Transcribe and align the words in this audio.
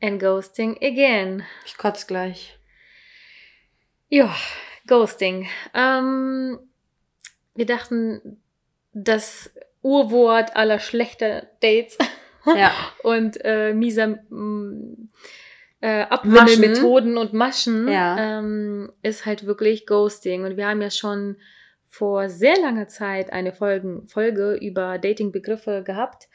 and 0.00 0.20
ghosting 0.20 0.76
again. 0.82 1.42
Ich 1.64 1.76
kotze 1.76 2.06
gleich. 2.06 2.58
Ja, 4.08 4.34
Ghosting. 4.86 5.48
Ähm, 5.74 6.58
wir 7.54 7.66
dachten, 7.66 8.40
das 8.92 9.52
Urwort 9.82 10.56
aller 10.56 10.78
schlechter 10.78 11.48
Dates 11.60 11.98
Ja. 12.46 12.72
und 13.02 13.38
äh, 13.44 13.74
mieser 13.74 14.06
mm, 14.28 15.08
äh, 15.80 16.02
Abwimmelmethoden 16.02 17.16
und 17.16 17.32
Maschen 17.32 17.88
Ja. 17.88 18.38
ähm, 18.38 18.92
ist 19.02 19.26
halt 19.26 19.46
wirklich 19.46 19.86
Ghosting. 19.86 20.44
Und 20.44 20.56
wir 20.56 20.68
haben 20.68 20.80
ja 20.82 20.90
schon 20.90 21.36
vor 21.86 22.28
sehr 22.28 22.56
langer 22.60 22.88
Zeit 22.88 23.32
eine 23.32 23.52
Folgen, 23.52 24.06
Folge 24.06 24.54
über 24.54 24.98
Dating-Begriffe 24.98 25.82
gehabt. 25.84 26.28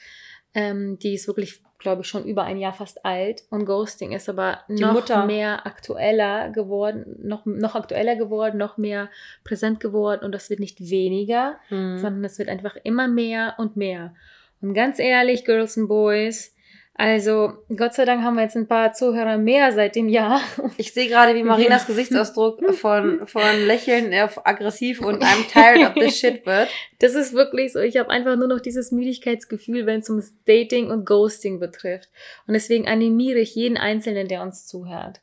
Ähm, 0.54 1.00
die 1.00 1.14
ist 1.14 1.28
wirklich, 1.28 1.62
glaube 1.82 2.02
ich, 2.04 2.08
schon 2.08 2.24
über 2.26 2.44
ein 2.44 2.58
Jahr 2.58 2.74
fast 2.74 3.04
alt. 3.06 3.44
Und 3.50 3.66
Ghosting 3.66 4.12
ist 4.14 4.30
aber 4.30 4.60
Die 4.70 4.82
noch 4.82 4.94
Mutter. 4.94 5.26
mehr 5.26 5.66
aktueller 5.68 6.50
geworden, 6.50 7.18
noch, 7.22 7.46
noch 7.46 7.76
aktueller 7.76 8.16
geworden, 8.16 8.58
noch 8.58 8.78
mehr 8.78 9.10
präsent 9.44 9.80
geworden. 9.80 10.24
Und 10.24 10.32
das 10.34 10.50
wird 10.50 10.60
nicht 10.62 10.80
weniger, 10.80 11.58
Hm. 11.68 11.98
sondern 11.98 12.24
es 12.24 12.40
wird 12.40 12.50
einfach 12.50 12.76
immer 12.84 13.08
mehr 13.08 13.56
und 13.58 13.76
mehr. 13.76 14.14
Und 14.62 14.74
ganz 14.74 15.00
ehrlich, 15.00 15.44
Girls 15.44 15.78
and 15.78 15.88
Boys, 15.90 16.56
also 17.02 17.54
Gott 17.76 17.96
sei 17.96 18.06
Dank 18.06 18.22
haben 18.22 18.36
wir 18.36 18.44
jetzt 18.44 18.56
ein 18.56 18.68
paar 18.68 18.94
Zuhörer 18.94 19.40
mehr 19.40 19.72
seit 19.72 19.96
dem 19.96 20.08
Jahr. 20.08 20.40
Ich 20.78 20.94
sehe 20.94 21.08
gerade, 21.08 21.34
wie 21.34 21.42
Marinas 21.42 21.82
Ja. 21.82 21.88
Gesichtsausdruck 21.88 22.76
von, 22.76 23.26
von 23.26 23.66
Lächeln 23.66 24.14
auf 24.14 24.46
aggressiv 24.46 25.02
und 25.02 25.24
I'm 25.24 25.48
tired 25.52 25.90
of 25.90 25.96
this 25.96 26.20
shit 26.20 26.46
wird. 26.46 26.70
Das 27.00 27.16
ist 27.16 27.34
wirklich 27.34 27.74
so. 27.74 27.80
Ich 27.80 27.98
habe 27.98 28.12
einfach 28.12 28.36
nur 28.36 28.48
noch 28.48 28.60
dieses 28.60 28.92
Müdigkeitsgefühl, 28.92 29.88
wenn 29.88 30.02
es 30.02 30.10
ums 30.12 30.36
Dating 30.46 30.92
und 30.92 31.08
Ghosting 31.08 31.60
betrifft. 31.60 32.10
Und 32.46 32.54
deswegen 32.54 32.88
animiere 32.88 33.40
ich 33.40 33.56
jeden 33.56 33.78
Einzelnen, 33.78 34.28
der 34.28 34.44
uns 34.44 34.68
zuhört. 34.68 35.22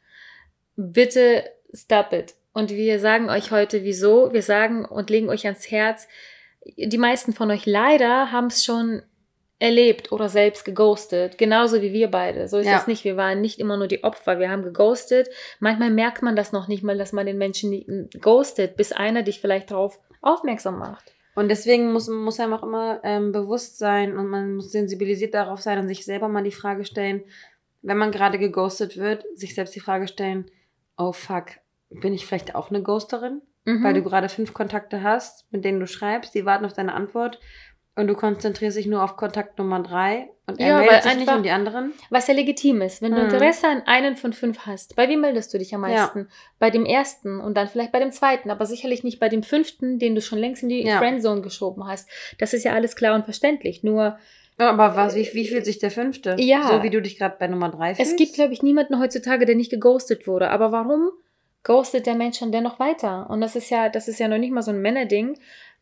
Bitte 0.74 1.44
stop 1.72 2.12
it. 2.12 2.34
Und 2.52 2.70
wir 2.70 2.98
sagen 2.98 3.30
euch 3.30 3.52
heute, 3.52 3.84
wieso. 3.84 4.32
Wir 4.32 4.42
sagen 4.42 4.84
und 4.84 5.10
legen 5.10 5.28
euch 5.28 5.46
ans 5.46 5.70
Herz. 5.70 6.08
Die 6.76 6.98
meisten 6.98 7.32
von 7.32 7.52
euch 7.52 7.66
leider 7.66 8.32
haben 8.32 8.48
es 8.48 8.64
schon 8.64 9.02
erlebt 9.60 10.12
oder 10.12 10.28
selbst 10.28 10.64
geghostet. 10.64 11.36
Genauso 11.36 11.82
wie 11.82 11.92
wir 11.92 12.10
beide. 12.10 12.46
So 12.48 12.58
ist 12.58 12.66
Ja. 12.66 12.76
es 12.76 12.86
nicht. 12.86 13.04
Wir 13.04 13.16
waren 13.16 13.40
nicht 13.40 13.58
immer 13.58 13.76
nur 13.76 13.88
die 13.88 14.04
Opfer. 14.04 14.38
Wir 14.38 14.50
haben 14.50 14.62
geghostet. 14.62 15.28
Manchmal 15.58 15.90
merkt 15.90 16.22
man 16.22 16.36
das 16.36 16.52
noch 16.52 16.68
nicht 16.68 16.84
mal, 16.84 16.96
dass 16.96 17.12
man 17.12 17.26
den 17.26 17.38
Menschen 17.38 18.08
ghostet, 18.20 18.76
bis 18.76 18.92
einer 18.92 19.22
dich 19.22 19.40
vielleicht 19.40 19.70
darauf 19.70 19.98
aufmerksam 20.22 20.78
macht. 20.78 21.12
Und 21.34 21.48
deswegen 21.48 21.92
muss, 21.92 22.08
muss 22.08 22.40
einem 22.40 22.52
auch 22.52 22.62
immer 22.62 23.00
ähm, 23.04 23.32
bewusst 23.32 23.78
sein 23.78 24.16
und 24.16 24.26
man 24.28 24.56
muss 24.56 24.72
sensibilisiert 24.72 25.34
darauf 25.34 25.60
sein 25.60 25.78
und 25.78 25.88
sich 25.88 26.04
selber 26.04 26.28
mal 26.28 26.42
die 26.42 26.50
Frage 26.50 26.84
stellen, 26.84 27.22
wenn 27.82 27.96
man 27.96 28.10
gerade 28.10 28.38
geghostet 28.38 28.96
wird, 28.96 29.24
sich 29.36 29.54
selbst 29.54 29.74
die 29.74 29.80
Frage 29.80 30.08
stellen, 30.08 30.50
oh 30.96 31.12
fuck, 31.12 31.46
bin 31.90 32.12
ich 32.12 32.26
vielleicht 32.26 32.56
auch 32.56 32.70
eine 32.70 32.82
Ghosterin? 32.82 33.42
Mhm. 33.64 33.84
Weil 33.84 33.94
du 33.94 34.02
gerade 34.02 34.28
fünf 34.28 34.52
Kontakte 34.52 35.02
hast, 35.04 35.46
mit 35.52 35.64
denen 35.64 35.78
du 35.78 35.86
schreibst, 35.86 36.34
die 36.34 36.44
warten 36.44 36.64
auf 36.64 36.72
deine 36.72 36.94
Antwort 36.94 37.38
und 37.98 38.06
du 38.06 38.14
konzentrierst 38.14 38.76
dich 38.76 38.86
nur 38.86 39.02
auf 39.02 39.16
Kontakt 39.16 39.58
Nummer 39.58 39.80
drei 39.82 40.28
und 40.46 40.60
er 40.60 40.68
Ja, 40.68 40.78
meldet 40.78 41.02
sich 41.02 41.16
nicht 41.16 41.30
um 41.30 41.42
die 41.42 41.50
anderen. 41.50 41.92
Was 42.10 42.26
ja 42.28 42.34
legitim 42.34 42.80
ist. 42.80 43.02
Wenn 43.02 43.12
du 43.12 43.18
Mhm. 43.18 43.24
Interesse 43.24 43.66
an 43.68 43.82
einen 43.86 44.16
von 44.16 44.32
fünf 44.32 44.60
hast, 44.66 44.96
bei 44.96 45.08
wem 45.08 45.20
meldest 45.20 45.52
du 45.52 45.58
dich 45.58 45.74
am 45.74 45.82
Ja. 45.84 45.88
meisten? 45.88 46.28
Bei 46.58 46.70
dem 46.70 46.86
ersten 46.86 47.40
und 47.40 47.54
dann 47.56 47.68
vielleicht 47.68 47.92
bei 47.92 47.98
dem 47.98 48.12
zweiten, 48.12 48.50
aber 48.50 48.64
sicherlich 48.66 49.04
nicht 49.04 49.20
bei 49.20 49.28
dem 49.28 49.42
fünften, 49.42 49.98
den 49.98 50.14
du 50.14 50.20
schon 50.22 50.38
längst 50.38 50.62
in 50.62 50.68
die 50.70 50.84
Ja. 50.86 50.98
Friendzone 50.98 51.42
geschoben 51.42 51.86
hast. 51.86 52.08
Das 52.38 52.54
ist 52.54 52.64
ja 52.64 52.72
alles 52.72 52.96
klar 52.96 53.14
und 53.14 53.24
verständlich. 53.24 53.82
Nur 53.82 54.18
Ja, 54.60 54.70
aber 54.70 54.96
was, 54.96 55.14
wie, 55.14 55.28
wie 55.34 55.46
fühlt 55.46 55.64
sich 55.66 55.78
der 55.78 55.90
fünfte? 55.90 56.34
Ja. 56.38 56.66
So 56.68 56.82
wie 56.82 56.90
du 56.90 57.00
dich 57.02 57.18
gerade 57.18 57.36
bei 57.38 57.46
Nummer 57.46 57.68
drei 57.68 57.94
fühlst? 57.94 58.10
es 58.12 58.16
gibt, 58.16 58.34
glaube 58.34 58.52
ich, 58.52 58.62
niemanden 58.62 58.98
heutzutage, 59.00 59.44
der 59.44 59.54
nicht 59.54 59.70
geghostet 59.70 60.26
wurde. 60.26 60.50
Aber 60.50 60.72
warum 60.72 61.10
ghostet 61.64 62.06
der 62.06 62.14
Mensch 62.14 62.38
dann 62.40 62.50
dennoch 62.52 62.78
weiter? 62.80 63.28
Und 63.30 63.40
das 63.40 63.54
ist 63.56 63.70
ja, 63.70 63.88
das 63.88 64.08
ist 64.08 64.18
ja 64.18 64.28
noch 64.28 64.38
nicht 64.38 64.52
mal 64.52 64.62
so 64.62 64.70
ein 64.70 64.80
Männerding, 64.80 65.38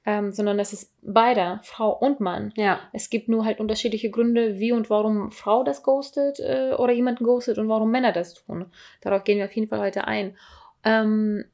ähm, 0.06 0.30
sondern 0.30 0.56
das 0.56 0.72
ist 0.72 0.94
beider, 1.02 1.60
Frau 1.64 1.90
und 1.92 2.20
Mann. 2.20 2.52
Ja, 2.56 2.78
Es 2.92 3.10
gibt 3.10 3.28
nur 3.28 3.44
halt 3.44 3.58
unterschiedliche 3.58 4.08
Gründe, 4.08 4.60
wie 4.60 4.70
und 4.70 4.88
warum 4.88 5.32
Frau 5.32 5.64
das 5.64 5.82
ghostet 5.82 6.38
äh, 6.38 6.74
oder 6.78 6.92
jemanden 6.92 7.24
ghostet 7.24 7.58
und 7.58 7.68
warum 7.68 7.90
Männer 7.90 8.12
das 8.12 8.34
tun. 8.34 8.66
Darauf 9.00 9.24
gehen 9.24 9.38
wir 9.38 9.46
auf 9.46 9.52
jeden 9.52 9.68
Fall 9.68 9.80
heute 9.80 10.06
ein. 10.06 10.36
Ähm, 10.84 11.44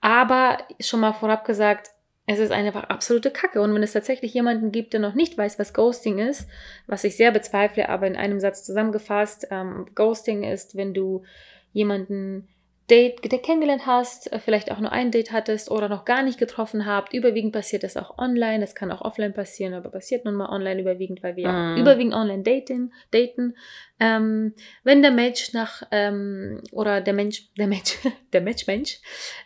aber 0.00 0.56
schon 0.80 1.00
mal 1.00 1.12
vorab 1.12 1.44
gesagt, 1.44 1.90
es 2.24 2.38
ist 2.38 2.52
einfach 2.52 2.84
absolute 2.84 3.30
Kacke. 3.30 3.60
Und 3.60 3.74
wenn 3.74 3.82
es 3.82 3.92
tatsächlich 3.92 4.32
jemanden 4.32 4.72
gibt, 4.72 4.94
der 4.94 5.00
noch 5.00 5.14
nicht 5.14 5.36
weiß, 5.36 5.58
was 5.58 5.74
Ghosting 5.74 6.18
ist, 6.18 6.48
was 6.86 7.04
ich 7.04 7.18
sehr 7.18 7.32
bezweifle, 7.32 7.90
aber 7.90 8.06
in 8.06 8.16
einem 8.16 8.40
Satz 8.40 8.64
zusammengefasst, 8.64 9.48
ähm, 9.50 9.86
Ghosting 9.94 10.42
ist, 10.44 10.74
wenn 10.74 10.94
du 10.94 11.24
jemanden 11.72 12.48
Date 12.90 13.42
kennengelernt 13.42 13.86
hast, 13.86 14.32
äh, 14.32 14.38
vielleicht 14.40 14.70
auch 14.72 14.80
nur 14.80 14.90
ein 14.92 15.10
Date 15.10 15.30
hattest 15.32 15.70
oder 15.70 15.88
noch 15.88 16.04
gar 16.04 16.22
nicht 16.22 16.38
getroffen 16.38 16.86
habt. 16.86 17.14
Überwiegend 17.14 17.52
passiert 17.52 17.84
das 17.84 17.96
auch 17.96 18.18
online, 18.18 18.60
das 18.60 18.74
kann 18.74 18.90
auch 18.90 19.00
offline 19.00 19.32
passieren, 19.32 19.74
aber 19.74 19.90
passiert 19.90 20.24
nun 20.24 20.34
mal 20.34 20.48
online 20.48 20.80
überwiegend, 20.80 21.22
weil 21.22 21.36
wir 21.36 21.48
Mhm. 21.48 21.76
überwiegend 21.76 22.14
online 22.14 22.42
daten. 22.42 22.92
daten. 23.12 23.56
Ähm, 24.00 24.54
wenn 24.82 25.02
der 25.02 25.10
Mensch 25.12 25.52
nach, 25.52 25.82
ähm, 25.90 26.60
oder 26.72 27.00
der 27.00 27.14
Mensch, 27.14 27.48
der 27.56 27.66
Mensch, 27.68 27.96
der 28.32 28.40
Mensch, 28.40 28.66
Mensch, 28.66 28.98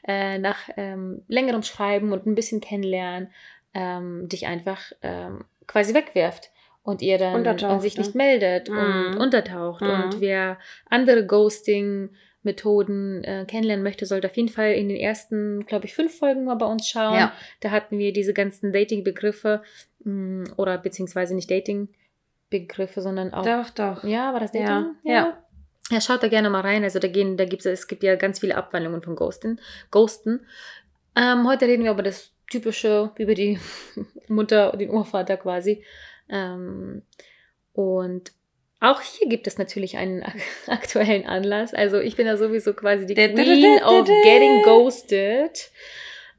äh, 0.06 0.38
nach 0.38 0.68
ähm, 0.76 1.22
längerem 1.28 1.62
Schreiben 1.62 2.12
und 2.12 2.26
ein 2.26 2.34
bisschen 2.34 2.60
kennenlernen, 2.60 3.30
ähm, 3.74 4.28
dich 4.28 4.46
einfach 4.46 4.80
ähm, 5.02 5.44
quasi 5.66 5.94
wegwirft 5.94 6.50
und 6.82 7.02
ihr 7.02 7.18
dann 7.18 7.46
und 7.46 7.80
sich 7.80 7.96
ne? 7.96 8.02
nicht 8.02 8.14
meldet 8.14 8.68
und 8.68 8.76
Mhm. 9.12 9.16
untertaucht. 9.20 9.82
Mhm. 9.82 9.90
Und 9.90 10.20
wer 10.20 10.58
andere 10.88 11.26
Ghosting-Methoden 12.44 13.24
äh, 13.24 13.44
kennenlernen 13.46 13.82
möchte, 13.82 14.06
sollte 14.06 14.28
auf 14.28 14.36
jeden 14.36 14.48
Fall 14.48 14.72
in 14.72 14.88
den 14.88 14.98
ersten, 14.98 15.64
glaube 15.66 15.86
ich, 15.86 15.94
fünf 15.94 16.16
Folgen 16.18 16.44
mal 16.44 16.54
bei 16.54 16.66
uns 16.66 16.86
schauen. 16.88 17.14
ja. 17.14 17.32
Da 17.60 17.70
hatten 17.70 17.98
wir 17.98 18.12
diese 18.12 18.34
ganzen 18.34 18.72
Dating-Begriffe 18.72 19.62
mh, 20.04 20.54
oder 20.56 20.78
beziehungsweise 20.78 21.34
nicht 21.34 21.50
Dating-Begriffe, 21.50 23.00
sondern 23.00 23.32
auch. 23.32 23.44
Doch, 23.44 23.70
doch. 23.70 24.04
Ja, 24.04 24.32
war 24.32 24.40
das 24.40 24.52
Ja, 24.52 24.60
Dating? 24.80 24.94
ja. 25.04 25.38
Ja, 25.90 26.00
schaut 26.00 26.22
da 26.22 26.28
gerne 26.28 26.48
mal 26.48 26.62
rein. 26.62 26.82
Also 26.82 26.98
da 26.98 27.08
gehen, 27.08 27.36
da 27.36 27.44
gibt's, 27.44 27.66
es 27.66 27.86
gibt 27.86 28.02
ja 28.02 28.16
ganz 28.16 28.38
viele 28.40 28.56
Abwandlungen 28.56 29.02
von 29.02 29.16
Ghosten. 29.16 29.60
Ghosten. 29.90 30.40
Ähm, 31.14 31.46
heute 31.46 31.66
reden 31.66 31.84
wir 31.84 31.90
über 31.90 32.02
das 32.02 32.32
Typische, 32.50 33.10
über 33.18 33.34
die 33.34 33.58
Mutter 34.28 34.72
und 34.72 34.78
den 34.78 34.88
Urvater 34.88 35.36
quasi. 35.36 35.84
Ähm, 36.30 37.02
und 37.74 38.32
auch 38.80 39.00
hier 39.00 39.28
gibt 39.28 39.46
es 39.46 39.58
natürlich 39.58 39.96
einen 39.96 40.22
ak 40.22 40.36
aktuellen 40.66 41.26
Anlass. 41.26 41.74
Also 41.74 42.00
ich 42.00 42.16
bin 42.16 42.26
ja 42.26 42.36
sowieso 42.36 42.74
quasi 42.74 43.06
die 43.06 43.14
Queen 43.14 43.82
of 43.82 44.06
getting 44.06 44.62
ghosted. 44.62 45.70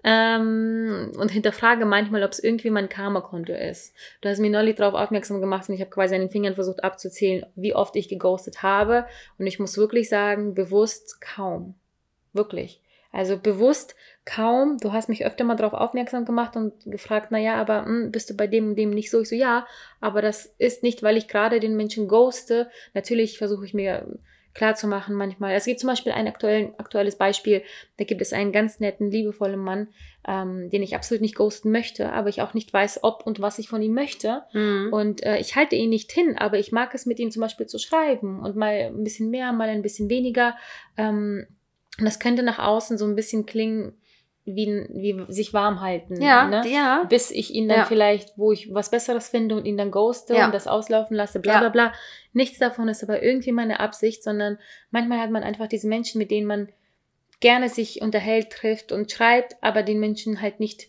Ähm, 0.08 1.14
und 1.18 1.32
hinterfrage 1.32 1.84
manchmal, 1.84 2.24
ob 2.24 2.30
es 2.30 2.38
irgendwie 2.38 2.70
mein 2.70 2.90
Karma-Konto 2.90 3.54
ist. 3.54 3.92
Du 4.22 4.30
hast 4.30 4.38
mir 4.38 4.52
neulich 4.52 4.76
darauf 4.76 4.94
aufmerksam 4.94 5.42
gemacht 5.42 5.68
und 5.68 5.74
ich 5.74 5.82
habe 5.82 5.90
quasi 5.90 6.14
an 6.14 6.22
den 6.22 6.30
Fingern 6.30 6.54
versucht 6.54 6.84
abzuzählen, 6.84 7.44
wie 7.56 7.74
oft 7.74 7.96
ich 7.96 8.08
geghostet 8.08 8.62
habe. 8.62 9.08
Und 9.40 9.48
ich 9.48 9.58
muss 9.58 9.80
wirklich 9.80 10.08
sagen, 10.08 10.54
bewusst 10.54 11.20
kaum. 11.22 11.74
Wirklich. 12.34 12.82
Also 13.12 13.40
bewusst 13.40 13.96
kaum. 14.26 14.78
Du 14.80 14.92
hast 14.92 15.08
mich 15.08 15.26
öfter 15.26 15.44
mal 15.44 15.56
darauf 15.56 15.74
aufmerksam 15.74 16.26
gemacht 16.26 16.56
und 16.56 16.74
gefragt, 16.86 17.32
naja, 17.32 17.56
aber 17.56 17.86
hm, 17.86 18.12
bist 18.12 18.30
du 18.30 18.36
bei 18.36 18.48
dem 18.48 18.70
und 18.70 18.76
dem 18.76 18.90
nicht 18.90 19.12
so? 19.12 19.22
Ich 19.22 19.30
so, 19.30 19.36
ja, 19.36 19.66
aber 20.02 20.22
das 20.22 20.46
ist 20.58 20.84
nicht, 20.84 21.04
weil 21.04 21.16
ich 21.16 21.28
gerade 21.28 21.60
den 21.60 21.78
Menschen 21.78 22.08
ghoste. 22.08 22.70
Natürlich 22.94 23.38
versuche 23.38 23.66
ich 23.66 23.74
mir 23.74 24.20
klar 24.56 24.74
zu 24.74 24.88
machen 24.88 25.16
manchmal. 25.16 25.54
Es 25.54 25.66
gibt 25.66 25.80
zum 25.80 25.90
Beispiel 25.90 26.14
ein 26.14 26.28
aktuelles 26.28 27.18
Beispiel. 27.18 27.62
Da 27.98 28.06
gibt 28.06 28.22
es 28.22 28.34
einen 28.34 28.54
ganz 28.54 28.80
netten, 28.80 29.12
liebevollen 29.12 29.60
Mann, 29.60 29.90
ähm, 30.28 30.70
den 30.70 30.82
ich 30.82 30.96
absolut 30.96 31.22
nicht 31.22 31.36
ghosten 31.36 31.72
möchte, 31.72 32.12
aber 32.14 32.30
ich 32.30 32.42
auch 32.42 32.54
nicht 32.54 32.74
weiß, 32.74 33.04
ob 33.04 33.28
und 33.28 33.42
was 33.42 33.60
ich 33.60 33.68
von 33.68 33.82
ihm 33.82 33.94
möchte. 33.94 34.44
Mhm. 34.54 34.90
Und 34.92 35.24
äh, 35.24 35.38
ich 35.38 35.56
halte 35.58 35.76
ihn 35.76 35.90
nicht 35.90 36.12
hin, 36.12 36.38
aber 36.38 36.58
ich 36.58 36.72
mag 36.72 36.96
es 36.96 37.06
mit 37.06 37.20
ihm 37.20 37.32
zum 37.32 37.42
Beispiel 37.42 37.68
zu 37.68 37.78
schreiben 37.78 38.40
und 38.40 38.56
mal 38.56 38.92
ein 38.96 39.04
bisschen 39.04 39.30
mehr, 39.30 39.52
mal 39.52 39.70
ein 39.70 39.82
bisschen 39.82 40.10
weniger. 40.10 40.56
Ähm, 40.98 41.46
und 42.00 42.06
das 42.06 42.20
könnte 42.20 42.42
nach 42.42 42.60
außen 42.60 42.98
so 42.98 43.06
ein 43.06 43.16
bisschen 43.16 43.46
klingen, 43.46 43.94
wie, 44.46 44.86
wie 44.90 45.26
sich 45.34 45.54
warm 45.54 45.82
halten. 45.82 46.22
Ja, 46.22 46.48
ne? 46.48 46.64
ja. 46.68 47.04
Bis 47.10 47.32
ich 47.32 47.54
ihn 47.54 47.68
dann 47.68 47.80
Ja. 47.80 47.86
vielleicht, 47.86 48.38
wo 48.38 48.52
ich 48.52 48.74
was 48.74 48.92
Besseres 48.92 49.28
finde 49.28 49.56
und 49.56 49.66
ihn 49.66 49.76
dann 49.78 49.90
ghoste 49.92 50.36
Ja. 50.36 50.46
und 50.46 50.54
das 50.54 50.68
auslaufen 50.68 51.16
lasse, 51.18 51.40
bla 51.40 51.54
Ja. 51.54 51.60
bla 51.62 51.70
bla. 51.70 51.94
Nichts 52.34 52.60
davon 52.60 52.88
ist 52.88 53.02
aber 53.04 53.24
irgendwie 53.24 53.52
meine 53.52 53.80
Absicht, 53.80 54.24
sondern 54.24 54.60
manchmal 54.92 55.20
hat 55.20 55.32
man 55.32 55.44
einfach 55.44 55.68
diese 55.68 55.88
Menschen, 55.88 56.20
mit 56.20 56.30
denen 56.32 56.46
man 56.48 56.70
gerne 57.40 57.70
sich 57.70 58.02
unterhält, 58.02 58.52
trifft 58.52 58.92
und 58.92 59.12
schreibt, 59.12 59.56
aber 59.62 59.84
den 59.84 60.00
Menschen 60.00 60.42
halt 60.42 60.60
nicht 60.60 60.88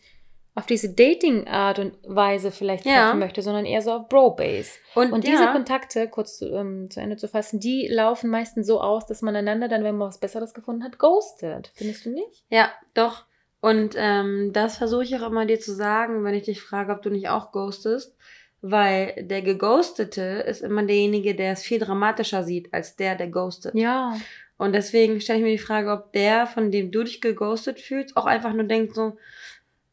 auf 0.55 0.65
diese 0.67 0.89
Dating-Art 0.95 1.79
und 1.79 1.99
Weise 2.07 2.51
vielleicht 2.51 2.87
Ja. 2.87 3.05
treffen 3.07 3.19
möchte, 3.19 3.43
sondern 3.43 3.67
eher 3.67 3.83
so 3.83 3.93
auf 3.93 4.09
Bro-Base. 4.09 4.71
Und, 4.95 5.13
Und 5.13 5.25
ja, 5.27 5.33
diese 5.33 5.47
Kontakte, 5.53 6.09
kurz 6.09 6.39
zu, 6.39 6.49
ähm, 6.51 6.89
zu 6.91 7.01
Ende 7.01 7.17
zu 7.17 7.29
fassen, 7.29 7.61
die 7.61 7.87
laufen 7.89 8.31
meistens 8.31 8.67
so 8.67 8.81
aus, 8.81 9.05
dass 9.07 9.21
man 9.23 9.37
einander 9.37 9.69
dann, 9.69 9.85
wenn 9.85 9.97
man 9.99 10.09
was 10.09 10.19
Besseres 10.19 10.55
gefunden 10.55 10.83
hat, 10.85 10.99
ghostet. 10.99 11.73
Findest 11.75 12.07
du 12.07 12.11
nicht? 12.11 12.45
Ja, 12.49 12.71
doch. 12.95 13.25
Und 13.67 13.97
ähm, 13.97 14.53
das 14.53 14.79
versuche 14.79 15.03
ich 15.03 15.17
auch 15.17 15.29
immer 15.29 15.45
dir 15.45 15.59
zu 15.59 15.75
sagen, 15.75 16.23
wenn 16.23 16.35
ich 16.35 16.45
dich 16.45 16.63
frage, 16.63 16.93
ob 16.93 17.03
du 17.03 17.11
nicht 17.11 17.31
auch 17.31 17.51
ghostest. 17.51 18.15
Weil 18.63 19.25
der 19.25 19.43
Geghostete 19.43 20.45
ist 20.47 20.63
immer 20.63 20.85
derjenige, 20.85 21.35
der 21.35 21.51
es 21.51 21.63
viel 21.63 21.81
dramatischer 21.81 22.45
sieht, 22.45 22.73
als 22.73 22.95
der, 22.95 23.17
der 23.17 23.27
ghostet. 23.27 23.75
Ja. 23.75 24.17
Und 24.57 24.73
deswegen 24.73 25.21
stelle 25.21 25.41
ich 25.41 25.45
mir 25.45 25.51
die 25.51 25.59
Frage, 25.59 25.91
ob 25.91 26.13
der, 26.13 26.47
von 26.47 26.71
dem 26.71 26.93
du 26.93 27.03
dich 27.03 27.21
geghostet 27.21 27.81
fühlst, 27.81 28.17
auch 28.17 28.27
einfach 28.27 28.53
nur 28.53 28.65
denkt 28.65 28.95
so, 28.95 29.19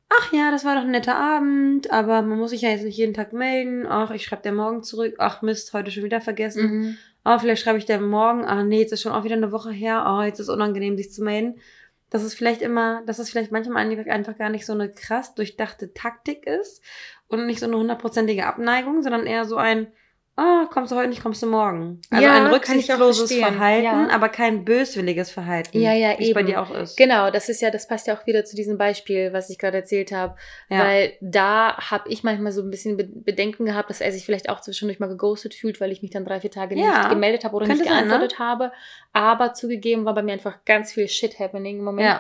ach 0.08 0.32
ja, 0.32 0.52
das 0.52 0.66
war 0.66 0.76
doch 0.76 0.84
ein 0.84 0.92
netter 0.92 1.18
Abend, 1.18 1.92
aber 1.92 2.22
man 2.22 2.38
muss 2.38 2.52
sich 2.52 2.62
ja 2.62 2.70
jetzt 2.70 2.84
nicht 2.84 2.98
jeden 2.98 3.16
Tag 3.16 3.34
melden. 3.34 3.88
Ach, 3.88 4.12
ich 4.12 4.24
schreibe 4.24 4.44
dir 4.44 4.52
morgen 4.52 4.84
zurück. 4.84 5.16
Ach 5.18 5.42
Mist, 5.42 5.74
heute 5.74 5.90
schon 5.90 6.04
wieder 6.04 6.22
vergessen. 6.22 6.64
Mhm. 6.64 6.98
Oh, 7.26 7.40
vielleicht 7.40 7.64
schreibe 7.64 7.80
ich 7.80 7.86
dir 7.86 8.00
morgen. 8.00 8.46
Ah, 8.46 8.64
nee, 8.64 8.82
jetzt 8.82 8.94
ist 8.94 9.02
schon 9.02 9.14
auch 9.14 9.24
wieder 9.24 9.36
eine 9.36 9.52
Woche 9.52 9.72
her. 9.72 10.06
Oh, 10.08 10.22
jetzt 10.22 10.40
ist 10.40 10.48
es 10.50 10.54
unangenehm, 10.54 10.96
sich 10.96 11.12
zu 11.12 11.24
melden. 11.24 11.56
Dass 12.14 12.22
es 12.22 12.36
vielleicht 12.36 12.62
immer, 12.62 13.02
dass 13.08 13.18
es 13.18 13.32
vielleicht 13.32 13.52
manchmal 13.52 13.84
einfach- 14.08 14.38
gar 14.38 14.50
nicht 14.50 14.68
so 14.68 14.74
eine 14.74 14.92
krass 14.92 15.34
durchdachte 15.34 15.96
Taktik 15.96 16.46
ist 16.46 16.84
und 17.28 17.48
nicht 17.48 17.60
so 17.60 17.66
eine 17.66 17.76
hundertprozentige 17.76 18.46
Abneigung, 18.46 19.02
sondern 19.02 19.26
eher 19.26 19.46
so 19.46 19.58
ein, 19.58 19.92
oh, 20.38 20.66
kommst 20.72 20.92
du 20.92 20.96
heute 20.96 21.10
nicht, 21.10 21.22
kommst 21.22 21.44
du 21.44 21.48
morgen. 21.48 22.02
Also 22.10 22.24
Ja, 22.26 22.34
ein 22.46 22.48
rücksichtsloses 22.52 23.32
Verhalten, 23.34 23.84
ja. 23.86 24.08
aber 24.10 24.30
kein 24.30 24.66
böswilliges 24.66 25.30
Verhalten. 25.32 25.80
Ja, 25.80 25.94
ja, 25.94 26.18
wie 26.18 26.28
es 26.30 26.34
bei 26.34 26.40
eben. 26.40 26.48
dir 26.50 26.62
auch 26.62 26.72
ist. 26.72 26.98
Genau, 26.98 27.30
das 27.30 27.50
ist 27.50 27.62
ja, 27.62 27.70
das 27.70 27.88
passt 27.88 28.08
ja 28.08 28.16
auch 28.18 28.26
wieder 28.26 28.44
zu 28.46 28.56
diesem 28.56 28.78
Beispiel, 28.78 29.32
was 29.34 29.50
ich 29.50 29.60
gerade 29.60 29.78
erzählt 29.78 30.12
habe. 30.12 30.36
Ja. 30.70 30.80
Weil 30.80 31.14
da 31.22 31.78
habe 31.78 32.10
ich 32.10 32.24
manchmal 32.24 32.52
so 32.52 32.62
ein 32.62 32.70
bisschen 32.72 32.98
Be- 32.98 33.08
Bedenken 33.08 33.66
gehabt, 33.66 33.90
dass 33.90 34.02
er 34.02 34.12
sich 34.12 34.26
vielleicht 34.26 34.50
auch 34.50 34.62
zwischendurch 34.62 35.00
mal 35.00 35.08
geghostet 35.10 35.54
fühlt, 35.54 35.80
weil 35.80 35.92
ich 35.92 36.02
mich 36.02 36.12
dann 36.12 36.26
drei, 36.26 36.40
vier 36.40 36.52
Tage 36.52 36.76
Ja. 36.76 37.00
nicht 37.00 37.10
gemeldet 37.10 37.44
habe 37.44 37.56
oder 37.56 37.66
Könnte 37.68 37.84
nicht 37.84 37.92
sein, 37.92 38.04
ne? 38.04 38.08
geantwortet 38.10 38.40
habe. 38.40 38.72
Aber 39.14 39.54
zugegeben 39.54 40.06
war 40.06 40.14
bei 40.16 40.24
mir 40.24 40.34
einfach 40.34 40.66
ganz 40.66 40.94
viel 40.94 41.08
Shit 41.08 41.40
happening 41.40 41.78
im 41.80 41.84
Moment. 41.86 42.20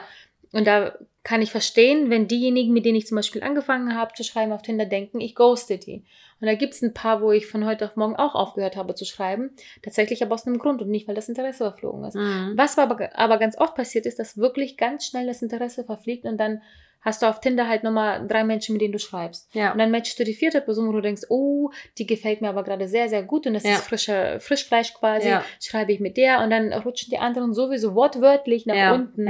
Und 0.53 0.65
da 0.65 0.97
kann 1.23 1.41
ich 1.41 1.51
verstehen, 1.51 2.09
wenn 2.09 2.27
diejenigen, 2.27 2.73
mit 2.73 2.85
denen 2.85 2.97
ich 2.97 3.07
zum 3.07 3.15
Beispiel 3.15 3.43
angefangen 3.43 3.97
habe 3.97 4.13
zu 4.13 4.23
schreiben 4.23 4.51
auf 4.51 4.61
Tinder, 4.61 4.85
denken, 4.85 5.19
ich 5.19 5.35
ghoste 5.35 5.77
die. 5.77 6.05
Und 6.41 6.47
da 6.47 6.55
gibt 6.55 6.73
es 6.73 6.81
ein 6.81 6.93
paar, 6.93 7.21
wo 7.21 7.31
ich 7.31 7.47
von 7.47 7.65
heute 7.65 7.85
auf 7.85 7.95
morgen 7.95 8.17
auch 8.17 8.35
aufgehört 8.35 8.75
habe 8.75 8.95
zu 8.95 9.05
schreiben. 9.05 9.51
Tatsächlich 9.81 10.21
aber 10.21 10.35
aus 10.35 10.45
einem 10.45 10.57
Grund 10.57 10.81
und 10.81 10.89
nicht, 10.89 11.07
weil 11.07 11.15
das 11.15 11.29
Interesse 11.29 11.63
verflogen 11.63 12.03
ist. 12.03 12.15
Mhm. 12.15 12.53
Was 12.57 12.77
aber, 12.77 13.09
aber 13.17 13.37
ganz 13.37 13.57
oft 13.57 13.75
passiert 13.75 14.05
ist, 14.05 14.19
dass 14.19 14.37
wirklich 14.37 14.75
ganz 14.75 15.05
schnell 15.05 15.25
das 15.25 15.41
Interesse 15.41 15.85
verfliegt 15.85 16.25
und 16.25 16.37
dann 16.37 16.61
hast 16.99 17.21
du 17.21 17.27
auf 17.27 17.39
Tinder 17.39 17.67
halt 17.67 17.83
nochmal 17.83 18.27
drei 18.27 18.43
Menschen, 18.43 18.73
mit 18.73 18.81
denen 18.81 18.93
du 18.93 18.99
schreibst. 18.99 19.53
Ja. 19.53 19.71
Und 19.71 19.77
dann 19.77 19.91
matchst 19.91 20.19
du 20.19 20.23
die 20.23 20.33
vierte 20.33 20.61
Person, 20.61 20.87
wo 20.87 20.91
du 20.93 21.01
denkst, 21.01 21.23
oh, 21.29 21.69
die 21.97 22.05
gefällt 22.05 22.41
mir 22.41 22.49
aber 22.49 22.63
gerade 22.63 22.87
sehr, 22.87 23.09
sehr 23.09 23.23
gut 23.23 23.45
und 23.47 23.53
das 23.53 23.63
Ja. 23.63 23.75
ist 23.75 23.85
frischer 23.85 24.39
Frischfleisch 24.39 24.93
quasi. 24.93 25.29
Ja. 25.29 25.43
Schreibe 25.61 25.91
ich 25.93 25.99
mit 25.99 26.17
der 26.17 26.41
und 26.41 26.49
dann 26.49 26.73
rutschen 26.73 27.09
die 27.11 27.17
anderen 27.17 27.53
sowieso 27.53 27.95
wortwörtlich 27.95 28.65
nach 28.65 28.93
unten. 28.93 29.27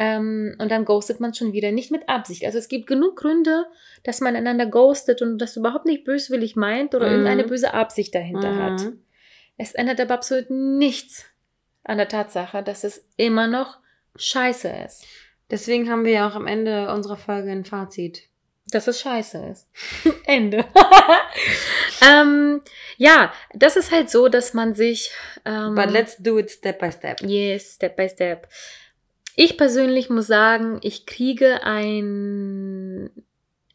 Ähm, 0.00 0.54
und 0.60 0.70
dann 0.70 0.84
ghostet 0.84 1.18
man 1.18 1.34
schon 1.34 1.52
wieder. 1.52 1.72
Nicht 1.72 1.90
mit 1.90 2.08
Absicht. 2.08 2.44
Also 2.44 2.56
es 2.58 2.68
gibt 2.68 2.86
genug 2.86 3.16
Gründe, 3.16 3.66
dass 4.04 4.20
man 4.20 4.36
einander 4.36 4.66
ghostet 4.66 5.22
und 5.22 5.38
das 5.38 5.56
überhaupt 5.56 5.86
nicht 5.86 6.04
böswillig 6.04 6.54
meint 6.54 6.94
oder 6.94 7.06
Mhm. 7.06 7.12
irgendeine 7.12 7.44
böse 7.44 7.74
Absicht 7.74 8.14
dahinter 8.14 8.54
hat. 8.56 8.80
Mhm. 8.82 9.02
Es 9.56 9.74
ändert 9.74 10.00
aber 10.00 10.14
absolut 10.14 10.50
nichts 10.50 11.24
an 11.82 11.98
der 11.98 12.06
Tatsache, 12.06 12.62
dass 12.62 12.84
es 12.84 13.08
immer 13.16 13.48
noch 13.48 13.78
scheiße 14.14 14.68
ist. 14.86 15.04
Deswegen 15.50 15.90
haben 15.90 16.04
wir 16.04 16.12
ja 16.12 16.28
auch 16.28 16.36
am 16.36 16.46
Ende 16.46 16.92
unserer 16.92 17.16
Folge 17.16 17.50
ein 17.50 17.64
Fazit. 17.64 18.22
Dass 18.70 18.86
es 18.86 19.00
scheiße 19.00 19.46
ist. 19.50 19.66
Ende. 20.26 20.64
ähm, 22.08 22.60
ja, 22.98 23.32
das 23.54 23.76
ist 23.76 23.90
halt 23.90 24.10
so, 24.10 24.28
dass 24.28 24.54
man 24.54 24.74
sich. 24.74 25.10
Ähm, 25.44 25.74
But 25.74 25.90
let's 25.90 26.16
do 26.18 26.38
it 26.38 26.50
step 26.50 26.78
by 26.78 26.92
step. 26.92 27.20
Yes, 27.22 27.74
step 27.74 27.96
by 27.96 28.08
step. 28.08 28.46
Ich 29.40 29.56
persönlich 29.56 30.10
muss 30.10 30.26
sagen, 30.26 30.80
ich 30.82 31.06
kriege 31.06 31.62
ein 31.62 33.08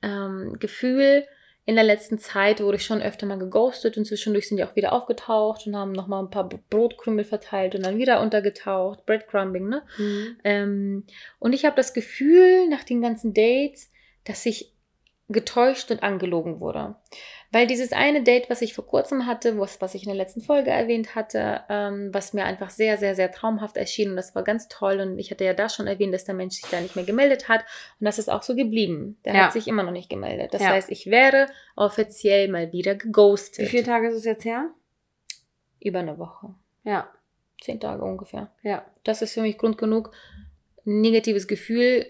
ähm, 0.01 0.57
Gefühl 0.60 1.25
in 1.63 1.75
der 1.75 1.86
letzten 1.86 2.19
Zeit, 2.19 2.60
wurde 2.60 2.75
ich 2.75 2.86
schon 2.86 3.01
öfter 3.01 3.25
mal 3.25 3.39
geghostet 3.39 3.95
und 3.95 4.04
zwischendurch 4.04 4.50
sind 4.50 4.57
die 4.57 4.65
auch 4.65 4.75
wieder 4.75 4.92
aufgetaucht 4.92 5.65
und 5.65 5.77
haben 5.77 5.94
nochmal 5.94 6.21
ein 6.21 6.30
paar 6.30 6.50
Brotkrümel 6.50 7.24
verteilt 7.24 7.75
und 7.75 7.86
dann 7.86 7.98
wieder 7.98 8.19
untergetaucht. 8.19 9.06
Breadcrumbing, 9.06 9.69
ne? 9.69 9.83
Mhm. 9.98 10.38
Ähm, 10.44 11.04
und 11.39 11.54
ich 11.54 11.63
habe 11.63 11.77
das 11.77 11.94
Gefühl 11.94 12.68
nach 12.68 12.83
den 12.83 13.01
ganzen 13.01 13.33
Dates, 13.33 13.89
dass 14.25 14.45
ich 14.45 14.74
getäuscht 15.30 15.92
und 15.92 16.04
angelogen 16.04 16.60
wurde. 16.60 16.98
Weil 17.53 17.67
dieses 17.67 17.94
eine 17.94 18.23
Date, 18.23 18.50
was 18.50 18.61
ich 18.63 18.73
vor 18.73 18.85
kurzem 18.88 19.27
hatte, 19.27 19.59
was, 19.59 19.79
was 19.79 19.94
ich 19.94 20.01
in 20.03 20.09
der 20.09 20.17
letzten 20.17 20.41
Folge 20.41 20.71
erwähnt 20.71 21.13
hatte, 21.13 21.61
ähm, 21.69 22.09
was 22.11 22.33
mir 22.33 22.45
einfach 22.45 22.71
sehr, 22.71 22.97
sehr, 22.97 23.15
sehr 23.15 23.31
traumhaft 23.31 23.77
erschien 23.77 24.09
und 24.09 24.15
das 24.15 24.33
war 24.33 24.44
ganz 24.44 24.67
toll 24.69 25.00
und 25.00 25.19
ich 25.19 25.29
hatte 25.29 25.45
ja 25.45 25.53
da 25.53 25.69
schon 25.69 25.85
erwähnt, 25.85 26.13
dass 26.15 26.25
der 26.25 26.33
Mensch 26.33 26.55
sich 26.55 26.69
da 26.71 26.81
nicht 26.81 26.95
mehr 26.95 27.05
gemeldet 27.05 27.47
hat 27.50 27.61
und 28.00 28.05
das 28.05 28.17
ist 28.17 28.27
auch 28.29 28.41
so 28.41 28.55
geblieben. 28.55 29.19
Der 29.23 29.35
Ja. 29.35 29.45
hat 29.45 29.53
sich 29.53 29.67
immer 29.67 29.83
noch 29.83 29.91
nicht 29.91 30.09
gemeldet. 30.09 30.53
Das 30.55 30.63
Ja. 30.63 30.69
heißt, 30.69 30.89
ich 30.89 31.05
wäre 31.05 31.45
offiziell 31.75 32.47
mal 32.50 32.71
wieder 32.73 32.95
geghostet. 32.95 33.65
Wie 33.65 33.69
viele 33.69 33.83
Tage 33.83 34.09
ist 34.09 34.15
es 34.15 34.25
jetzt 34.25 34.45
her? 34.45 34.71
Über 35.79 36.00
eine 36.00 36.17
Woche. 36.17 36.55
Ja. 36.83 37.07
Zehn 37.61 37.79
Tage 37.79 38.03
ungefähr. 38.03 38.50
Ja. 38.63 38.83
das 39.03 39.21
ist 39.21 39.33
für 39.33 39.41
mich 39.41 39.57
Grund 39.59 39.77
genug, 39.77 40.11
ein 40.88 41.01
negatives 41.01 41.47
Gefühl 41.47 42.05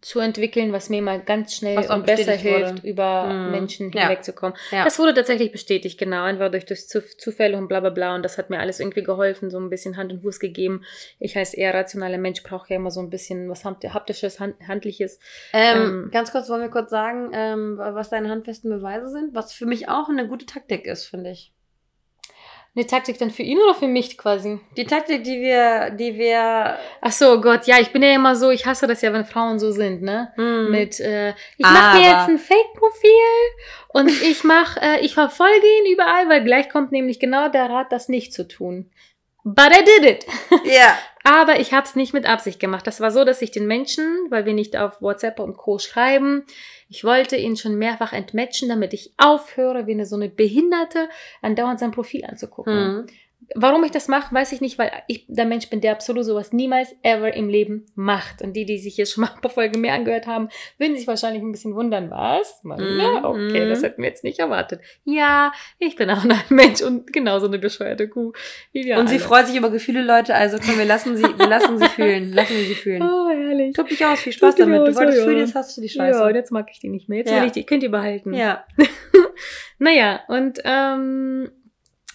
zu 0.00 0.20
entwickeln, 0.20 0.72
was 0.72 0.88
mir 0.90 1.02
mal 1.02 1.20
ganz 1.20 1.54
schnell 1.54 1.76
Was 1.76 1.90
und 1.90 2.06
besser 2.06 2.32
wurde. 2.32 2.38
hilft, 2.38 2.84
über 2.84 3.24
Mhm. 3.24 3.50
Menschen 3.50 3.90
Ja. 3.92 4.02
hinwegzukommen. 4.02 4.56
Ja. 4.70 4.84
Das 4.84 4.98
wurde 4.98 5.14
tatsächlich 5.14 5.52
bestätigt, 5.52 5.98
genau, 5.98 6.24
einfach 6.24 6.50
durch, 6.50 6.64
durch 6.66 6.80
Zuf- 6.88 7.16
Zufälle 7.18 7.56
und 7.58 7.68
bla 7.68 7.80
bla 7.80 7.90
bla. 7.90 8.14
Und 8.14 8.22
das 8.22 8.38
hat 8.38 8.50
mir 8.50 8.58
alles 8.60 8.80
irgendwie 8.80 9.02
geholfen, 9.02 9.50
so 9.50 9.58
ein 9.58 9.70
bisschen 9.70 9.96
Hand 9.96 10.12
und 10.12 10.22
Fuß 10.22 10.40
gegeben. 10.40 10.82
Ich 11.18 11.36
als 11.36 11.54
eher 11.54 11.74
rationaler 11.74 12.18
Mensch 12.18 12.42
brauche 12.42 12.68
ja 12.70 12.76
immer 12.76 12.90
so 12.90 13.00
ein 13.00 13.10
bisschen 13.10 13.48
was 13.48 13.64
Haptisches, 13.64 14.40
Hand, 14.40 14.56
Handliches. 14.66 15.18
Ähm, 15.52 15.76
Ähm, 16.04 16.10
ganz 16.12 16.32
kurz, 16.32 16.48
wollen 16.48 16.62
wir 16.62 16.68
kurz 16.70 16.90
sagen, 16.90 17.30
ähm, 17.32 17.76
was 17.78 18.10
deine 18.10 18.28
handfesten 18.30 18.70
Beweise 18.70 19.08
sind? 19.08 19.34
Was 19.34 19.52
für 19.52 19.66
mich 19.66 19.88
auch 19.88 20.08
eine 20.08 20.28
gute 20.28 20.46
Taktik 20.46 20.86
ist, 20.86 21.06
finde 21.06 21.30
ich. 21.30 21.52
Eine 22.76 22.88
Taktik 22.88 23.18
dann 23.18 23.30
für 23.30 23.44
ihn 23.44 23.58
oder 23.58 23.74
für 23.74 23.86
mich 23.86 24.18
quasi? 24.18 24.58
Die 24.76 24.84
Taktik, 24.84 25.22
die 25.22 25.40
wir, 25.40 25.90
die 25.90 26.16
wir 26.16 26.76
Ach 27.00 27.12
so, 27.12 27.40
Gott, 27.40 27.66
ja, 27.66 27.78
ich 27.78 27.92
bin 27.92 28.02
ja 28.02 28.12
immer 28.12 28.34
so, 28.34 28.50
ich 28.50 28.66
hasse 28.66 28.88
das 28.88 29.00
ja, 29.00 29.12
wenn 29.12 29.24
Frauen 29.24 29.60
so 29.60 29.70
sind, 29.70 30.02
ne? 30.02 30.32
hm, 30.34 30.72
mit 30.72 30.98
äh, 30.98 31.34
ich 31.56 31.64
mache 31.64 31.98
mir 31.98 32.04
jetzt 32.04 32.28
ein 32.28 32.38
Fake-Profil 32.38 33.10
und 33.88 34.10
ich 34.10 34.42
mache, 34.42 34.80
äh, 34.80 35.04
ich 35.04 35.14
verfolge 35.14 35.66
ihn 35.78 35.92
überall, 35.92 36.28
weil 36.28 36.42
gleich 36.42 36.68
kommt 36.68 36.90
nämlich 36.90 37.20
genau 37.20 37.48
der 37.48 37.70
Rat, 37.70 37.92
das 37.92 38.08
nicht 38.08 38.32
zu 38.32 38.48
tun. 38.48 38.90
But 39.44 39.72
I 39.72 39.84
did 39.84 40.10
it. 40.10 40.26
ja. 40.64 40.98
Aber 41.22 41.58
ich 41.58 41.72
habe 41.72 41.86
es 41.86 41.96
nicht 41.96 42.12
mit 42.12 42.26
Absicht 42.26 42.60
gemacht. 42.60 42.86
Das 42.86 43.00
war 43.00 43.10
so, 43.10 43.24
dass 43.24 43.40
ich 43.40 43.50
den 43.50 43.66
Menschen, 43.66 44.04
weil 44.28 44.44
wir 44.44 44.52
nicht 44.52 44.76
auf 44.76 45.00
WhatsApp 45.00 45.38
und 45.38 45.56
Co. 45.56 45.78
schreiben, 45.78 46.44
ich 46.90 47.02
wollte 47.02 47.36
ihn 47.36 47.56
schon 47.56 47.76
mehrfach 47.76 48.12
entmatchen, 48.12 48.68
damit 48.68 48.92
ich 48.92 49.12
aufhöre, 49.16 49.86
wie 49.86 49.92
eine 49.92 50.04
so 50.04 50.16
eine 50.16 50.28
Behinderte 50.28 51.08
andauernd 51.40 51.80
sein 51.80 51.92
Profil 51.92 52.24
anzugucken. 52.26 52.74
Hm. 52.74 53.06
Warum 53.54 53.84
ich 53.84 53.90
das 53.90 54.08
mache, 54.08 54.34
weiß 54.34 54.52
ich 54.52 54.60
nicht, 54.60 54.78
weil 54.78 54.90
ich 55.08 55.26
der 55.28 55.44
Mensch 55.44 55.68
bin, 55.68 55.80
der 55.80 55.92
absolut 55.92 56.24
sowas 56.24 56.52
niemals 56.52 56.94
ever 57.02 57.34
im 57.34 57.48
Leben 57.48 57.86
macht. 57.94 58.42
Und 58.42 58.54
die, 58.54 58.64
die 58.64 58.78
sich 58.78 58.96
jetzt 58.96 59.12
schon 59.12 59.22
mal 59.24 59.30
ein 59.34 59.40
paar 59.40 59.50
Folgen 59.50 59.80
mehr 59.80 59.94
angehört 59.94 60.26
haben, 60.26 60.48
würden 60.78 60.96
sich 60.96 61.06
wahrscheinlich 61.06 61.42
ein 61.42 61.52
bisschen 61.52 61.74
wundern, 61.74 62.10
was? 62.10 62.60
Marina? 62.62 63.20
Mhm. 63.20 63.24
Okay, 63.24 63.68
das 63.68 63.82
hätten 63.82 64.02
wir 64.02 64.08
jetzt 64.08 64.24
nicht 64.24 64.38
erwartet. 64.38 64.80
Ja, 65.04 65.52
ich 65.78 65.96
bin 65.96 66.10
auch 66.10 66.24
ein 66.24 66.32
Mensch 66.48 66.80
und 66.82 67.12
genauso 67.12 67.46
eine 67.46 67.58
bescheuerte 67.58 68.08
Kuh. 68.08 68.32
Wie 68.72 68.84
wir 68.84 68.98
Und 68.98 69.08
sie 69.08 69.16
alle. 69.16 69.24
freut 69.24 69.46
sich 69.46 69.56
über 69.56 69.70
Gefühle, 69.70 70.02
Leute. 70.02 70.34
Also 70.34 70.58
komm, 70.64 70.78
wir 70.78 70.84
lassen 70.84 71.16
sie, 71.16 71.22
wir 71.24 71.46
lassen 71.48 71.78
sie 71.78 71.86
fühlen. 71.88 72.32
Lassen 72.32 72.56
wir 72.56 72.64
sie 72.64 72.74
fühlen. 72.74 73.02
Oh, 73.02 73.28
herrlich. 73.28 73.74
Tob 73.74 73.88
dich 73.88 74.04
aus, 74.04 74.20
viel 74.20 74.32
Spaß 74.32 74.54
damit. 74.56 74.80
aus, 74.80 74.88
Du 74.90 74.96
wolltest 74.96 75.18
ja, 75.18 75.24
fühlen, 75.24 75.38
jetzt 75.38 75.54
hast 75.54 75.76
du 75.76 75.80
die 75.80 75.88
Ja, 75.88 76.04
und 76.06 76.12
Scheiße. 76.14 76.30
jetzt 76.34 76.50
mag 76.52 76.68
ich 76.72 76.80
die 76.80 76.88
nicht 76.88 77.08
mehr. 77.08 77.18
Jetzt 77.18 77.30
Ja. 77.30 77.40
will 77.40 77.46
ich 77.46 77.52
die, 77.52 77.64
könnt 77.66 77.82
ihr 77.82 77.90
behalten. 77.90 78.32
Ja. 78.34 78.64
Naja, 79.78 80.20
und 80.28 80.60
ähm, 80.64 81.50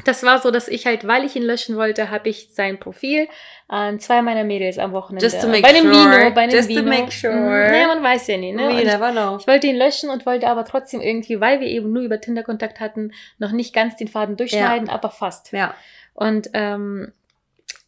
das 0.06 0.24
war 0.24 0.40
so, 0.40 0.50
dass 0.50 0.68
ich 0.68 0.86
halt, 0.86 1.06
weil 1.06 1.26
ich 1.26 1.36
ihn 1.36 1.44
löschen 1.44 1.76
wollte, 1.76 2.10
habe 2.10 2.30
ich 2.30 2.50
sein 2.52 2.80
Profil 2.80 3.28
an 3.68 4.00
zwei 4.00 4.22
meiner 4.22 4.44
Mädels 4.44 4.78
am 4.78 4.94
Wochenende. 4.94 5.26
Just 5.26 5.42
to 5.42 5.48
make 5.48 5.62
bei 5.62 5.74
dem 5.74 5.92
sure. 5.92 5.94
Vino, 5.94 6.34
bei 6.34 6.48
dem 6.48 6.56
Just 6.56 6.70
to 6.70 6.76
Vino. 6.76 6.90
make 6.90 7.12
sure. 7.12 7.34
Mhm. 7.34 7.72
Naja, 7.72 7.88
man 7.88 8.04
weiß 8.04 8.28
ja 8.28 8.38
nie, 8.38 8.52
ne? 8.54 8.70
We 8.70 8.82
ich, 8.82 8.86
never 8.86 9.12
know. 9.12 9.38
ich 9.40 9.48
wollte 9.48 9.68
ihn 9.68 9.76
löschen 9.76 10.10
und 10.10 10.26
wollte 10.26 10.48
aber 10.48 10.66
trotzdem 10.66 11.02
irgendwie, 11.02 11.42
weil 11.42 11.60
wir 11.60 11.68
eben 11.68 11.92
nur 11.92 12.04
über 12.04 12.22
Tinder 12.22 12.44
Kontakt 12.44 12.80
hatten, 12.80 13.12
noch 13.38 13.52
nicht 13.52 13.74
ganz 13.74 13.98
den 13.98 14.08
Faden 14.08 14.38
durchschneiden, 14.38 14.90
aber 14.90 15.10
fast. 15.10 15.52
Ja. 15.52 15.74
Und 16.14 16.50
ähm, 16.54 17.12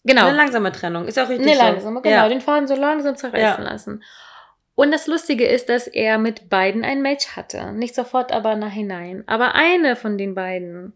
genau. 0.04 0.28
Eine 0.28 0.38
langsame 0.38 0.72
Trennung. 0.72 1.08
Ist 1.08 1.18
auch 1.18 1.30
richtig 1.30 1.46
Nee, 1.48 1.56
so. 1.56 1.62
langsam, 1.62 2.02
genau. 2.02 2.16
Ja. 2.16 2.30
Den 2.30 2.42
Faden 2.42 2.68
so 2.68 2.76
langsam 2.76 3.16
zerreißen 3.16 3.64
lassen. 3.64 4.04
Und 4.76 4.92
das 4.92 5.08
Lustige 5.08 5.46
ist, 5.46 5.70
dass 5.70 5.88
er 5.88 6.18
mit 6.18 6.50
beiden 6.50 6.84
ein 6.84 7.02
Match 7.02 7.36
hatte. 7.36 7.72
Nicht 7.74 7.94
sofort, 7.96 8.32
aber 8.32 8.56
nachhinein. 8.56 9.24
Aber 9.28 9.56
eine 9.56 9.96
von 9.96 10.18
den 10.18 10.34
beiden 10.34 10.94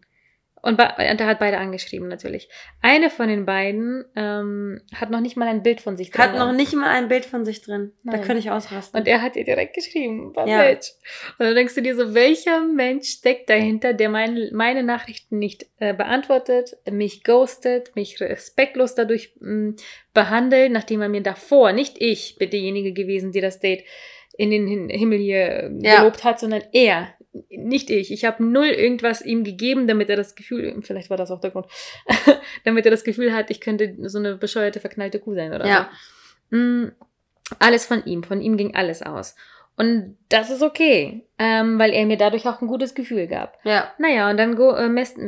und, 0.66 0.80
und 0.80 0.80
er 0.80 1.26
hat 1.26 1.38
beide 1.38 1.58
angeschrieben, 1.58 2.08
natürlich. 2.08 2.48
Eine 2.82 3.08
von 3.08 3.28
den 3.28 3.46
beiden 3.46 4.04
ähm, 4.16 4.80
hat 4.92 5.10
noch 5.10 5.20
nicht 5.20 5.36
mal 5.36 5.46
ein 5.46 5.62
Bild 5.62 5.80
von 5.80 5.96
sich 5.96 6.10
drin. 6.10 6.24
Hat 6.24 6.34
noch 6.34 6.52
nicht 6.52 6.74
mal 6.74 6.90
ein 6.90 7.06
Bild 7.06 7.24
von 7.24 7.44
sich 7.44 7.62
drin. 7.62 7.92
Nein. 8.02 8.16
Da 8.16 8.26
könnte 8.26 8.40
ich 8.40 8.50
ausrasten. 8.50 8.98
Und 8.98 9.06
er 9.06 9.22
hat 9.22 9.36
ihr 9.36 9.44
direkt 9.44 9.76
geschrieben, 9.76 10.32
ja. 10.34 10.58
Mensch. 10.58 10.90
Und 11.38 11.46
dann 11.46 11.54
denkst 11.54 11.76
du 11.76 11.82
dir 11.82 11.94
so, 11.94 12.14
welcher 12.14 12.62
Mensch 12.66 13.10
steckt 13.10 13.48
dahinter, 13.48 13.92
der 13.92 14.08
mein, 14.08 14.50
meine 14.52 14.82
Nachrichten 14.82 15.38
nicht 15.38 15.66
äh, 15.78 15.94
beantwortet, 15.94 16.76
mich 16.90 17.22
ghostet, 17.22 17.94
mich 17.94 18.20
respektlos 18.20 18.96
dadurch 18.96 19.34
mh, 19.38 19.52
mm, 19.52 19.76
behandelt, 20.14 20.72
nachdem 20.72 21.00
er 21.00 21.08
mir 21.08 21.22
davor, 21.22 21.70
nicht 21.70 21.94
ich 22.00 22.38
bin 22.38 22.50
diejenige 22.50 22.92
gewesen, 22.92 23.30
die 23.30 23.40
das 23.40 23.60
Date 23.60 23.84
in 24.36 24.50
den 24.50 24.66
Himmel 24.88 25.18
hier 25.18 25.70
ja. 25.80 25.98
gelobt 25.98 26.24
hat, 26.24 26.40
sondern 26.40 26.62
er 26.72 27.14
nicht 27.50 27.90
ich. 27.90 28.12
Ich 28.12 28.24
habe 28.24 28.44
null 28.44 28.66
irgendwas 28.66 29.22
ihm 29.22 29.44
gegeben, 29.44 29.86
damit 29.86 30.08
er 30.08 30.16
das 30.16 30.34
Gefühl, 30.34 30.76
vielleicht 30.82 31.10
war 31.10 31.16
das 31.16 31.30
auch 31.30 31.40
der 31.40 31.50
Grund, 31.50 31.66
damit 32.64 32.84
er 32.84 32.90
das 32.90 33.04
Gefühl 33.04 33.34
hat, 33.34 33.50
ich 33.50 33.60
könnte 33.60 33.94
so 34.08 34.18
eine 34.18 34.36
bescheuerte, 34.36 34.80
verknallte 34.80 35.18
Kuh 35.18 35.34
sein 35.34 35.52
oder 35.52 35.66
ja. 35.66 35.90
so. 36.50 36.56
Mm, 36.56 36.92
alles 37.58 37.86
von 37.86 38.04
ihm. 38.04 38.22
Von 38.22 38.40
ihm 38.40 38.56
ging 38.56 38.74
alles 38.74 39.02
aus. 39.02 39.34
Und 39.76 40.16
das 40.30 40.50
ist 40.50 40.62
okay, 40.62 41.26
ähm, 41.38 41.78
weil 41.78 41.92
er 41.92 42.06
mir 42.06 42.16
dadurch 42.16 42.46
auch 42.46 42.62
ein 42.62 42.66
gutes 42.66 42.94
Gefühl 42.94 43.26
gab. 43.26 43.58
Ja. 43.64 43.92
Naja, 43.98 44.30
und 44.30 44.38
dann 44.38 44.56
go, 44.56 44.72
äh, 44.72 44.88
messt, 44.88 45.18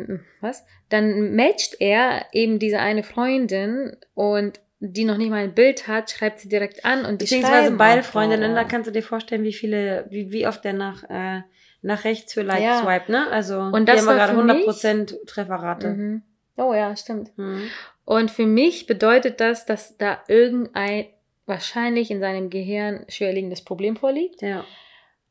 was? 0.40 0.64
Dann 0.88 1.36
matcht 1.36 1.76
er 1.80 2.24
eben 2.32 2.58
diese 2.58 2.78
eine 2.78 3.02
Freundin 3.02 3.96
und 4.14 4.60
die 4.80 5.04
noch 5.04 5.16
nicht 5.16 5.30
mal 5.30 5.42
ein 5.42 5.54
Bild 5.54 5.86
hat, 5.88 6.10
schreibt 6.10 6.38
sie 6.38 6.48
direkt 6.48 6.84
an 6.84 7.04
und 7.04 7.20
die 7.20 7.24
Beziehungsweise 7.24 7.72
beide 7.72 8.02
Freundinnen, 8.02 8.54
da 8.54 8.64
kannst 8.64 8.86
du 8.86 8.92
dir 8.92 9.02
vorstellen, 9.02 9.42
wie 9.42 9.52
viele, 9.52 10.06
wie, 10.10 10.30
wie 10.30 10.46
oft 10.46 10.64
der 10.64 10.72
nach 10.72 11.02
äh, 11.10 11.42
nach 11.82 12.04
rechts 12.04 12.34
für 12.34 12.42
Like 12.42 12.62
ja. 12.62 12.82
Swipe, 12.82 13.10
ne? 13.10 13.30
Also 13.30 13.58
und 13.60 13.88
das 13.88 14.00
haben 14.00 14.06
wir 14.06 14.14
gerade 14.14 14.64
100% 14.66 15.26
Trefferrate. 15.26 15.88
Mhm. 15.88 16.22
Oh 16.56 16.74
ja, 16.74 16.94
stimmt. 16.96 17.36
Mhm. 17.38 17.70
Und 18.04 18.30
für 18.30 18.46
mich 18.46 18.86
bedeutet 18.86 19.40
das, 19.40 19.64
dass 19.64 19.96
da 19.96 20.18
irgendein 20.28 21.06
wahrscheinlich 21.46 22.10
in 22.10 22.20
seinem 22.20 22.50
Gehirn 22.50 23.04
schwerliegendes 23.08 23.62
Problem 23.62 23.96
vorliegt. 23.96 24.42
Ja. 24.42 24.64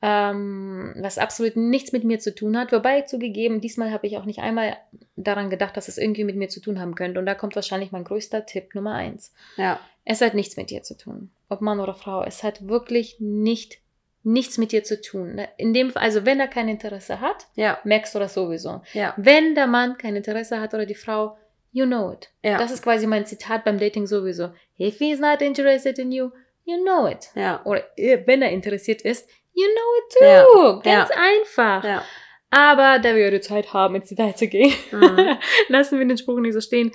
Ähm, 0.01 0.94
was 1.00 1.18
absolut 1.18 1.56
nichts 1.56 1.92
mit 1.92 2.04
mir 2.04 2.20
zu 2.20 2.34
tun 2.34 2.58
hat. 2.58 2.72
Wobei 2.72 3.01
zugegeben, 3.01 3.62
diesmal 3.62 3.92
habe 3.92 4.06
ich 4.06 4.18
auch 4.18 4.25
nicht 4.25 4.39
einmal 4.39 4.77
daran 5.16 5.50
gedacht, 5.50 5.75
dass 5.75 5.88
es 5.88 5.98
irgendwie 5.98 6.24
mit 6.24 6.36
mir 6.36 6.50
zu 6.50 6.60
tun 6.60 6.80
haben 6.80 6.96
könnte. 6.96 7.20
Und 7.20 7.25
da 7.25 7.34
kommt 7.34 7.56
wahrscheinlich 7.56 7.92
mein 7.92 8.04
größter 8.04 8.46
Tipp 8.46 8.75
Nummer 8.75 8.94
eins. 8.94 9.34
Ja. 9.58 9.80
Es 10.06 10.22
hat 10.22 10.36
nichts 10.36 10.56
mit 10.56 10.70
dir 10.70 10.84
zu 10.84 10.96
tun. 10.96 11.32
Ob 11.50 11.62
Mann 11.62 11.80
oder 11.80 11.96
Frau. 11.96 12.24
Es 12.24 12.44
hat 12.44 12.68
wirklich 12.68 13.18
nicht 13.20 13.80
nichts 14.27 14.57
mit 14.57 14.74
dir 14.74 14.84
zu 14.84 15.01
tun. 15.01 15.36
Ne? 15.36 15.48
In 15.57 15.74
dem, 15.74 15.91
also 15.96 16.25
wenn 16.25 16.39
er 16.39 16.48
kein 16.48 16.67
Interesse 16.67 17.22
hat, 17.22 17.48
ja. 17.55 17.79
merkst 17.86 18.13
du 18.13 18.19
das 18.19 18.34
sowieso. 18.34 18.81
Ja. 18.93 19.13
Wenn 19.15 19.55
der 19.55 19.67
Mann 19.67 19.98
kein 19.98 20.15
Interesse 20.15 20.60
hat 20.60 20.74
oder 20.74 20.86
die 20.86 20.96
Frau, 20.96 21.38
you 21.72 21.86
know 21.86 22.12
it. 22.12 22.29
Ja. 22.43 22.57
Das 22.57 22.72
ist 22.72 22.84
quasi 22.84 23.07
mein 23.07 23.25
Zitat 23.25 23.63
beim 23.63 23.79
Dating 23.79 24.05
sowieso. 24.05 24.50
If 24.79 24.98
he's 24.98 25.19
not 25.19 25.41
interested 25.41 25.98
in 25.98 26.12
you, 26.12 26.31
you 26.65 26.75
know 26.84 27.07
it. 27.07 27.29
Oder 27.63 27.84
äh, 27.98 28.19
wenn 28.25 28.41
er 28.41 28.51
interessiert 28.51 29.01
ist, 29.01 29.29
you 29.53 29.65
know 29.65 29.96
it 29.98 30.43
too. 30.43 30.79
Ganz 30.81 31.10
einfach. 31.12 32.03
Aber 32.50 33.00
da 33.00 33.15
wir 33.15 33.31
die 33.31 33.41
Zeit 33.41 33.74
haben, 33.74 33.96
ins 33.96 34.10
Detail 34.10 34.36
zu 34.36 34.48
gehen, 34.48 34.74
mhm. 34.91 35.38
lassen 35.69 36.00
wir 36.00 36.05
den 36.05 36.17
Spruch 36.17 36.39
nicht 36.39 36.53
so 36.53 36.62
stehen. 36.62 36.91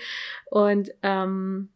Und 0.51 0.91
ähm, 1.03 1.72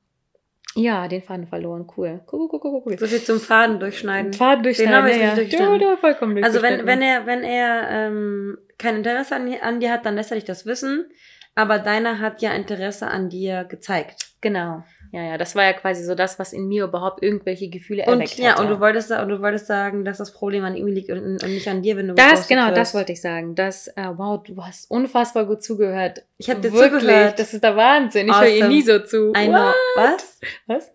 ja, 0.77 1.09
den 1.09 1.23
Faden 1.23 1.47
verloren. 1.47 1.87
Cool. 1.97 2.21
Cool, 2.31 2.49
cool, 2.53 2.61
cool, 2.63 2.83
cool. 2.85 2.99
So 2.99 3.07
viel 3.07 3.23
zum 3.23 3.41
Faden 3.41 3.81
durchschneiden. 3.81 4.33
Faden 4.33 4.63
durchschneiden. 4.63 4.93
Den 4.93 4.97
haben 4.97 5.07
wir 5.09 5.17
ja, 5.17 5.35
nicht 5.35 5.53
durchschneiden. 5.53 5.81
Ja, 5.81 5.97
vollkommen 5.97 6.45
also 6.45 6.63
wenn, 6.63 6.87
wenn 6.87 7.03
er, 7.03 7.27
wenn 7.27 7.43
er 7.43 7.89
ähm, 7.91 8.59
kein 8.79 8.97
Interesse 8.97 9.37
an, 9.37 9.53
an 9.63 9.81
dir 9.81 9.91
hat, 9.91 10.05
dann 10.05 10.17
lässt 10.17 10.31
er 10.31 10.37
dich 10.37 10.45
das 10.45 10.67
wissen. 10.67 11.07
Aber 11.55 11.79
deiner 11.79 12.21
hat 12.21 12.43
ja 12.43 12.53
Interesse 12.53 13.09
an 13.09 13.31
dir 13.31 13.65
gezeigt. 13.65 14.29
Genau. 14.43 14.85
Ja, 15.17 15.23
ja, 15.23 15.39
das 15.39 15.55
war 15.55 15.65
ja 15.65 15.73
quasi 15.73 16.05
so 16.05 16.15
das, 16.15 16.39
was 16.39 16.53
in 16.53 16.69
mir 16.69 16.85
überhaupt 16.85 17.23
irgendwelche 17.23 17.71
Gefühle 17.71 18.03
und, 18.03 18.21
erweckt 18.21 18.33
hat. 18.33 18.39
Ja, 18.39 18.61
und 18.61 18.69
du 18.69 18.81
wolltest, 18.81 19.11
und 19.11 19.31
du 19.31 19.41
wolltest 19.41 19.67
sagen, 19.67 20.05
dass 20.05 20.19
das 20.19 20.31
Problem 20.31 20.63
an 20.63 20.77
ihm 20.77 20.89
liegt 20.89 21.09
und, 21.09 21.43
und 21.43 21.43
nicht 21.49 21.67
an 21.69 21.81
dir, 21.81 21.97
wenn 21.97 22.09
du 22.09 22.15
Das, 22.15 22.47
genau, 22.47 22.71
das 22.71 22.93
wollte 22.93 23.13
ich 23.13 23.23
sagen. 23.23 23.55
Das, 23.55 23.89
uh, 23.97 24.13
wow, 24.19 24.43
du 24.43 24.63
hast 24.63 24.91
unfassbar 24.91 25.47
gut 25.47 25.63
zugehört. 25.63 26.27
Ich 26.37 26.51
habe 26.51 26.61
dir 26.61 26.71
Wirklich, 26.71 27.01
zugehört. 27.01 27.39
Das 27.39 27.55
ist 27.55 27.65
der 27.65 27.75
Wahnsinn. 27.75 28.27
Ich 28.27 28.33
awesome. 28.35 28.47
höre 28.47 28.57
ihr 28.57 28.69
nie 28.69 28.83
so 28.83 28.99
zu. 28.99 29.33
I 29.35 29.47
know. 29.47 29.73
Was? 29.97 30.39
Was? 30.67 30.95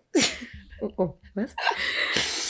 oh, 0.80 0.90
oh, 0.98 1.14
was? 1.34 1.56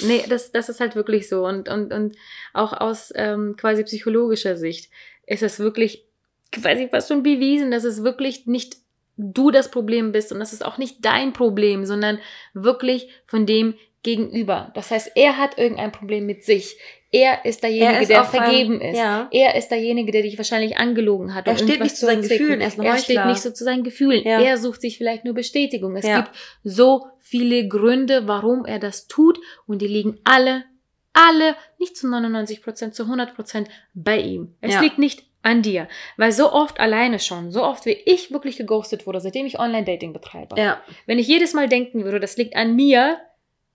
nee, 0.03 0.23
das, 0.29 0.53
das 0.53 0.69
ist 0.69 0.79
halt 0.79 0.95
wirklich 0.95 1.27
so. 1.27 1.47
Und, 1.47 1.71
und, 1.71 1.91
und 1.91 2.15
auch 2.53 2.75
aus 2.75 3.15
ähm, 3.17 3.57
quasi 3.57 3.83
psychologischer 3.85 4.57
Sicht 4.57 4.91
ist 5.25 5.43
es 5.43 5.59
wirklich 5.59 6.05
quasi 6.53 6.89
fast 6.91 7.09
schon 7.09 7.23
bewiesen, 7.23 7.71
dass 7.71 7.85
es 7.85 8.03
wirklich 8.03 8.47
nicht 8.47 8.77
du 9.17 9.51
das 9.51 9.71
Problem 9.71 10.13
bist 10.13 10.33
und 10.33 10.41
das 10.41 10.53
ist 10.53 10.65
auch 10.65 10.79
nicht 10.79 11.05
dein 11.05 11.33
Problem, 11.33 11.85
sondern 11.85 12.19
wirklich 12.55 13.09
von 13.27 13.47
dem 13.47 13.75
Gegenüber. 14.03 14.73
Das 14.75 14.91
heißt, 14.91 15.13
er 15.15 15.39
hat 15.39 15.59
irgendein 15.59 15.93
Problem 15.93 16.27
mit 16.27 16.45
sich. 16.45 16.77
Er 17.13 17.45
ist 17.45 17.63
derjenige, 17.63 17.93
er 17.93 18.01
ist 18.01 18.09
der 18.09 18.25
vergeben 18.25 18.81
einem, 18.81 18.91
ist. 18.91 18.99
Ja. 18.99 19.29
Er 19.31 19.55
ist 19.55 19.69
derjenige, 19.69 20.11
der 20.11 20.23
dich 20.23 20.39
wahrscheinlich 20.39 20.79
angelogen 20.79 21.35
hat. 21.35 21.47
Er 21.47 21.59
steht 21.59 21.81
nicht 21.81 21.97
zu 21.97 22.07
seinen 22.07 22.23
Gefühlen. 22.23 22.61
Er, 22.61 22.77
er 22.79 22.99
steht 22.99 23.25
nicht 23.27 23.43
so 23.43 23.51
zu 23.51 23.65
seinen 23.65 23.85
Gefühlen. 23.85 24.25
Ja. 24.25 24.41
Er 24.41 24.59
sucht 24.59 24.81
sich 24.81 24.97
vielleicht 24.99 25.25
nur 25.25 25.35
Bestätigung. 25.35 25.95
Es 25.95 26.07
ja. 26.07 26.23
gibt 26.23 26.31
so 26.65 27.07
viele 27.21 27.69
Gründe, 27.69 28.27
warum 28.27 28.65
er 28.65 28.79
das 28.79 29.07
tut 29.07 29.39
und 29.67 29.83
die 29.83 29.87
liegen 29.87 30.19
alle, 30.25 30.65
alle, 31.13 31.55
nicht 31.79 31.97
zu 31.97 32.09
99 32.09 32.63
Prozent, 32.63 32.95
zu 32.95 33.05
100 33.05 33.35
Prozent 33.35 33.69
bei 33.93 34.19
ihm. 34.19 34.55
Es 34.63 34.81
liegt 34.81 34.99
nicht 34.99 35.25
an 35.43 35.63
dir. 35.63 35.89
Weil 36.17 36.33
so 36.33 36.53
oft 36.53 36.81
alleine 36.81 37.19
schon, 37.19 37.51
so 37.51 37.63
oft 37.63 37.85
wie 37.87 37.99
ich 38.07 38.33
wirklich 38.33 38.57
geghostet 38.57 39.07
wurde, 39.07 39.21
seitdem 39.21 39.47
ich 39.47 39.59
Online-Dating 39.59 40.13
betreibe. 40.13 40.55
Ja. 40.59 40.81
Wenn 41.07 41.19
ich 41.19 41.27
jedes 41.27 41.53
Mal 41.53 41.69
denken 41.69 42.05
würde, 42.05 42.21
das 42.21 42.37
liegt 42.37 42.55
an 42.57 42.77
mir, 42.77 43.19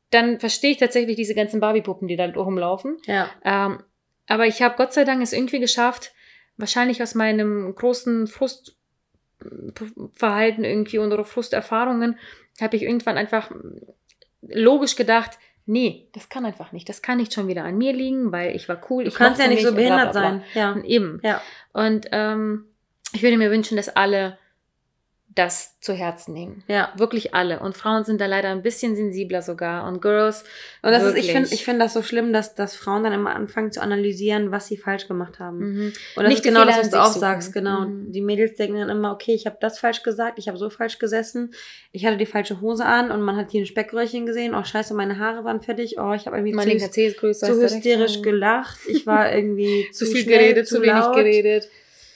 dann 0.10 0.40
verstehe 0.40 0.72
ich 0.72 0.78
tatsächlich 0.78 1.18
diese 1.18 1.36
ganzen 1.36 1.60
Barbie-Puppen, 1.60 2.08
die 2.08 2.16
da 2.16 2.30
rumlaufen. 2.30 2.98
Ja. 3.06 3.30
Ähm, 3.44 3.84
aber 4.28 4.48
ich 4.48 4.62
habe 4.62 4.76
Gott 4.78 4.94
sei 4.94 5.04
Dank 5.04 5.22
es 5.22 5.34
irgendwie 5.34 5.60
geschafft, 5.60 6.14
wahrscheinlich 6.58 7.04
aus 7.04 7.16
meinem 7.16 7.76
großen 7.76 8.28
Frustverhalten 8.28 10.64
irgendwie 10.64 11.00
oder 11.00 11.24
Frusterfahrungen, 11.24 12.20
habe 12.60 12.76
ich 12.76 12.84
irgendwann 12.84 13.18
einfach 13.18 13.50
logisch 14.42 14.96
gedacht, 14.96 15.40
nee, 15.68 16.10
das 16.14 16.30
kann 16.30 16.46
einfach 16.46 16.72
nicht. 16.72 16.90
Das 16.90 17.02
kann 17.02 17.18
nicht 17.18 17.34
schon 17.34 17.48
wieder 17.48 17.64
an 17.64 17.78
mir 17.78 17.94
liegen, 17.94 18.32
weil 18.32 18.56
ich 18.56 18.68
war 18.68 18.82
cool. 18.90 19.04
Du 19.04 19.10
ich 19.10 19.16
kannst 19.16 19.40
ja 19.40 19.48
nicht 19.48 19.64
so 19.64 19.74
behindert 19.74 20.12
bla, 20.14 20.22
bla, 20.22 20.30
bla. 20.32 20.42
sein. 20.42 20.44
Ja. 20.56 20.84
Eben. 20.84 21.20
Ja. 21.24 21.42
Und 21.74 22.08
ähm, 22.12 22.66
ich 23.14 23.22
würde 23.22 23.38
mir 23.38 23.52
wünschen, 23.52 23.78
dass 23.78 23.90
alle 23.90 24.38
das 25.38 25.80
zu 25.82 25.94
Herzen 25.94 26.34
nehmen. 26.34 26.64
Ja. 26.68 26.92
Wirklich 26.98 27.36
alle. 27.36 27.60
Und 27.60 27.78
Frauen 27.78 28.04
sind 28.04 28.20
da 28.20 28.26
leider 28.26 28.50
ein 28.50 28.64
bisschen 28.64 28.96
sensibler 28.96 29.42
sogar. 29.42 29.88
Und 29.88 30.02
Girls. 30.02 30.44
Und 30.82 30.92
das 30.92 31.04
wirklich. 31.04 31.26
ist, 31.26 31.28
ich 31.28 31.34
finde, 31.34 31.54
ich 31.54 31.66
finde 31.66 31.80
das 31.86 31.94
so 31.94 32.02
schlimm, 32.02 32.34
dass, 32.34 32.56
dass 32.56 32.76
Frauen 32.76 33.04
dann 33.04 33.14
immer 33.14 33.36
anfangen 33.36 33.72
zu 33.72 33.82
analysieren, 33.82 34.52
was 34.52 34.68
sie 34.68 34.78
falsch 34.78 35.08
gemacht 35.08 35.40
haben. 35.40 35.60
Mhm. 35.60 35.94
Und 36.16 36.24
das 36.24 36.28
Nicht 36.30 36.38
ist 36.40 36.44
genau 36.44 36.66
das, 36.66 36.80
was 36.80 36.90
du 36.90 37.02
auch 37.02 37.08
suchen. 37.08 37.20
sagst, 37.20 37.54
genau. 37.54 37.82
Mhm. 37.82 38.12
Die 38.12 38.22
Mädels 38.22 38.56
denken 38.56 38.80
dann 38.80 38.90
immer, 38.90 39.12
okay, 39.12 39.34
ich 39.34 39.46
habe 39.46 39.58
das 39.62 39.80
falsch 39.80 40.02
gesagt, 40.02 40.40
ich 40.40 40.48
habe 40.48 40.58
so 40.58 40.70
falsch 40.70 40.98
gesessen, 40.98 41.54
ich 41.92 42.06
hatte 42.06 42.18
die 42.18 42.26
falsche 42.26 42.60
Hose 42.60 42.86
an 42.86 43.12
und 43.12 43.22
man 43.22 43.36
hat 43.36 43.52
hier 43.52 43.62
ein 43.62 43.68
Speckröllchen 43.68 44.26
gesehen, 44.26 44.56
oh 44.56 44.64
scheiße, 44.64 44.94
meine 44.94 45.20
Haare 45.20 45.44
waren 45.44 45.62
fertig, 45.62 46.00
oh, 46.00 46.14
ich 46.14 46.26
habe 46.26 46.38
irgendwie 46.38 46.54
mein 46.54 46.80
zu, 46.80 46.90
zu 46.90 47.62
hysterisch 47.62 48.22
gelacht, 48.22 48.80
ich 48.88 49.06
war 49.06 49.34
irgendwie 49.34 49.88
zu, 49.92 50.06
zu 50.06 50.12
viel 50.12 50.24
schnell, 50.24 50.40
geredet, 50.40 50.68
zu, 50.68 50.76
zu 50.78 50.82
wenig 50.82 51.12
geredet. 51.14 51.70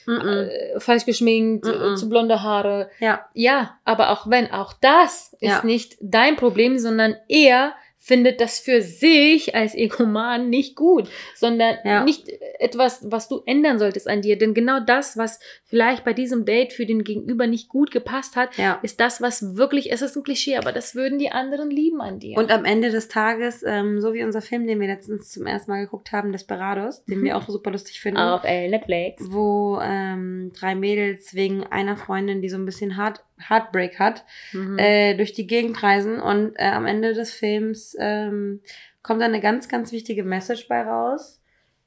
Mm 0.06 0.10
-mm. 0.10 0.80
Falsch 0.80 1.04
geschminkt, 1.06 1.66
mm 1.66 1.96
zu 1.96 2.08
blonde 2.08 2.42
Haare. 2.42 2.90
Ja. 3.00 3.26
Ja, 3.34 3.78
aber 3.84 4.10
auch 4.10 4.28
wenn, 4.28 4.50
auch 4.50 4.72
das 4.72 5.34
ist 5.40 5.50
ja. 5.50 5.64
nicht 5.64 5.96
dein 6.00 6.36
Problem, 6.36 6.78
sondern 6.78 7.16
eher 7.28 7.74
findet 8.04 8.40
das 8.40 8.58
für 8.58 8.82
sich 8.82 9.54
als 9.54 9.76
Egoman 9.76 10.50
nicht 10.50 10.74
gut, 10.74 11.08
sondern 11.36 11.76
ja. 11.84 12.02
nicht 12.02 12.28
etwas, 12.58 13.00
was 13.04 13.28
du 13.28 13.42
ändern 13.46 13.78
solltest 13.78 14.08
an 14.08 14.22
dir. 14.22 14.36
Denn 14.36 14.54
genau 14.54 14.80
das, 14.80 15.16
was 15.16 15.38
vielleicht 15.64 16.04
bei 16.04 16.12
diesem 16.12 16.44
Date 16.44 16.72
für 16.72 16.84
den 16.84 17.04
Gegenüber 17.04 17.46
nicht 17.46 17.68
gut 17.68 17.92
gepasst 17.92 18.34
hat, 18.34 18.58
ja. 18.58 18.80
ist 18.82 18.98
das, 18.98 19.22
was 19.22 19.56
wirklich, 19.56 19.92
es 19.92 20.02
ist 20.02 20.16
ein 20.16 20.24
Klischee, 20.24 20.56
aber 20.56 20.72
das 20.72 20.96
würden 20.96 21.20
die 21.20 21.30
anderen 21.30 21.70
lieben 21.70 22.00
an 22.00 22.18
dir. 22.18 22.36
Und 22.38 22.50
am 22.50 22.64
Ende 22.64 22.90
des 22.90 23.06
Tages, 23.06 23.62
ähm, 23.64 24.00
so 24.00 24.14
wie 24.14 24.24
unser 24.24 24.42
Film, 24.42 24.66
den 24.66 24.80
wir 24.80 24.88
letztens 24.88 25.30
zum 25.30 25.46
ersten 25.46 25.70
Mal 25.70 25.84
geguckt 25.84 26.10
haben, 26.10 26.32
Desperados, 26.32 27.04
den 27.04 27.22
wir 27.22 27.36
auch 27.36 27.46
super 27.48 27.70
lustig 27.70 28.00
finden. 28.00 28.18
Auf 28.18 28.42
Netflix. 28.42 29.22
Wo 29.30 29.78
ähm, 29.80 30.50
drei 30.58 30.74
Mädels 30.74 31.34
wegen 31.34 31.62
einer 31.62 31.96
Freundin, 31.96 32.42
die 32.42 32.48
so 32.48 32.56
ein 32.56 32.66
bisschen 32.66 32.96
hart 32.96 33.22
Heartbreak 33.48 33.98
hat, 33.98 34.24
mhm. 34.52 34.78
äh, 34.78 35.14
durch 35.16 35.32
die 35.32 35.46
Gegend 35.46 35.82
reisen 35.82 36.20
und 36.20 36.54
äh, 36.56 36.68
am 36.68 36.86
Ende 36.86 37.12
des 37.14 37.32
Films 37.32 37.96
ähm, 37.98 38.60
kommt 39.02 39.22
eine 39.22 39.40
ganz, 39.40 39.68
ganz 39.68 39.92
wichtige 39.92 40.24
Message 40.24 40.68
bei 40.68 40.82
raus. 40.82 41.38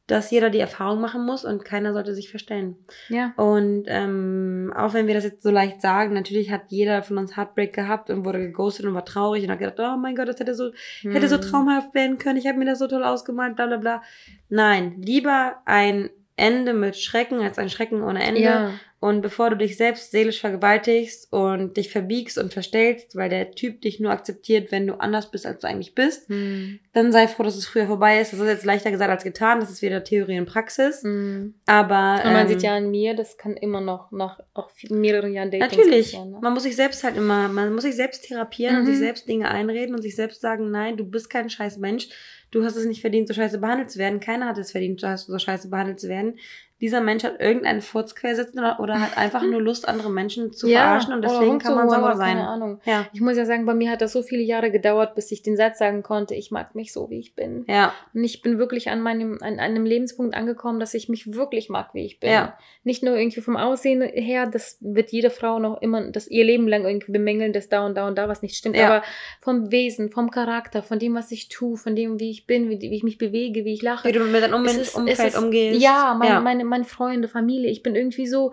dass 0.08 0.30
jeder 0.30 0.52
die 0.52 0.60
Erfahrung 0.60 1.02
machen 1.02 1.26
muss 1.26 1.44
und 1.46 1.66
keiner 1.66 1.92
sollte 1.92 2.14
sich 2.14 2.30
verstellen. 2.30 2.76
Ja. 3.10 3.34
Und 3.38 3.86
ähm, 3.88 4.72
auch 4.76 4.94
wenn 4.94 5.08
wir 5.08 5.16
das 5.16 5.24
jetzt 5.24 5.42
so 5.42 5.50
leicht 5.50 5.82
sagen, 5.82 6.14
natürlich 6.14 6.52
hat 6.52 6.62
jeder 6.68 7.02
von 7.02 7.18
uns 7.18 7.36
Heartbreak 7.36 7.74
gehabt 7.74 8.12
und 8.12 8.24
wurde 8.24 8.38
geghostet 8.40 8.86
und 8.86 8.94
war 8.94 9.04
traurig 9.06 9.44
und 9.44 9.50
hat 9.50 9.58
gedacht, 9.58 9.80
oh 9.80 9.98
mein 9.98 10.16
Gott, 10.16 10.28
das 10.28 10.40
hätte 10.40 10.54
so, 10.54 10.70
hätte 11.02 11.28
so 11.28 11.38
Hm. 11.38 11.42
traumhaft 11.42 11.96
werden 11.96 12.20
können, 12.20 12.38
ich 12.38 12.46
habe 12.46 12.60
mir 12.60 12.66
das 12.66 12.78
so 12.78 12.88
toll 12.88 13.04
ausgemalt, 13.04 13.56
bla 13.56 13.66
bla 13.66 13.78
bla. 13.78 14.04
Nein, 14.50 15.02
lieber 15.02 15.56
ein 15.66 16.12
Ende 16.36 16.74
mit 16.74 16.98
Schrecken 16.98 17.40
als 17.42 17.58
ein 17.58 17.70
Schrecken 17.70 18.04
ohne 18.04 18.22
Ende. 18.24 18.42
Ja. 18.42 18.72
Und 19.06 19.22
bevor 19.22 19.52
du 19.52 19.58
dich 19.58 19.78
selbst 19.78 20.10
seelisch 20.10 20.42
vergewaltigst 20.42 21.32
und 21.32 21.78
dich 21.78 21.92
verbiegst 21.92 22.40
und 22.40 22.52
verstellst, 22.54 23.16
weil 23.16 23.30
der 23.30 23.52
Typ 23.52 23.82
dich 23.82 24.00
nur 24.00 24.12
akzeptiert, 24.12 24.72
wenn 24.72 24.88
du 24.88 24.96
anders 24.96 25.30
bist, 25.30 25.46
als 25.46 25.60
du 25.60 25.68
eigentlich 25.68 25.94
bist, 25.94 26.28
Hm. 26.28 26.80
dann 26.94 27.12
sei 27.12 27.28
froh, 27.28 27.44
dass 27.44 27.56
es 27.56 27.68
früher 27.68 27.86
vorbei 27.86 28.20
ist. 28.20 28.34
Das 28.34 28.40
ist 28.40 28.48
jetzt 28.48 28.66
leichter 28.66 28.90
gesagt 28.90 29.12
als 29.12 29.24
getan. 29.24 29.60
Das 29.60 29.70
ist 29.70 29.84
wieder 29.84 30.04
Theorie 30.04 30.40
und 30.40 30.48
Praxis. 30.48 31.04
Hm. 31.04 31.54
Aber 31.68 32.22
Und 32.26 32.34
man 32.34 32.42
ähm, 32.44 32.48
sieht 32.48 32.64
ja 32.64 32.76
an 32.76 32.90
mir, 32.90 33.14
das 33.16 33.38
kann 33.38 33.56
immer 33.56 33.80
noch 33.82 34.12
nach 34.12 34.40
auch 34.56 34.72
mehreren 34.90 35.34
Jahren 35.34 35.52
Dating 35.52 35.78
Natürlich. 35.78 36.14
ne? 36.14 36.40
Man 36.42 36.54
muss 36.54 36.64
sich 36.64 36.76
selbst 36.76 37.04
halt 37.04 37.16
immer, 37.16 37.48
man 37.48 37.74
muss 37.74 37.84
sich 37.84 37.96
selbst 37.96 38.24
therapieren 38.28 38.78
und 38.78 38.82
Mhm. 38.84 38.88
sich 38.88 38.98
selbst 38.98 39.28
Dinge 39.30 39.50
einreden 39.52 39.94
und 39.94 40.02
sich 40.02 40.16
selbst 40.16 40.42
sagen, 40.42 40.72
nein, 40.72 40.98
du 40.98 41.06
bist 41.06 41.30
kein 41.30 41.50
scheiß 41.50 41.78
Mensch. 41.78 42.08
Du 42.52 42.64
hast 42.64 42.76
es 42.76 42.86
nicht 42.86 43.02
verdient, 43.02 43.28
so 43.28 43.34
scheiße 43.34 43.58
behandelt 43.60 43.92
zu 43.92 44.00
werden. 44.00 44.20
Keiner 44.20 44.48
hat 44.48 44.58
es 44.58 44.72
verdient, 44.72 45.02
so 45.02 45.38
scheiße 45.38 45.70
behandelt 45.70 46.00
zu 46.00 46.08
werden. 46.08 46.40
Dieser 46.82 47.00
Mensch 47.00 47.24
hat 47.24 47.40
irgendeinen 47.40 47.82
Furz 47.82 48.16
quer 48.16 48.36
sitzen 48.36 48.60
oder, 48.60 48.80
oder 48.82 49.00
hat 49.00 49.18
einfach 49.18 49.42
nur 49.44 49.62
Lust, 49.62 49.88
andere 49.88 50.10
Menschen 50.12 50.52
zu 50.52 50.68
verarschen 50.68 51.14
und 51.14 51.22
deswegen 51.24 51.58
kann 51.58 51.74
man 51.76 51.90
sauer 51.90 52.18
sein. 52.18 52.36
Keine 52.36 52.48
Ahnung. 52.50 52.82
Ja. 52.84 53.06
Ich 53.14 53.22
muss 53.22 53.38
ja 53.38 53.46
sagen, 53.46 53.66
bei 53.66 53.74
mir 53.74 53.90
hat 53.92 54.02
das 54.02 54.12
so 54.12 54.22
viele 54.22 54.42
Jahre 54.44 54.72
gedauert, 54.72 55.16
bis 55.16 55.32
ich 55.32 55.42
den 55.42 55.56
Satz 55.56 55.80
sagen 55.80 56.04
konnte, 56.04 56.36
ich 56.36 56.52
mag 56.52 56.76
mich 56.76 56.92
so, 56.92 57.10
wie 57.10 57.20
ich 57.20 57.34
bin. 57.34 57.64
Ja. 57.70 57.94
Und 58.14 58.26
ich 58.26 58.42
bin 58.42 58.58
wirklich 58.58 58.90
an 58.90 59.00
meinem, 59.02 59.38
an 59.42 59.58
einem 59.60 59.86
Lebenspunkt 59.86 60.36
angekommen, 60.36 60.82
dass 60.82 60.94
ich 60.94 61.08
mich 61.08 61.34
wirklich 61.34 61.70
mag, 61.70 61.94
wie 61.94 62.06
ich 62.06 62.20
bin. 62.20 62.30
Ja. 62.30 62.58
Nicht 62.84 63.04
nur 63.04 63.16
irgendwie 63.16 63.40
vom 63.42 63.56
Aussehen 63.56 64.02
her, 64.02 64.46
das 64.46 64.78
wird 64.82 65.12
jede 65.12 65.30
Frau 65.30 65.60
noch 65.60 65.82
immer, 65.82 66.12
das 66.12 66.28
ihr 66.28 66.44
Leben 66.44 66.68
lang 66.68 66.84
irgendwie 66.86 67.14
bemängeln, 67.14 67.54
dass 67.54 67.70
da 67.70 67.86
und 67.86 67.96
da 67.96 68.06
und 68.06 68.18
da 68.18 68.28
was 68.28 68.42
nicht 68.42 68.56
stimmt, 68.58 68.76
Ja. 68.76 68.88
aber 68.88 69.04
vom 69.40 69.72
Wesen, 69.72 70.12
vom 70.12 70.30
Charakter, 70.30 70.84
von 70.84 71.00
dem, 71.00 71.16
was 71.16 71.32
ich 71.32 71.48
tue, 71.48 71.78
von 71.78 71.96
dem, 71.96 72.20
wie 72.20 72.32
ich 72.32 72.46
bin, 72.48 72.70
wie, 72.70 72.82
wie 72.82 72.96
ich 72.98 73.04
mich 73.04 73.18
bewege, 73.18 73.64
wie 73.64 73.74
ich 73.74 73.82
lache. 73.82 74.08
Wie 74.08 74.12
du 74.12 74.20
mit 74.26 74.44
deinem 74.44 74.56
Umfeld, 74.56 74.82
ist- 74.82 74.90
es 74.90 74.96
Umfeld 74.96 75.30
ist- 75.34 75.38
umgehst. 75.38 75.82
Ja, 75.82 76.14
mein, 76.20 76.28
ja. 76.30 76.40
Meine, 76.42 76.65
meine 76.66 76.86
Freunde, 76.86 77.28
Familie. 77.28 77.70
Ich 77.70 77.84
bin 77.84 77.96
irgendwie 77.96 78.28
so, 78.28 78.52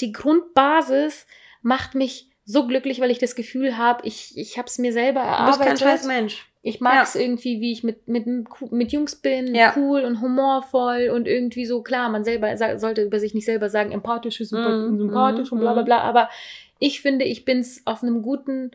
die 0.00 0.12
Grundbasis 0.12 1.26
macht 1.62 1.94
mich 1.94 2.30
so 2.44 2.66
glücklich, 2.66 3.00
weil 3.00 3.10
ich 3.10 3.18
das 3.18 3.34
Gefühl 3.34 3.76
habe, 3.76 4.06
ich, 4.06 4.36
ich 4.38 4.56
habe 4.56 4.68
es 4.68 4.78
mir 4.78 4.92
selber 4.92 5.20
du 5.20 5.46
bist 5.46 5.58
kein 5.58 5.68
erarbeitet. 5.68 5.78
scheiß 5.80 6.06
Mensch. 6.06 6.46
Ich 6.62 6.80
mag 6.80 7.04
es 7.04 7.14
irgendwie, 7.14 7.60
wie 7.60 7.72
ich 7.72 7.84
mit, 7.84 8.08
mit, 8.08 8.26
mit 8.72 8.92
Jungs 8.92 9.16
bin, 9.16 9.54
Ja. 9.54 9.72
cool 9.76 10.00
und 10.04 10.20
humorvoll 10.20 11.10
und 11.14 11.28
irgendwie 11.28 11.66
so, 11.66 11.82
klar, 11.82 12.08
man 12.08 12.24
selber 12.24 12.56
sollte 12.78 13.02
über 13.02 13.20
sich 13.20 13.32
nicht 13.34 13.44
selber 13.44 13.70
sagen, 13.70 13.92
empathisch, 13.92 14.38
sympath 14.38 14.90
Mhm, 14.90 14.98
sympathisch 14.98 15.52
und 15.52 15.60
bla 15.60 15.72
bla 15.72 15.82
mhm. 15.82 15.86
bla, 15.86 16.00
aber 16.00 16.28
ich 16.78 17.00
finde, 17.00 17.24
ich 17.24 17.44
bin 17.44 17.60
es 17.60 17.82
auf 17.86 18.02
einem 18.02 18.22
guten, 18.22 18.70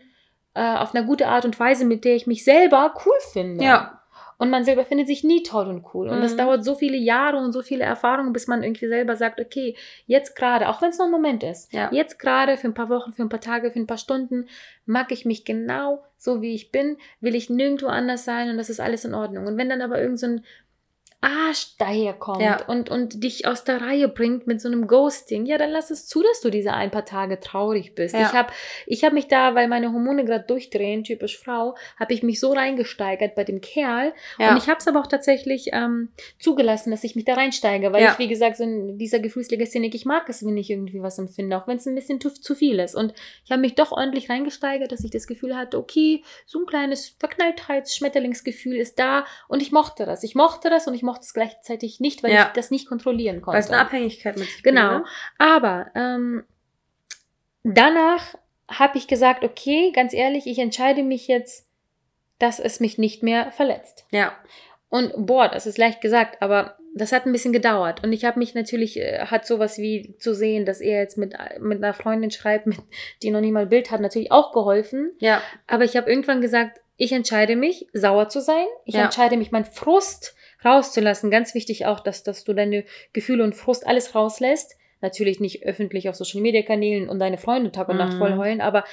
äh, 0.53 0.75
auf 0.75 0.95
einer 0.95 1.05
gute 1.05 1.27
Art 1.27 1.45
und 1.45 1.59
Weise, 1.59 1.85
mit 1.85 2.05
der 2.05 2.15
ich 2.15 2.25
mich 2.27 2.43
selber 2.43 2.93
cool 3.05 3.13
finde. 3.31 3.63
Ja. 3.65 4.02
Und 4.43 4.49
man 4.49 4.65
selber 4.65 4.83
findet 4.85 5.07
sich 5.07 5.23
nie 5.23 5.41
toll 5.41 5.67
und 5.67 5.85
cool. 5.93 6.09
Und 6.09 6.21
das 6.21 6.33
Mhm. 6.33 6.37
dauert 6.37 6.63
so 6.65 6.75
viele 6.75 6.97
Jahre 6.97 7.37
und 7.37 7.53
so 7.53 7.61
viele 7.61 7.83
Erfahrungen, 7.85 8.33
bis 8.33 8.47
man 8.47 8.61
irgendwie 8.61 8.87
selber 8.87 9.15
sagt, 9.15 9.39
okay, 9.39 9.75
jetzt 10.05 10.35
gerade, 10.35 10.67
auch 10.69 10.81
wenn 10.81 10.89
es 10.89 10.97
nur 10.97 11.07
ein 11.07 11.11
Moment 11.11 11.43
ist, 11.43 11.71
Ja. 11.73 11.89
jetzt 11.93 12.19
gerade 12.19 12.57
für 12.57 12.67
ein 12.67 12.73
paar 12.73 12.89
Wochen, 12.89 13.13
für 13.13 13.21
ein 13.23 13.29
paar 13.29 13.39
Tage, 13.41 13.71
für 13.71 13.79
ein 13.79 13.87
paar 13.87 13.97
Stunden, 13.97 14.47
mag 14.85 15.11
ich 15.13 15.23
mich 15.25 15.45
genau 15.45 16.03
so, 16.17 16.41
wie 16.41 16.53
ich 16.55 16.71
bin, 16.71 16.97
will 17.21 17.35
ich 17.35 17.49
nirgendwo 17.49 17.87
anders 17.87 18.25
sein 18.25 18.49
und 18.49 18.57
das 18.57 18.69
ist 18.69 18.79
alles 18.79 19.05
in 19.05 19.13
Ordnung. 19.13 19.47
Und 19.47 19.57
wenn 19.57 19.69
dann 19.69 19.81
aber 19.81 20.01
irgend 20.01 20.19
so 20.19 20.27
ein 20.27 20.45
Arsch 21.23 21.77
daherkommt 21.77 22.41
Ja. 22.41 22.65
und, 22.67 22.89
und 22.89 23.23
dich 23.23 23.47
aus 23.47 23.63
der 23.63 23.81
Reihe 23.81 24.07
bringt 24.07 24.45
mit 24.47 24.61
so 24.61 24.67
einem 24.67 24.87
Ghosting, 24.87 25.45
ja, 25.45 25.57
dann 25.57 25.71
lass 25.71 25.89
es 25.91 26.05
zu, 26.07 26.21
dass 26.21 26.41
du 26.41 26.49
diese 26.49 26.73
ein 26.73 26.91
paar 26.91 27.05
Tage 27.05 27.39
traurig 27.39 27.95
bist. 27.95 28.13
Ja. 28.13 28.27
Ich 28.27 28.33
habe 28.33 28.53
ich 28.85 29.03
hab 29.03 29.13
mich 29.13 29.27
da, 29.27 29.55
weil 29.55 29.67
meine 29.67 29.91
Hormone 29.93 30.25
gerade 30.25 30.45
durchdrehen, 30.45 31.03
typisch 31.03 31.37
Frau, 31.39 31.75
habe 31.99 32.13
ich 32.13 32.23
mich 32.23 32.39
so 32.39 32.53
reingesteigert 32.53 33.35
bei 33.35 33.43
dem 33.43 33.61
Kerl, 33.61 34.13
Ja. 34.37 34.51
und 34.51 34.57
ich 34.57 34.67
habe 34.69 34.79
es 34.79 34.87
aber 34.87 34.99
auch 34.99 35.07
tatsächlich 35.07 35.69
ähm, 35.73 36.09
zugelassen, 36.39 36.91
dass 36.91 37.03
ich 37.03 37.15
mich 37.15 37.25
da 37.25 37.35
reinsteige, 37.35 37.91
weil 37.93 38.03
ich, 38.11 38.19
wie 38.19 38.27
gesagt, 38.27 38.57
so 38.57 38.63
in 38.63 38.97
dieser 38.97 39.19
Gefühlslegastheniker, 39.19 39.95
ich 39.95 40.05
mag 40.05 40.27
es, 40.29 40.45
wenn 40.45 40.57
ich 40.57 40.69
irgendwie 40.69 41.01
was 41.01 41.17
empfinde, 41.19 41.57
auch 41.57 41.67
wenn 41.67 41.77
es 41.77 41.85
ein 41.85 41.95
bisschen 41.95 42.19
zu, 42.19 42.29
zu 42.33 42.55
viel 42.55 42.79
ist. 42.79 42.95
Und 42.95 43.13
ich 43.45 43.51
habe 43.51 43.61
mich 43.61 43.75
doch 43.75 43.91
ordentlich 43.91 44.29
reingesteigert, 44.29 44.91
dass 44.91 45.03
ich 45.03 45.11
das 45.11 45.27
Gefühl 45.27 45.55
hatte, 45.55 45.77
okay, 45.77 46.23
so 46.45 46.59
ein 46.59 46.65
kleines 46.65 47.15
Verknalltheits-Schmetterlingsgefühl 47.19 48.77
ist 48.77 48.99
da 48.99 49.25
und 49.47 49.61
ich 49.61 49.71
mochte 49.71 50.05
das. 50.05 50.23
Ich 50.23 50.35
mochte 50.35 50.69
das 50.69 50.87
und 50.87 50.93
ich 50.93 51.03
mochte 51.03 51.12
es 51.21 51.33
gleichzeitig 51.33 51.99
nicht, 51.99 52.23
weil 52.23 52.31
Ja. 52.33 52.47
ich 52.47 52.53
das 52.53 52.71
nicht 52.71 52.87
kontrollieren 52.87 53.41
konnte. 53.41 53.55
Weil 53.55 53.63
es 53.63 53.69
eine 53.71 53.81
Abhängigkeit 53.81 54.37
mit 54.37 54.47
sich 54.47 54.63
Genau. 54.63 54.89
bringt, 54.89 55.03
ne? 55.03 55.09
Aber 55.39 55.87
ähm, 55.95 56.43
danach 57.63 58.35
habe 58.69 58.97
ich 58.97 59.07
gesagt, 59.07 59.43
okay, 59.43 59.91
ganz 59.93 60.13
ehrlich, 60.13 60.47
ich 60.47 60.59
entscheide 60.59 61.03
mich 61.03 61.27
jetzt, 61.27 61.67
dass 62.39 62.59
es 62.59 62.79
mich 62.79 62.97
nicht 62.97 63.23
mehr 63.23 63.51
verletzt. 63.51 64.05
Ja. 64.11 64.33
Und 64.89 65.11
boah, 65.17 65.47
das 65.49 65.65
ist 65.65 65.77
leicht 65.77 66.01
gesagt, 66.01 66.41
aber 66.41 66.77
das 66.95 67.11
hat 67.11 67.25
ein 67.25 67.31
bisschen 67.31 67.53
gedauert. 67.53 68.03
Und 68.03 68.13
ich 68.13 68.23
habe 68.25 68.37
mich 68.37 68.53
natürlich, 68.53 68.99
äh, 68.99 69.25
hat 69.25 69.47
sowas 69.47 69.77
wie 69.79 70.15
zu 70.19 70.35
sehen, 70.35 70.65
dass 70.65 70.79
er 70.79 70.99
jetzt 70.99 71.17
mit, 71.17 71.33
mit 71.59 71.83
einer 71.83 71.93
Freundin 71.93 72.29
schreibt, 72.31 72.67
mit, 72.67 72.77
die 73.21 73.31
noch 73.31 73.41
nie 73.41 73.51
mal 73.51 73.65
Bild 73.65 73.91
hat, 73.91 74.01
natürlich 74.01 74.31
auch 74.31 74.51
geholfen. 74.53 75.11
Ja. 75.19 75.41
Aber 75.67 75.83
ich 75.83 75.97
habe 75.97 76.09
irgendwann 76.09 76.41
gesagt, 76.41 76.79
ich 76.95 77.11
entscheide 77.11 77.55
mich, 77.55 77.87
sauer 77.93 78.29
zu 78.29 78.39
sein. 78.39 78.65
Ich 78.85 78.93
Ja. 78.95 79.05
entscheide 79.05 79.37
mich, 79.37 79.51
meinen 79.51 79.65
Frust 79.65 80.35
rauszulassen. 80.65 81.31
Ganz 81.31 81.53
wichtig 81.55 81.85
auch, 81.85 81.99
dass, 81.99 82.23
dass 82.23 82.43
du 82.43 82.53
deine 82.53 82.83
Gefühle 83.13 83.43
und 83.43 83.55
Frust 83.55 83.85
alles 83.87 84.15
rauslässt. 84.15 84.77
Natürlich 85.01 85.39
nicht 85.39 85.65
öffentlich 85.65 86.07
auf 86.09 86.15
Social 86.15 86.41
Media 86.41 86.61
Kanälen 86.61 87.09
und 87.09 87.19
deine 87.19 87.37
Freunde 87.37 87.71
Tag 87.71 87.89
und 87.89 87.97
Nacht 87.97 88.13
Mhm. 88.13 88.17
voll 88.19 88.37
heulen, 88.37 88.61
aber 88.61 88.85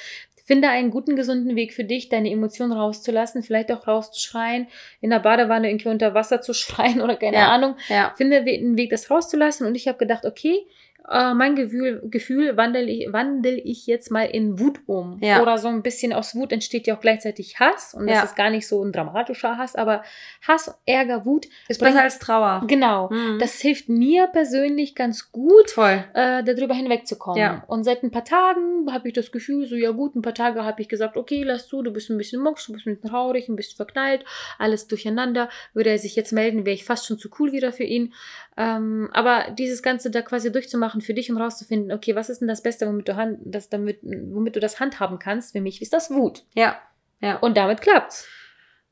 finde 0.45 0.69
einen 0.69 0.91
guten, 0.91 1.15
gesunden 1.15 1.55
Weg 1.55 1.73
für 1.73 1.85
dich, 1.85 2.09
deine 2.09 2.29
Emotionen 2.29 2.73
rauszulassen, 2.73 3.45
vielleicht 3.45 3.71
auch 3.71 3.87
rauszuschreien, 3.87 4.67
in 5.01 5.11
der 5.11 5.21
Badewanne 5.21 5.71
irgendwie 5.71 5.91
unter 5.91 6.13
Wasser 6.15 6.41
zu 6.41 6.53
schreien 6.55 7.01
oder 7.01 7.15
keine 7.15 7.37
Ja. 7.37 7.53
Ahnung. 7.53 7.77
Ja. 7.89 8.13
Finde 8.17 8.39
einen 8.39 8.77
Weg, 8.77 8.91
das 8.91 9.09
rauszulassen. 9.13 9.65
Und 9.65 9.77
ich 9.77 9.87
habe 9.87 9.99
gedacht, 9.99 10.25
okay, 10.25 10.59
äh, 11.09 11.35
mein 11.35 11.55
Gefühl, 11.57 12.03
Gefühl 12.05 12.57
wandel, 12.57 12.89
ich, 12.89 13.13
wandel 13.13 13.61
ich 13.65 13.87
jetzt 13.87 14.11
mal 14.11 14.25
in 14.25 14.59
Wut 14.59 14.81
um. 14.87 15.19
Ja. 15.23 15.41
Oder 15.43 15.59
so 15.59 15.69
ein 15.69 15.83
bisschen 15.83 16.13
aus 16.13 16.35
Wut 16.35 16.53
entsteht 16.53 16.87
ja 16.87 16.97
auch 16.97 17.01
gleichzeitig 17.01 17.59
Hass. 17.61 17.95
Und 17.95 18.07
das 18.07 18.17
Ja. 18.17 18.23
ist 18.25 18.37
gar 18.37 18.51
nicht 18.51 18.67
so 18.67 18.85
ein 18.85 18.93
dramatischer 18.93 19.57
Hass, 19.59 19.77
aber 19.77 20.03
Hass, 20.47 20.75
Ärger, 20.87 21.25
Wut. 21.25 21.47
Ist 21.69 21.81
besser 21.81 22.03
als 22.03 22.19
Trauer. 22.19 22.65
Genau. 22.67 23.09
Mhm. 23.11 23.39
Das 23.39 23.61
hilft 23.61 23.89
mir 23.89 24.27
persönlich 24.27 24.95
ganz 24.95 25.31
gut, 25.33 25.71
voll. 25.71 26.05
äh, 26.15 26.43
darüber 26.45 26.75
hinwegzukommen. 26.75 27.41
Ja. 27.41 27.65
Und 27.67 27.85
seit 27.85 28.03
ein 28.03 28.11
paar 28.11 28.25
Tagen 28.25 28.93
habe 28.93 29.09
ich 29.09 29.15
das 29.15 29.33
Gefühl, 29.33 29.67
so 29.67 29.77
ja 29.77 29.91
gut, 29.93 30.15
ein 30.17 30.23
paar 30.23 30.35
Tage 30.35 30.65
habe 30.65 30.83
ich 30.83 30.89
gesagt, 30.89 31.17
okay, 31.17 31.43
lass 31.43 31.69
zu, 31.69 31.83
du 31.83 31.93
bist 31.93 32.11
ein 32.11 32.19
bisschen 32.19 32.43
mucksch, 32.43 32.67
du 32.67 32.73
bist 32.73 32.87
ein 32.87 32.95
bisschen 32.97 33.11
traurig, 33.11 33.49
ein 33.49 33.57
bisschen 33.57 33.77
verknallt, 33.77 34.25
alles 34.59 34.87
durcheinander. 34.87 35.49
Würde 35.75 35.91
er 35.91 35.99
sich 35.99 36.17
jetzt 36.17 36.33
melden, 36.33 36.65
wäre 36.67 36.75
ich 36.75 36.85
fast 36.85 37.07
schon 37.07 37.19
zu 37.19 37.29
cool 37.39 37.53
wieder 37.53 37.73
für 37.73 37.85
ihn. 37.85 38.13
Ähm, 38.61 39.09
aber 39.15 39.53
dieses 39.53 39.83
Ganze 39.83 40.11
da 40.11 40.21
quasi 40.21 40.53
durchzumachen 40.53 41.01
für 41.01 41.15
dich 41.15 41.31
und 41.31 41.39
rauszufinden, 41.39 41.93
okay, 41.93 42.15
was 42.15 42.29
ist 42.29 42.43
denn 42.43 42.49
das 42.49 42.63
Beste, 42.63 42.87
womit 42.87 43.09
du, 43.09 43.17
hand, 43.17 43.39
das, 43.43 43.71
damit, 43.71 44.01
womit 44.03 44.55
du 44.55 44.61
das 44.61 44.79
handhaben 44.79 45.19
kannst? 45.19 45.53
Für 45.53 45.63
mich 45.63 45.81
ist 45.81 45.95
das 45.95 46.11
Wut. 46.11 46.45
Ja. 46.55 46.79
Ja. 47.23 47.39
Und 47.39 47.57
damit 47.57 47.81
klappt's. 47.81 48.29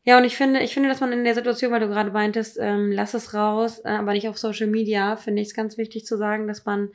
Ja, 0.05 0.17
und 0.17 0.25
ich 0.25 0.39
finde, 0.39 0.61
ich 0.61 0.73
finde, 0.73 0.89
dass 0.89 1.01
man 1.01 1.13
in 1.13 1.23
der 1.23 1.35
Situation, 1.35 1.71
weil 1.71 1.81
du 1.81 1.89
gerade 1.89 2.11
meintest, 2.11 2.57
ähm, 2.59 2.93
lass 2.93 3.13
es 3.13 3.35
raus, 3.35 3.81
äh, 3.85 3.91
aber 3.91 4.15
nicht 4.15 4.27
auf 4.27 4.39
Social 4.39 4.69
Media, 4.69 5.17
finde 5.17 5.43
ich 5.43 5.49
es 5.49 5.55
ganz 5.55 5.77
wichtig 5.77 6.07
zu 6.07 6.17
sagen, 6.17 6.49
dass 6.49 6.65
man 6.65 6.89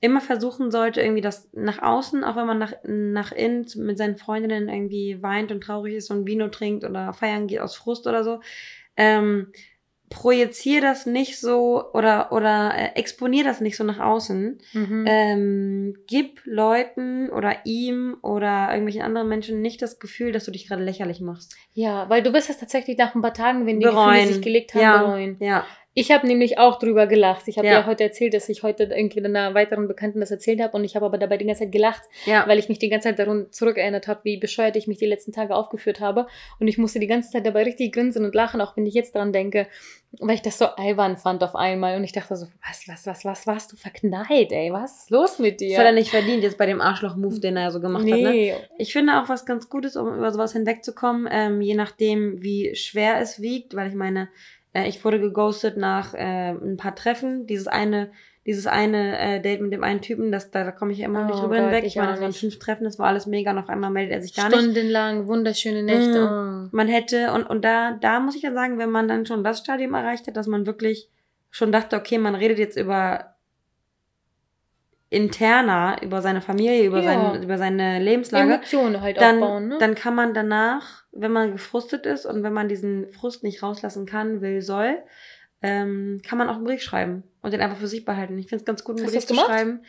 immer 0.00 0.20
versuchen 0.20 0.70
sollte, 0.70 1.00
irgendwie 1.00 1.22
das 1.22 1.48
nach 1.54 1.80
außen, 1.80 2.24
auch 2.24 2.36
wenn 2.36 2.46
man 2.46 2.58
nach, 2.58 2.74
nach 2.84 3.32
innen 3.32 3.66
mit 3.76 3.96
seinen 3.96 4.18
Freundinnen 4.18 4.68
irgendwie 4.68 5.22
weint 5.22 5.50
und 5.50 5.62
traurig 5.62 5.94
ist 5.94 6.10
und 6.10 6.26
Vino 6.26 6.48
trinkt 6.48 6.84
oder 6.84 7.14
feiern 7.14 7.46
geht 7.46 7.60
aus 7.60 7.74
Frust 7.74 8.06
oder 8.06 8.22
so, 8.22 8.42
ähm, 8.98 9.50
projizier 10.10 10.80
das 10.80 11.06
nicht 11.06 11.38
so 11.38 11.84
oder, 11.92 12.32
oder 12.32 12.72
äh, 12.74 12.98
exponier 12.98 13.44
das 13.44 13.60
nicht 13.60 13.76
so 13.76 13.84
nach 13.84 13.98
außen. 13.98 14.58
Mhm. 14.72 15.04
Ähm, 15.06 15.94
gib 16.06 16.40
Leuten 16.44 17.28
oder 17.30 17.56
ihm 17.64 18.16
oder 18.22 18.68
irgendwelchen 18.70 19.02
anderen 19.02 19.28
Menschen 19.28 19.60
nicht 19.60 19.82
das 19.82 19.98
Gefühl, 19.98 20.32
dass 20.32 20.44
du 20.44 20.50
dich 20.50 20.66
gerade 20.68 20.82
lächerlich 20.84 21.20
machst. 21.20 21.56
ja, 21.74 22.08
weil 22.08 22.22
du 22.22 22.32
wirst 22.32 22.50
es 22.50 22.58
tatsächlich 22.58 22.96
nach 22.98 23.14
ein 23.14 23.22
paar 23.22 23.34
Tagen, 23.34 23.66
wenn 23.66 23.80
die 23.80 23.86
Bereuen. 23.86 24.14
Gefühle 24.14 24.32
sich 24.34 24.42
gelegt 24.42 24.74
haben, 24.74 24.80
Ja. 24.82 24.98
bereuen. 25.02 25.36
Ja. 25.40 25.64
Ich 25.98 26.12
habe 26.12 26.26
nämlich 26.26 26.58
auch 26.58 26.78
drüber 26.78 27.06
gelacht. 27.06 27.48
Ich 27.48 27.58
habe 27.58 27.66
Ja. 27.66 27.80
ja. 27.80 27.86
heute 27.86 28.04
erzählt, 28.04 28.34
dass 28.34 28.48
ich 28.48 28.62
heute 28.62 28.84
irgendwie 28.84 29.24
einer 29.24 29.54
weiteren 29.54 29.88
Bekannten 29.88 30.20
das 30.20 30.30
erzählt 30.30 30.60
habe 30.60 30.76
und 30.76 30.84
ich 30.84 30.94
habe 30.96 31.06
aber 31.06 31.18
dabei 31.18 31.36
die 31.36 31.44
ganze 31.44 31.64
Zeit 31.64 31.72
gelacht, 31.72 32.02
Ja. 32.24 32.46
weil 32.46 32.58
ich 32.58 32.68
mich 32.68 32.78
die 32.78 32.88
ganze 32.88 33.08
Zeit 33.08 33.18
daran 33.18 33.48
zurückerinnert 33.50 34.06
habe, 34.06 34.20
wie 34.22 34.36
bescheuert 34.36 34.76
ich 34.76 34.86
mich 34.86 34.98
die 34.98 35.06
letzten 35.06 35.32
Tage 35.32 35.54
aufgeführt 35.54 36.00
habe 36.00 36.26
und 36.60 36.68
ich 36.68 36.78
musste 36.78 37.00
die 37.00 37.06
ganze 37.06 37.30
Zeit 37.30 37.44
dabei 37.44 37.64
richtig 37.64 37.92
grinsen 37.92 38.24
und 38.24 38.34
lachen, 38.34 38.60
auch 38.60 38.76
wenn 38.76 38.86
ich 38.86 38.94
jetzt 38.94 39.14
dran 39.14 39.32
denke, 39.32 39.66
weil 40.20 40.36
ich 40.36 40.42
das 40.42 40.56
so 40.56 40.66
albern 40.66 41.16
fand 41.18 41.42
auf 41.44 41.54
einmal 41.54 41.96
und 41.96 42.04
ich 42.04 42.12
dachte 42.12 42.34
so, 42.36 42.46
was, 42.66 42.88
was, 42.88 43.06
was, 43.06 43.24
was 43.24 43.46
warst 43.46 43.72
du 43.72 43.76
verknallt, 43.76 44.52
ey, 44.52 44.72
was 44.72 45.00
ist 45.02 45.10
los 45.10 45.38
mit 45.38 45.60
dir? 45.60 45.70
Das 45.70 45.78
hat 45.80 45.86
er 45.86 45.92
nicht 45.92 46.10
verdient, 46.10 46.42
jetzt 46.42 46.56
bei 46.56 46.64
dem 46.64 46.80
Arschloch-Move, 46.80 47.40
den 47.40 47.56
er 47.58 47.70
so 47.70 47.80
gemacht 47.80 48.04
hat. 48.04 48.18
Ne? 48.18 48.30
nee. 48.30 48.54
Ich 48.78 48.92
finde 48.92 49.20
auch 49.20 49.28
was 49.28 49.44
ganz 49.44 49.68
Gutes, 49.68 49.96
um 49.96 50.08
über 50.16 50.30
sowas 50.32 50.52
hinwegzukommen, 50.54 51.28
ähm, 51.30 51.60
je 51.60 51.74
nachdem, 51.74 52.42
wie 52.42 52.74
schwer 52.74 53.20
es 53.20 53.42
wiegt, 53.42 53.74
weil 53.76 53.88
ich 53.88 53.94
meine, 53.94 54.28
Äh, 54.72 54.88
ich 54.88 55.04
wurde 55.04 55.20
geghostet 55.20 55.76
nach 55.76 56.14
äh, 56.14 56.50
ein 56.50 56.76
paar 56.76 56.94
Treffen. 56.94 57.46
Dieses 57.46 57.66
eine, 57.66 58.10
dieses 58.46 58.66
eine 58.66 59.18
äh, 59.18 59.40
Date 59.40 59.60
mit 59.60 59.72
dem 59.72 59.84
einen 59.84 60.00
Typen, 60.00 60.32
das, 60.32 60.50
da, 60.50 60.64
da 60.64 60.72
komme 60.72 60.92
ich 60.92 61.00
immer 61.00 61.20
noch 61.20 61.26
nicht 61.28 61.38
Oh 61.38 61.42
drüber 61.42 61.56
Gott, 61.56 61.64
hinweg. 61.66 61.84
ich 61.84 61.94
Ich 61.94 61.96
meine, 61.96 62.12
das 62.12 62.20
waren 62.20 62.32
fünf 62.32 62.58
Treffen, 62.58 62.84
das 62.84 62.98
war 62.98 63.06
alles 63.06 63.26
mega 63.26 63.50
und 63.50 63.58
auf 63.58 63.68
einmal 63.68 63.90
meldet 63.90 64.12
er 64.12 64.22
sich 64.22 64.34
gar 64.34 64.48
nicht. 64.48 64.58
Stundenlang, 64.58 65.26
wunderschöne 65.26 65.82
Nächte. 65.82 66.24
Oh. 66.24 66.68
Man 66.76 66.88
hätte, 66.88 67.32
und, 67.32 67.44
und 67.44 67.64
da, 67.64 67.92
da 68.00 68.20
muss 68.20 68.36
ich 68.36 68.42
dann 68.42 68.54
sagen, 68.54 68.78
wenn 68.78 68.90
man 68.90 69.08
dann 69.08 69.26
schon 69.26 69.44
das 69.44 69.58
Stadium 69.58 69.94
erreicht 69.94 70.26
hat, 70.26 70.36
dass 70.36 70.46
man 70.46 70.66
wirklich 70.66 71.08
schon 71.50 71.72
dachte, 71.72 71.96
okay, 71.96 72.18
man 72.18 72.34
redet 72.34 72.58
jetzt 72.58 72.76
über 72.76 73.34
interner, 75.10 75.96
über 76.02 76.20
seine 76.20 76.40
Familie, 76.40 76.84
über, 76.86 76.98
Ja. 76.98 77.04
sein, 77.32 77.42
über 77.42 77.56
seine 77.56 77.98
Lebenslage, 77.98 78.52
Emotionen 78.54 79.00
halt 79.00 79.16
dann, 79.18 79.42
aufbauen, 79.42 79.68
ne? 79.68 79.78
dann 79.78 79.94
kann 79.94 80.14
man 80.14 80.34
danach, 80.34 81.04
wenn 81.12 81.32
man 81.32 81.52
gefrustet 81.52 82.04
ist 82.04 82.26
und 82.26 82.42
wenn 82.42 82.52
man 82.52 82.68
diesen 82.68 83.08
Frust 83.10 83.42
nicht 83.42 83.62
rauslassen 83.62 84.04
kann, 84.04 84.42
will, 84.42 84.60
soll, 84.60 84.98
ähm, 85.62 86.20
kann 86.26 86.38
man 86.38 86.48
auch 86.48 86.56
einen 86.56 86.64
Brief 86.64 86.82
schreiben 86.82 87.22
und 87.42 87.52
den 87.52 87.60
einfach 87.60 87.78
für 87.78 87.86
sich 87.86 88.04
behalten. 88.04 88.38
Ich 88.38 88.48
finde 88.48 88.62
es 88.62 88.66
ganz 88.66 88.84
gut, 88.84 88.96
einen 88.96 89.06
Hast 89.06 89.14
Brief 89.14 89.26
zu 89.26 89.34
schreiben. 89.34 89.80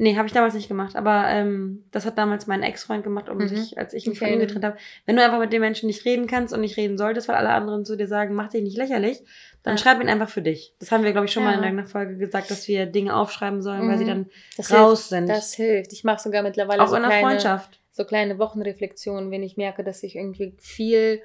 Nee, 0.00 0.16
habe 0.16 0.28
ich 0.28 0.32
damals 0.32 0.54
nicht 0.54 0.68
gemacht, 0.68 0.94
aber 0.94 1.24
ähm, 1.26 1.84
das 1.90 2.06
hat 2.06 2.16
damals 2.18 2.46
mein 2.46 2.62
Ex-Freund 2.62 3.02
gemacht, 3.02 3.28
um 3.28 3.38
Mhm. 3.38 3.48
sich, 3.48 3.78
als 3.78 3.92
ich 3.94 4.06
mich 4.06 4.14
Ich 4.14 4.18
von 4.20 4.28
ihm 4.28 4.38
getrennt 4.38 4.64
habe. 4.64 4.76
Wenn 5.06 5.16
du 5.16 5.24
einfach 5.24 5.40
mit 5.40 5.52
den 5.52 5.60
Menschen 5.60 5.88
nicht 5.88 6.04
reden 6.04 6.28
kannst 6.28 6.54
und 6.54 6.60
nicht 6.60 6.76
reden 6.76 6.96
solltest, 6.96 7.26
weil 7.26 7.34
alle 7.34 7.48
anderen 7.50 7.84
zu 7.84 7.96
dir 7.96 8.06
sagen, 8.06 8.34
mach 8.36 8.48
dich 8.48 8.62
nicht 8.62 8.76
lächerlich, 8.76 9.18
dann 9.64 9.74
Ja. 9.76 9.82
schreib 9.82 10.00
ihn 10.00 10.08
einfach 10.08 10.28
für 10.28 10.40
dich. 10.40 10.72
Das 10.78 10.92
haben 10.92 11.02
wir, 11.02 11.10
glaube 11.10 11.26
ich, 11.26 11.32
schon 11.32 11.42
mal 11.42 11.56
in 11.56 11.64
Ja. 11.64 11.82
der 11.82 11.86
Folge 11.88 12.16
gesagt, 12.16 12.48
dass 12.48 12.68
wir 12.68 12.86
Dinge 12.86 13.16
aufschreiben 13.16 13.60
sollen, 13.60 13.88
weil 13.88 13.98
sie 13.98 14.04
Mhm. 14.04 14.08
dann 14.08 14.26
das 14.56 14.72
raus 14.72 14.98
hilft, 14.98 15.08
sind. 15.08 15.28
Das 15.28 15.54
hilft. 15.54 15.92
Ich 15.92 16.04
mache 16.04 16.22
sogar 16.22 16.44
mittlerweile 16.44 16.80
auch 16.80 16.86
so 16.88 16.94
in 16.94 17.02
der 17.02 17.10
kleine, 17.10 17.26
Freundschaft. 17.26 17.80
so 17.90 18.04
kleine 18.04 18.38
Wochenreflexionen, 18.38 19.32
wenn 19.32 19.42
ich 19.42 19.56
merke, 19.56 19.82
dass 19.82 20.04
ich 20.04 20.14
irgendwie 20.14 20.54
viel 20.60 21.20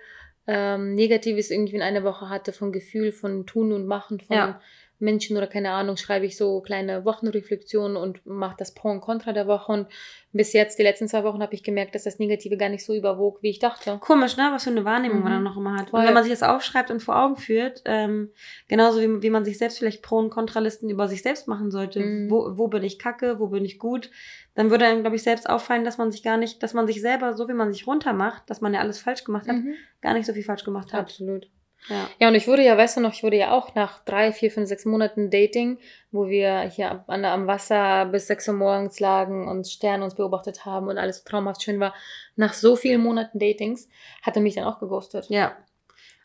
ähm, 0.45 0.93
Negatives 0.95 1.51
irgendwie 1.51 1.75
in 1.77 1.81
einer 1.81 2.03
Woche 2.03 2.27
hatte, 2.27 2.51
von 2.51 2.73
Gefühl, 2.73 3.13
von 3.13 3.45
Tun 3.45 3.71
und 3.71 3.85
Machen 3.87 4.19
von 4.19 4.35
Ja. 4.35 4.61
Menschen 5.03 5.35
oder 5.37 5.47
keine 5.47 5.71
Ahnung, 5.71 5.97
schreibe 5.97 6.25
ich 6.25 6.37
so 6.37 6.61
kleine 6.61 7.03
Wochenreflexionen 7.05 7.97
und 7.97 8.25
mache 8.25 8.55
das 8.57 8.73
Pro 8.73 8.89
und 8.89 9.01
Contra 9.01 9.33
der 9.33 9.47
Woche. 9.47 9.71
Und 9.71 9.87
bis 10.31 10.53
jetzt, 10.53 10.79
die 10.79 10.83
letzten 10.83 11.07
zwei 11.07 11.23
Wochen, 11.23 11.41
habe 11.43 11.53
ich 11.53 11.61
gemerkt, 11.61 11.93
dass 11.93 12.03
das 12.03 12.17
Negative 12.19 12.57
gar 12.57 12.69
nicht 12.69 12.85
so 12.85 12.93
überwog, 12.95 13.43
wie 13.43 13.49
ich 13.49 13.59
dachte. 13.59 13.97
Komisch, 13.99 14.37
ne? 14.37 14.49
Was 14.51 14.63
für 14.63 14.69
eine 14.71 14.85
Wahrnehmung 14.85 15.19
man 15.21 15.31
Mhm. 15.31 15.35
dann 15.35 15.43
noch 15.43 15.57
immer 15.57 15.75
hat. 15.77 15.89
Voll. 15.91 15.99
Und 15.99 16.07
wenn 16.07 16.13
man 16.13 16.23
sich 16.23 16.31
das 16.33 16.41
aufschreibt 16.43 16.89
und 16.89 17.01
vor 17.01 17.21
Augen 17.21 17.35
führt, 17.35 17.81
ähm, 17.85 18.31
genauso 18.67 19.01
wie, 19.01 19.21
wie 19.21 19.29
man 19.29 19.45
sich 19.45 19.57
selbst 19.57 19.77
vielleicht 19.79 20.01
Pro- 20.01 20.17
und 20.19 20.29
Kontralisten 20.29 20.89
über 20.89 21.07
sich 21.07 21.21
selbst 21.21 21.47
machen 21.47 21.69
sollte, 21.69 21.99
Mhm. 21.99 22.31
wo, 22.31 22.57
wo 22.57 22.67
bin 22.69 22.83
ich 22.83 22.97
kacke, 22.97 23.39
wo 23.39 23.47
bin 23.47 23.65
ich 23.65 23.77
gut, 23.79 24.09
dann 24.55 24.69
würde 24.71 24.85
einem, 24.85 25.01
glaube 25.01 25.15
ich, 25.17 25.23
selbst 25.23 25.49
auffallen, 25.49 25.83
dass 25.83 25.97
man 25.97 26.11
sich 26.11 26.23
gar 26.23 26.37
nicht, 26.37 26.63
dass 26.63 26.73
man 26.73 26.87
sich 26.87 27.01
selber, 27.01 27.35
so 27.35 27.47
wie 27.49 27.53
man 27.53 27.71
sich 27.71 27.85
runtermacht, 27.87 28.49
dass 28.49 28.61
man 28.61 28.73
ja 28.73 28.79
alles 28.79 28.99
falsch 28.99 29.23
gemacht 29.23 29.47
hat, 29.47 29.57
Mhm. 29.57 29.73
gar 30.01 30.13
nicht 30.13 30.25
so 30.25 30.33
viel 30.33 30.43
falsch 30.43 30.63
gemacht 30.63 30.93
hat. 30.93 31.01
Absolut. 31.01 31.47
Ja. 31.89 32.09
Ja, 32.19 32.27
und 32.29 32.35
ich 32.35 32.47
wurde 32.47 32.63
ja, 32.63 32.77
weißt 32.77 32.97
du 32.97 33.01
noch, 33.01 33.13
ich 33.13 33.23
wurde 33.23 33.37
ja 33.37 33.51
auch 33.51 33.75
nach 33.75 34.03
drei, 34.05 34.31
vier, 34.31 34.51
fünf, 34.51 34.69
sechs 34.69 34.85
Monaten 34.85 35.29
Dating, 35.29 35.77
wo 36.11 36.27
wir 36.27 36.61
hier 36.61 37.03
an, 37.07 37.25
am 37.25 37.45
Wasser 37.47 38.05
bis 38.05 38.27
sechs 38.27 38.47
Uhr 38.47 38.53
morgens 38.53 38.99
lagen 39.01 39.47
und 39.49 39.67
Sterne 39.67 40.03
uns 40.03 40.15
beobachtet 40.15 40.65
haben 40.65 40.87
und 40.87 40.97
alles 40.97 41.17
so 41.17 41.23
traumhaft 41.29 41.61
schön 41.63 41.79
war. 41.79 41.93
Nach 42.35 42.53
so 42.53 42.75
vielen 42.75 43.01
Monaten 43.01 43.37
Datings 43.39 43.89
hat 44.21 44.35
er 44.37 44.41
mich 44.41 44.55
dann 44.55 44.63
auch 44.63 44.79
geghostet. 44.79 45.25
Ja. 45.29 45.57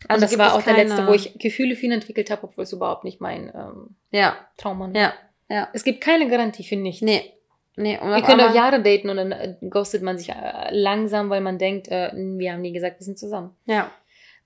und 0.09 0.23
das 0.23 0.39
war 0.39 0.55
auch 0.55 0.63
der 0.63 0.75
keine- 0.75 0.89
letzte, 0.91 1.07
wo 1.09 1.13
ich 1.13 1.37
Gefühle 1.39 1.75
für 1.75 1.87
ihn 1.87 1.93
entwickelt 1.93 2.31
habe, 2.31 2.45
obwohl 2.45 2.63
es 2.65 2.73
überhaupt 2.73 3.03
nicht 3.05 3.21
mein 3.21 3.51
ähm, 3.55 3.97
Ja, 4.11 4.37
Traum 4.59 4.79
war. 4.79 4.91
ja, 4.95 5.13
ja. 5.49 5.69
Es 5.73 5.83
gibt 5.83 6.01
keine 6.01 6.29
Garantie 6.29 6.63
für 6.65 6.77
nichts. 6.77 7.03
Nee. 7.03 7.33
Nee, 7.75 7.97
und 7.99 8.11
Ihr 8.11 8.23
könnt 8.23 8.43
auch 8.43 8.55
Jahre 8.55 8.83
daten 8.83 9.09
und 9.09 9.17
dann 9.19 9.31
äh, 9.33 9.55
ghostet 9.71 10.03
man 10.03 10.19
sich 10.19 10.31
äh, 10.31 10.35
langsam, 10.71 11.31
weil 11.31 11.41
man 11.41 11.59
denkt, 11.59 11.87
äh, 11.89 12.11
wir 12.15 12.53
haben 12.53 12.61
nie 12.61 12.73
gesagt, 12.73 12.99
wir 13.01 13.05
sind 13.05 13.19
zusammen. 13.21 13.57
Ja. 13.67 13.91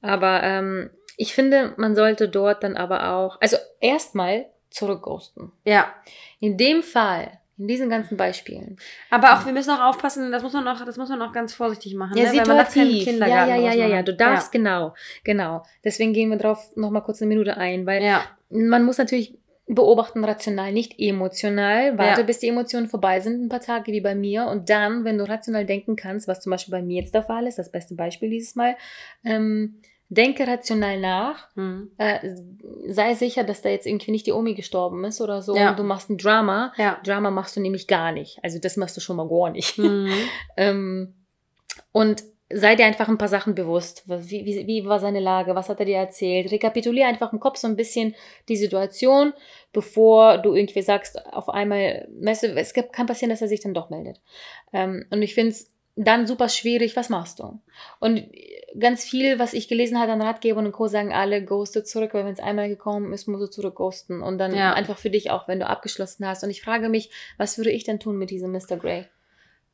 Aber 0.02 0.42
ähm, 0.42 0.90
ich 1.22 1.34
finde, 1.34 1.72
man 1.76 1.94
sollte 1.94 2.28
dort 2.28 2.64
dann 2.64 2.76
aber 2.76 3.12
auch, 3.14 3.40
also 3.40 3.56
erstmal 3.80 4.46
zurückghosten. 4.70 5.52
Ja. 5.64 5.86
In 6.40 6.56
dem 6.56 6.82
Fall, 6.82 7.38
in 7.58 7.68
diesen 7.68 7.88
ganzen 7.88 8.16
Beispielen. 8.16 8.76
Aber 9.08 9.34
auch, 9.34 9.46
wir 9.46 9.52
müssen 9.52 9.70
auch 9.70 9.90
aufpassen, 9.90 10.32
das 10.32 10.42
muss 10.42 10.52
man 10.52 10.66
auch, 10.66 10.84
das 10.84 10.96
muss 10.96 11.08
man 11.10 11.22
auch 11.22 11.32
ganz 11.32 11.54
vorsichtig 11.54 11.94
machen. 11.94 12.16
Ja, 12.16 12.24
ne? 12.32 12.38
Weil 12.40 12.56
man 12.56 12.66
situativ. 12.66 13.06
Ja, 13.06 13.26
ja, 13.28 13.46
ja, 13.46 13.56
ja, 13.56 13.72
ja. 13.72 13.88
machen. 13.88 14.04
Du 14.06 14.14
darfst 14.16 14.50
genau, 14.50 14.94
genau. 15.22 15.62
Deswegen 15.84 16.12
gehen 16.12 16.28
wir 16.28 16.38
drauf 16.38 16.74
nochmal 16.74 17.04
kurz 17.04 17.22
eine 17.22 17.28
Minute 17.28 17.56
ein, 17.56 17.86
weil 17.86 18.02
Ja. 18.02 18.22
man 18.50 18.84
muss 18.84 18.98
natürlich 18.98 19.38
beobachten 19.68 20.24
rational, 20.24 20.72
nicht 20.72 20.98
emotional. 20.98 21.96
Warte, 21.98 22.22
Ja. 22.22 22.26
bis 22.26 22.40
die 22.40 22.48
Emotionen 22.48 22.88
vorbei 22.88 23.20
sind, 23.20 23.44
ein 23.44 23.48
paar 23.48 23.60
Tage 23.60 23.92
wie 23.92 24.00
bei 24.00 24.16
mir. 24.16 24.46
Und 24.46 24.68
dann, 24.70 25.04
wenn 25.04 25.18
du 25.18 25.28
rational 25.28 25.64
denken 25.64 25.94
kannst, 25.94 26.26
was 26.26 26.40
zum 26.40 26.50
Beispiel 26.50 26.72
bei 26.72 26.82
mir 26.82 27.00
jetzt 27.00 27.14
der 27.14 27.22
Fall 27.22 27.46
ist, 27.46 27.58
das 27.58 27.70
beste 27.70 27.94
Beispiel 27.94 28.28
dieses 28.28 28.56
Mal, 28.56 28.74
ähm, 29.24 29.80
denke 30.12 30.46
rational 30.46 31.00
nach. 31.00 31.48
Hm. 31.54 31.90
Äh, 31.96 32.34
sei 32.88 33.14
sicher, 33.14 33.44
dass 33.44 33.62
da 33.62 33.70
jetzt 33.70 33.86
irgendwie 33.86 34.10
nicht 34.10 34.26
die 34.26 34.32
Omi 34.32 34.54
gestorben 34.54 35.04
ist 35.04 35.20
oder 35.20 35.40
so. 35.40 35.56
Ja. 35.56 35.70
Und 35.70 35.78
du 35.78 35.84
machst 35.84 36.10
ein 36.10 36.18
Drama. 36.18 36.72
Ja. 36.76 37.00
Drama 37.04 37.30
machst 37.30 37.56
du 37.56 37.60
nämlich 37.60 37.86
gar 37.86 38.12
nicht. 38.12 38.38
Also 38.42 38.58
das 38.58 38.76
machst 38.76 38.96
du 38.96 39.00
schon 39.00 39.16
mal 39.16 39.28
gar 39.28 39.50
nicht. 39.50 39.78
Mhm. 39.78 40.12
Ähm, 40.56 41.14
und 41.92 42.22
sei 42.52 42.76
dir 42.76 42.84
einfach 42.84 43.08
ein 43.08 43.16
paar 43.16 43.28
Sachen 43.28 43.54
bewusst. 43.54 44.04
Wie, 44.06 44.44
wie, 44.44 44.66
wie 44.66 44.84
war 44.84 45.00
seine 45.00 45.20
Lage? 45.20 45.54
Was 45.54 45.70
hat 45.70 45.80
er 45.80 45.86
dir 45.86 45.96
erzählt? 45.96 46.52
Rekapituliere 46.52 47.08
einfach 47.08 47.32
im 47.32 47.40
Kopf 47.40 47.56
so 47.56 47.66
ein 47.66 47.76
bisschen 47.76 48.14
die 48.48 48.56
Situation, 48.56 49.32
bevor 49.72 50.38
du 50.38 50.54
irgendwie 50.54 50.82
sagst, 50.82 51.24
auf 51.32 51.48
einmal, 51.48 52.08
weißt 52.20 52.42
du, 52.42 52.46
es 52.48 52.74
kann 52.74 53.06
passieren, 53.06 53.30
dass 53.30 53.40
er 53.40 53.48
sich 53.48 53.60
dann 53.60 53.74
doch 53.74 53.88
meldet. 53.88 54.20
Ähm, 54.72 55.06
und 55.10 55.22
ich 55.22 55.34
finde 55.34 55.52
es 55.52 55.71
dann 55.96 56.26
super 56.26 56.48
schwierig, 56.48 56.96
was 56.96 57.08
machst 57.08 57.38
du? 57.38 57.60
Und 58.00 58.26
ganz 58.78 59.04
viel, 59.04 59.38
was 59.38 59.52
ich 59.52 59.68
gelesen 59.68 59.98
habe 60.00 60.12
an 60.12 60.22
Ratgebern 60.22 60.66
und 60.66 60.72
Co. 60.72 60.86
sagen 60.86 61.12
alle, 61.12 61.44
ghoste 61.44 61.84
zurück, 61.84 62.14
weil 62.14 62.24
wenn 62.24 62.32
es 62.32 62.40
einmal 62.40 62.68
gekommen 62.68 63.12
ist, 63.12 63.28
musst 63.28 63.42
du 63.42 63.50
zurück 63.50 63.74
ghosten. 63.74 64.22
Und 64.22 64.38
dann 64.38 64.54
Ja. 64.54 64.72
einfach 64.72 64.98
für 64.98 65.10
dich 65.10 65.30
auch, 65.30 65.48
wenn 65.48 65.60
du 65.60 65.66
abgeschlossen 65.66 66.26
hast. 66.26 66.42
Und 66.44 66.50
ich 66.50 66.62
frage 66.62 66.88
mich, 66.88 67.10
was 67.36 67.58
würde 67.58 67.70
ich 67.70 67.84
denn 67.84 68.00
tun 68.00 68.16
mit 68.16 68.30
diesem 68.30 68.52
Mr. 68.52 68.76
Grey? 68.78 69.06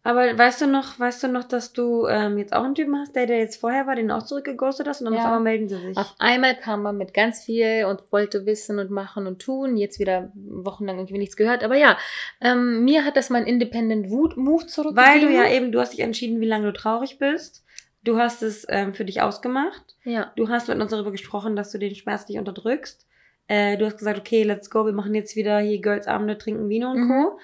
Aber 0.05 0.39
weißt 0.39 0.63
du 0.63 0.67
noch, 0.67 0.99
weißt 0.99 1.25
du 1.25 1.29
noch, 1.29 1.45
dass 1.45 1.73
du 1.73 2.07
ähm, 2.07 2.39
jetzt 2.39 2.55
auch 2.55 2.63
einen 2.65 2.75
Typen 2.75 2.97
hast, 2.99 3.15
der, 3.15 3.27
der 3.27 3.39
jetzt 3.39 3.61
vorher 3.61 3.87
war, 3.87 3.95
den 3.97 4.11
auch 4.11 4.23
zurückgeghostet 4.23 4.87
hast 4.89 5.01
und 5.01 5.07
dann 5.07 5.15
Ja. 5.15 5.21
auf 5.21 5.27
einmal 5.27 5.41
melden 5.41 5.69
sie 5.69 5.77
sich. 5.77 5.97
Auf 5.99 6.15
einmal 6.19 6.57
kam 6.57 6.83
man 6.83 6.97
mit 6.97 7.13
ganz 7.13 7.43
viel 7.45 7.85
und 7.85 8.11
wollte 8.11 8.47
wissen 8.47 8.79
und 8.79 8.91
machen 8.91 9.27
und 9.27 9.41
tun. 9.43 9.77
Jetzt 9.77 9.99
wieder 9.99 10.33
wochenlang 10.35 10.97
irgendwie 10.99 11.19
nichts 11.19 11.37
gehört. 11.37 11.63
Aber 11.63 11.77
ja, 11.77 11.99
ähm, 12.41 12.85
mir 12.85 13.05
hat 13.05 13.17
das 13.17 13.29
mein 13.29 13.45
Independent 13.45 14.09
Wut 14.09 14.37
Move 14.37 14.67
zurückgegeben. 14.67 15.13
Weil 15.13 15.21
du 15.21 15.31
ja 15.33 15.51
eben, 15.51 15.73
du 15.73 15.81
hast 15.81 15.93
dich 15.93 16.01
entschieden, 16.01 16.41
wie 16.41 16.47
lange 16.49 16.67
du 16.67 16.73
traurig 16.73 17.19
bist. 17.19 17.65
Du 18.05 18.17
hast 18.19 18.43
es 18.43 18.65
ähm, 18.71 18.95
für 18.95 19.05
dich 19.05 19.21
ausgemacht. 19.21 19.97
Ja, 20.05 20.33
Du 20.37 20.49
hast 20.49 20.69
mit 20.69 20.81
uns 20.81 20.91
darüber 20.93 21.11
gesprochen, 21.11 21.57
dass 21.57 21.73
du 21.73 21.79
den 21.79 21.95
Schmerz 21.95 22.27
nicht 22.29 22.39
unterdrückst. 22.39 23.05
Äh, 23.49 23.77
du 23.77 23.85
hast 23.85 23.99
gesagt, 23.99 24.19
okay, 24.21 24.45
let's 24.45 24.71
go, 24.71 24.87
wir 24.87 24.93
machen 24.93 25.15
jetzt 25.15 25.35
wieder 25.35 25.59
hier 25.59 25.81
Girls-Abende, 25.81 26.39
trinken 26.39 26.69
Vino 26.69 26.91
und 26.93 27.01
Mhm. 27.01 27.09
Co. 27.25 27.39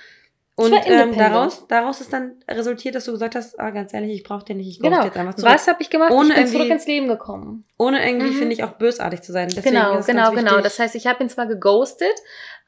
Und 0.57 0.73
ähm, 0.87 1.17
daraus, 1.19 1.67
daraus 1.67 2.01
ist 2.01 2.13
dann 2.13 2.37
resultiert, 2.49 2.95
dass 2.95 3.05
du 3.07 3.11
gesagt 3.13 3.35
hast, 3.35 3.59
ah, 3.59 3.71
ganz 3.71 3.93
ehrlich, 3.93 4.13
ich 4.15 4.23
brauche 4.23 4.45
den 4.45 4.59
nicht, 4.59 4.69
ich 4.69 4.81
genau. 4.81 5.03
jetzt 5.05 5.17
einfach 5.17 5.35
zurück. 5.35 5.53
Was 5.53 5.67
habe 5.67 5.83
ich 5.83 5.91
gemacht? 5.91 6.13
Ohne 6.13 6.29
ich 6.29 6.35
bin 6.35 6.43
irgendwie- 6.45 6.57
zurück 6.59 6.71
ins 6.71 6.87
Leben 6.87 7.09
gekommen. 7.09 7.65
Ohne 7.77 8.07
irgendwie, 8.07 8.31
Mhm. 8.31 8.35
finde 8.39 8.53
ich, 8.53 8.63
auch 8.63 8.71
bösartig 8.75 9.23
zu 9.23 9.33
sein. 9.33 9.49
Deswegen 9.49 9.75
genau, 9.75 10.01
genau, 10.07 10.31
genau. 10.31 10.61
Das 10.61 10.79
heißt, 10.79 10.95
ich 10.95 11.09
habe 11.09 11.25
ihn 11.25 11.29
zwar 11.29 11.47
geghostet, 11.47 12.15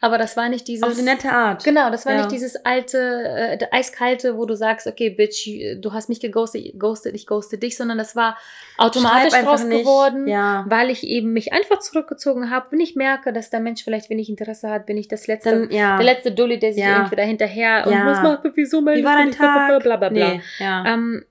aber 0.03 0.19
das 0.19 0.37
war 0.37 0.49
nicht 0.51 0.69
dieses. 0.69 0.83
auf 0.83 0.93
eine 0.93 1.03
nette 1.03 1.31
Art. 1.33 1.65
Genau, 1.65 1.91
das 1.91 2.05
war 2.05 2.13
Ja. 2.13 2.19
nicht 2.21 2.31
dieses 2.33 2.57
alte, 2.67 2.99
äh, 2.99 3.59
eiskalte, 3.71 4.37
wo 4.37 4.45
du 4.45 4.55
sagst, 4.55 4.87
okay, 4.87 5.09
Bitch, 5.11 5.49
du 5.81 5.93
hast 5.93 6.09
mich 6.11 6.21
geghostet, 6.21 6.79
ghostet, 6.79 7.15
ich 7.15 7.27
ghoste 7.27 7.57
dich, 7.59 7.77
sondern 7.77 7.97
das 7.97 8.15
war 8.15 8.37
automatisch 8.77 9.33
draus 9.41 9.65
nicht. 9.65 9.81
geworden. 9.81 10.27
Ja. 10.29 10.65
weil 10.69 10.91
ich 10.91 11.03
eben 11.05 11.33
mich 11.33 11.53
einfach 11.53 11.79
zurückgezogen 11.79 12.51
habe. 12.51 12.67
Wenn 12.73 12.81
ich 12.81 12.95
merke, 12.95 13.33
dass 13.33 13.49
der 13.51 13.61
Mensch 13.61 13.85
vielleicht 13.85 14.11
wenig 14.11 14.29
Interesse 14.29 14.69
hat, 14.69 14.85
bin 14.87 14.97
ich 14.99 15.09
das 15.09 15.27
letzte, 15.27 15.51
Dann, 15.51 15.71
ja. 15.71 15.97
der 15.97 16.05
letzte 16.05 16.31
Dulli, 16.33 16.59
der 16.59 16.73
sich 16.75 16.85
irgendwie 16.85 17.17
dahinterher 17.17 17.87
und 17.87 17.95
was 18.05 18.23
macht 18.23 18.45
er, 18.45 18.53
wieso 18.55 18.81
Wie 18.81 18.85
meldest 18.85 19.07
war 19.07 19.17
dein 19.17 19.29
dich, 19.29 19.39
bla, 19.39 19.67
bla, 19.67 19.69
Tag? 19.79 19.83
bla 19.83 19.97
bla 19.97 20.09
bla. 20.11 20.29
Nee. 20.35 20.41
Ähm, 20.61 21.25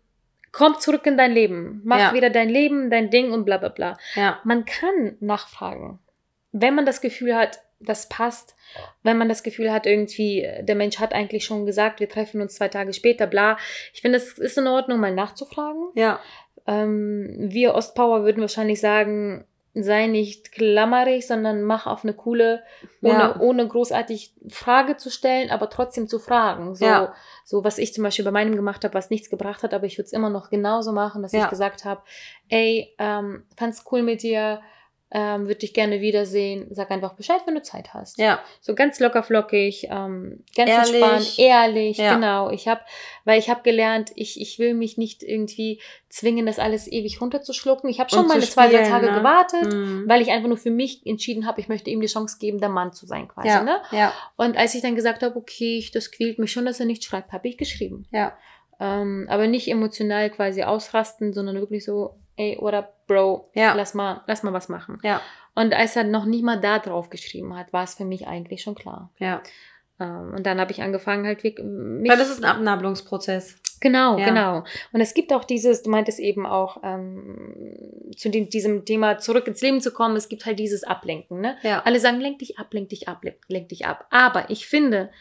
komm 0.52 0.80
zurück 0.80 1.06
in 1.06 1.18
dein 1.18 1.34
Leben, 1.34 1.82
mach 1.84 2.00
Ja. 2.00 2.14
wieder 2.14 2.30
dein 2.30 2.50
Leben, 2.50 2.90
dein 2.90 3.10
Ding 3.12 3.32
und 3.32 3.46
bla 3.46 3.58
bla 3.58 3.70
bla. 3.70 3.98
ja. 4.16 4.40
Man 4.44 4.66
kann 4.66 5.18
nachfragen, 5.20 6.00
wenn 6.52 6.74
man 6.74 6.86
das 6.86 7.02
Gefühl 7.02 7.36
hat, 7.36 7.60
das 7.80 8.08
passt, 8.10 8.56
wenn 9.04 9.18
man 9.18 9.30
das 9.30 9.44
Gefühl 9.44 9.72
hat, 9.72 9.86
irgendwie, 9.86 10.48
der 10.62 10.76
Mensch 10.76 11.00
hat 11.00 11.14
eigentlich 11.14 11.46
schon 11.46 11.66
gesagt, 11.66 12.00
wir 12.00 12.10
treffen 12.10 12.42
uns 12.42 12.56
zwei 12.56 12.68
Tage 12.70 12.94
später, 12.94 13.28
bla. 13.28 13.58
Ich 13.94 14.02
finde, 14.02 14.18
es 14.18 14.38
ist 14.38 14.58
in 14.58 14.68
Ordnung, 14.68 15.00
mal 15.00 15.14
nachzufragen. 15.14 15.90
Ja. 15.96 16.20
Ähm, 16.68 17.36
wir 17.38 17.76
Ostpower 17.76 18.24
würden 18.24 18.42
wahrscheinlich 18.42 18.80
sagen, 18.82 19.46
sei 19.78 20.08
nicht 20.08 20.54
klammerig, 20.54 21.28
sondern 21.28 21.62
mach 21.62 21.86
auf 21.86 22.04
eine 22.06 22.14
coole, 22.14 22.64
ohne, 23.02 23.14
Ja. 23.20 23.40
ohne 23.42 23.68
großartig 23.68 24.34
Frage 24.50 24.96
zu 24.96 25.10
stellen, 25.12 25.50
aber 25.52 25.70
trotzdem 25.70 26.08
zu 26.08 26.18
fragen. 26.18 26.76
So, 26.76 26.86
Ja. 26.86 27.14
so 27.44 27.66
was 27.66 27.78
ich 27.78 27.94
zum 27.94 28.04
Beispiel 28.06 28.24
bei 28.24 28.32
meinem 28.32 28.56
gemacht 28.56 28.86
habe, 28.86 28.94
was 28.94 29.10
nichts 29.10 29.30
gebracht 29.30 29.64
hat, 29.64 29.74
aber 29.74 29.86
ich 29.86 29.98
würde 29.98 30.06
es 30.06 30.14
immer 30.14 30.30
noch 30.30 30.50
genauso 30.50 30.94
machen, 30.94 31.22
dass 31.22 31.34
Ja. 31.34 31.44
ich 31.44 31.50
gesagt 31.50 31.84
habe, 31.84 32.02
ey, 32.48 32.96
ähm, 33.00 33.44
fand's 33.58 33.84
cool 33.92 34.02
mit 34.02 34.24
dir, 34.24 34.62
ähm, 35.12 35.44
würde 35.44 35.60
dich 35.60 35.74
gerne 35.74 36.02
wiedersehen, 36.02 36.68
sag 36.72 36.90
einfach 36.92 37.14
Bescheid, 37.14 37.40
wenn 37.46 37.54
du 37.56 37.62
Zeit 37.62 37.94
hast. 37.94 38.18
Ja. 38.18 38.40
So 38.60 38.74
ganz 38.76 39.00
locker 39.00 39.22
flockig, 39.24 39.88
ähm, 39.90 40.44
ganz 40.58 40.70
Ehrlich. 40.70 40.94
entspannt, 40.96 41.40
ehrlich, 41.40 41.98
Ja. 41.98 42.16
genau. 42.16 42.50
Ich 42.50 42.68
habe, 42.68 42.82
weil 43.24 43.40
ich 43.40 43.50
habe 43.50 43.62
gelernt, 43.62 44.12
ich, 44.16 44.42
ich 44.42 44.58
will 44.60 44.74
mich 44.74 44.98
nicht 44.98 45.22
irgendwie 45.24 45.80
zwingen, 46.10 46.46
das 46.48 46.60
alles 46.60 46.92
ewig 46.92 47.22
runterzuschlucken. 47.22 47.90
Ich 47.90 48.00
habe 48.00 48.10
schon 48.10 48.22
Und 48.22 48.28
meine 48.30 48.42
zwei, 48.42 48.68
drei 48.68 48.78
spielen, 48.84 48.90
Tage 48.90 49.06
ne? 49.12 49.18
gewartet, 49.20 49.74
Mhm. 49.74 50.06
weil 50.08 50.22
ich 50.22 50.32
einfach 50.32 50.48
nur 50.50 50.58
für 50.58 50.72
mich 50.72 51.06
entschieden 51.06 51.46
habe, 51.46 51.62
ich 51.62 51.68
möchte 51.70 51.90
ihm 51.92 52.02
die 52.02 52.08
Chance 52.08 52.38
geben, 52.40 52.60
der 52.60 52.70
Mann 52.70 52.92
zu 52.92 53.06
sein 53.06 53.28
quasi. 53.28 53.48
ja. 53.48 53.64
Ne? 53.64 53.80
ja, 53.92 54.12
Und 54.38 54.58
als 54.58 54.74
ich 54.76 54.82
dann 54.82 54.96
gesagt 54.96 55.22
habe, 55.24 55.36
okay, 55.38 55.78
ich, 55.78 55.92
das 55.92 56.12
quält 56.12 56.40
mich 56.40 56.52
schon, 56.52 56.66
dass 56.66 56.80
er 56.80 56.88
nicht 56.88 57.04
schreibt, 57.04 57.32
habe 57.32 57.48
ich 57.48 57.58
geschrieben. 57.58 58.06
ja, 58.12 58.36
Ähm, 58.80 59.28
aber 59.30 59.48
nicht 59.48 59.70
emotional 59.70 60.30
quasi 60.32 60.64
ausrasten, 60.64 61.32
sondern 61.32 61.56
wirklich 61.56 61.86
so, 61.86 62.16
ey, 62.38 62.58
oder 62.58 62.90
Bro, 63.08 63.50
Ja. 63.54 63.74
lass 63.76 63.94
mal, 63.94 64.22
lass 64.28 64.44
mal 64.44 64.54
was 64.54 64.68
machen. 64.70 65.00
ja, 65.04 65.22
Und 65.54 65.74
als 65.74 65.96
er 65.96 66.04
noch 66.04 66.26
nicht 66.26 66.44
mal 66.44 66.60
da 66.60 66.80
drauf 66.80 67.10
geschrieben 67.10 67.56
hat, 67.56 67.72
war 67.74 67.84
es 67.84 67.96
für 67.96 68.06
mich 68.06 68.28
eigentlich 68.28 68.62
schon 68.62 68.76
klar. 68.76 69.12
ja. 69.20 69.42
Ähm, 69.98 70.34
und 70.36 70.46
dann 70.46 70.60
habe 70.60 70.74
ich 70.74 70.82
angefangen 70.82 71.26
halt 71.26 71.42
wirklich 71.46 71.66
mich, 71.66 72.12
Weil 72.12 72.18
das 72.18 72.30
ist 72.30 72.44
ein 72.44 72.50
Abnabelungsprozess. 72.52 73.56
genau, 73.80 74.18
Ja. 74.18 74.26
genau. 74.26 74.64
Und 74.92 75.00
es 75.00 75.14
gibt 75.14 75.32
auch 75.32 75.46
dieses, 75.46 75.84
du 75.84 75.90
meintest 75.90 76.20
eben 76.20 76.46
auch 76.46 76.82
ähm, 76.84 78.12
zu 78.18 78.30
dem, 78.30 78.50
diesem 78.50 78.84
Thema 78.84 79.20
zurück 79.20 79.48
ins 79.48 79.62
Leben 79.62 79.80
zu 79.80 79.92
kommen. 79.94 80.18
Es 80.18 80.28
gibt 80.28 80.46
halt 80.46 80.60
dieses 80.60 80.84
Ablenken. 80.84 81.40
Ne? 81.40 81.56
Ja. 81.64 81.82
Alle 81.86 82.02
sagen, 82.02 82.20
lenk 82.20 82.40
dich 82.40 82.60
ab, 82.60 82.74
lenk 82.74 82.90
dich 82.90 83.08
ab, 83.08 83.22
lenk 83.48 83.70
dich 83.70 83.86
ab. 83.86 84.06
Aber 84.10 84.50
ich 84.50 84.68
finde, 84.68 85.12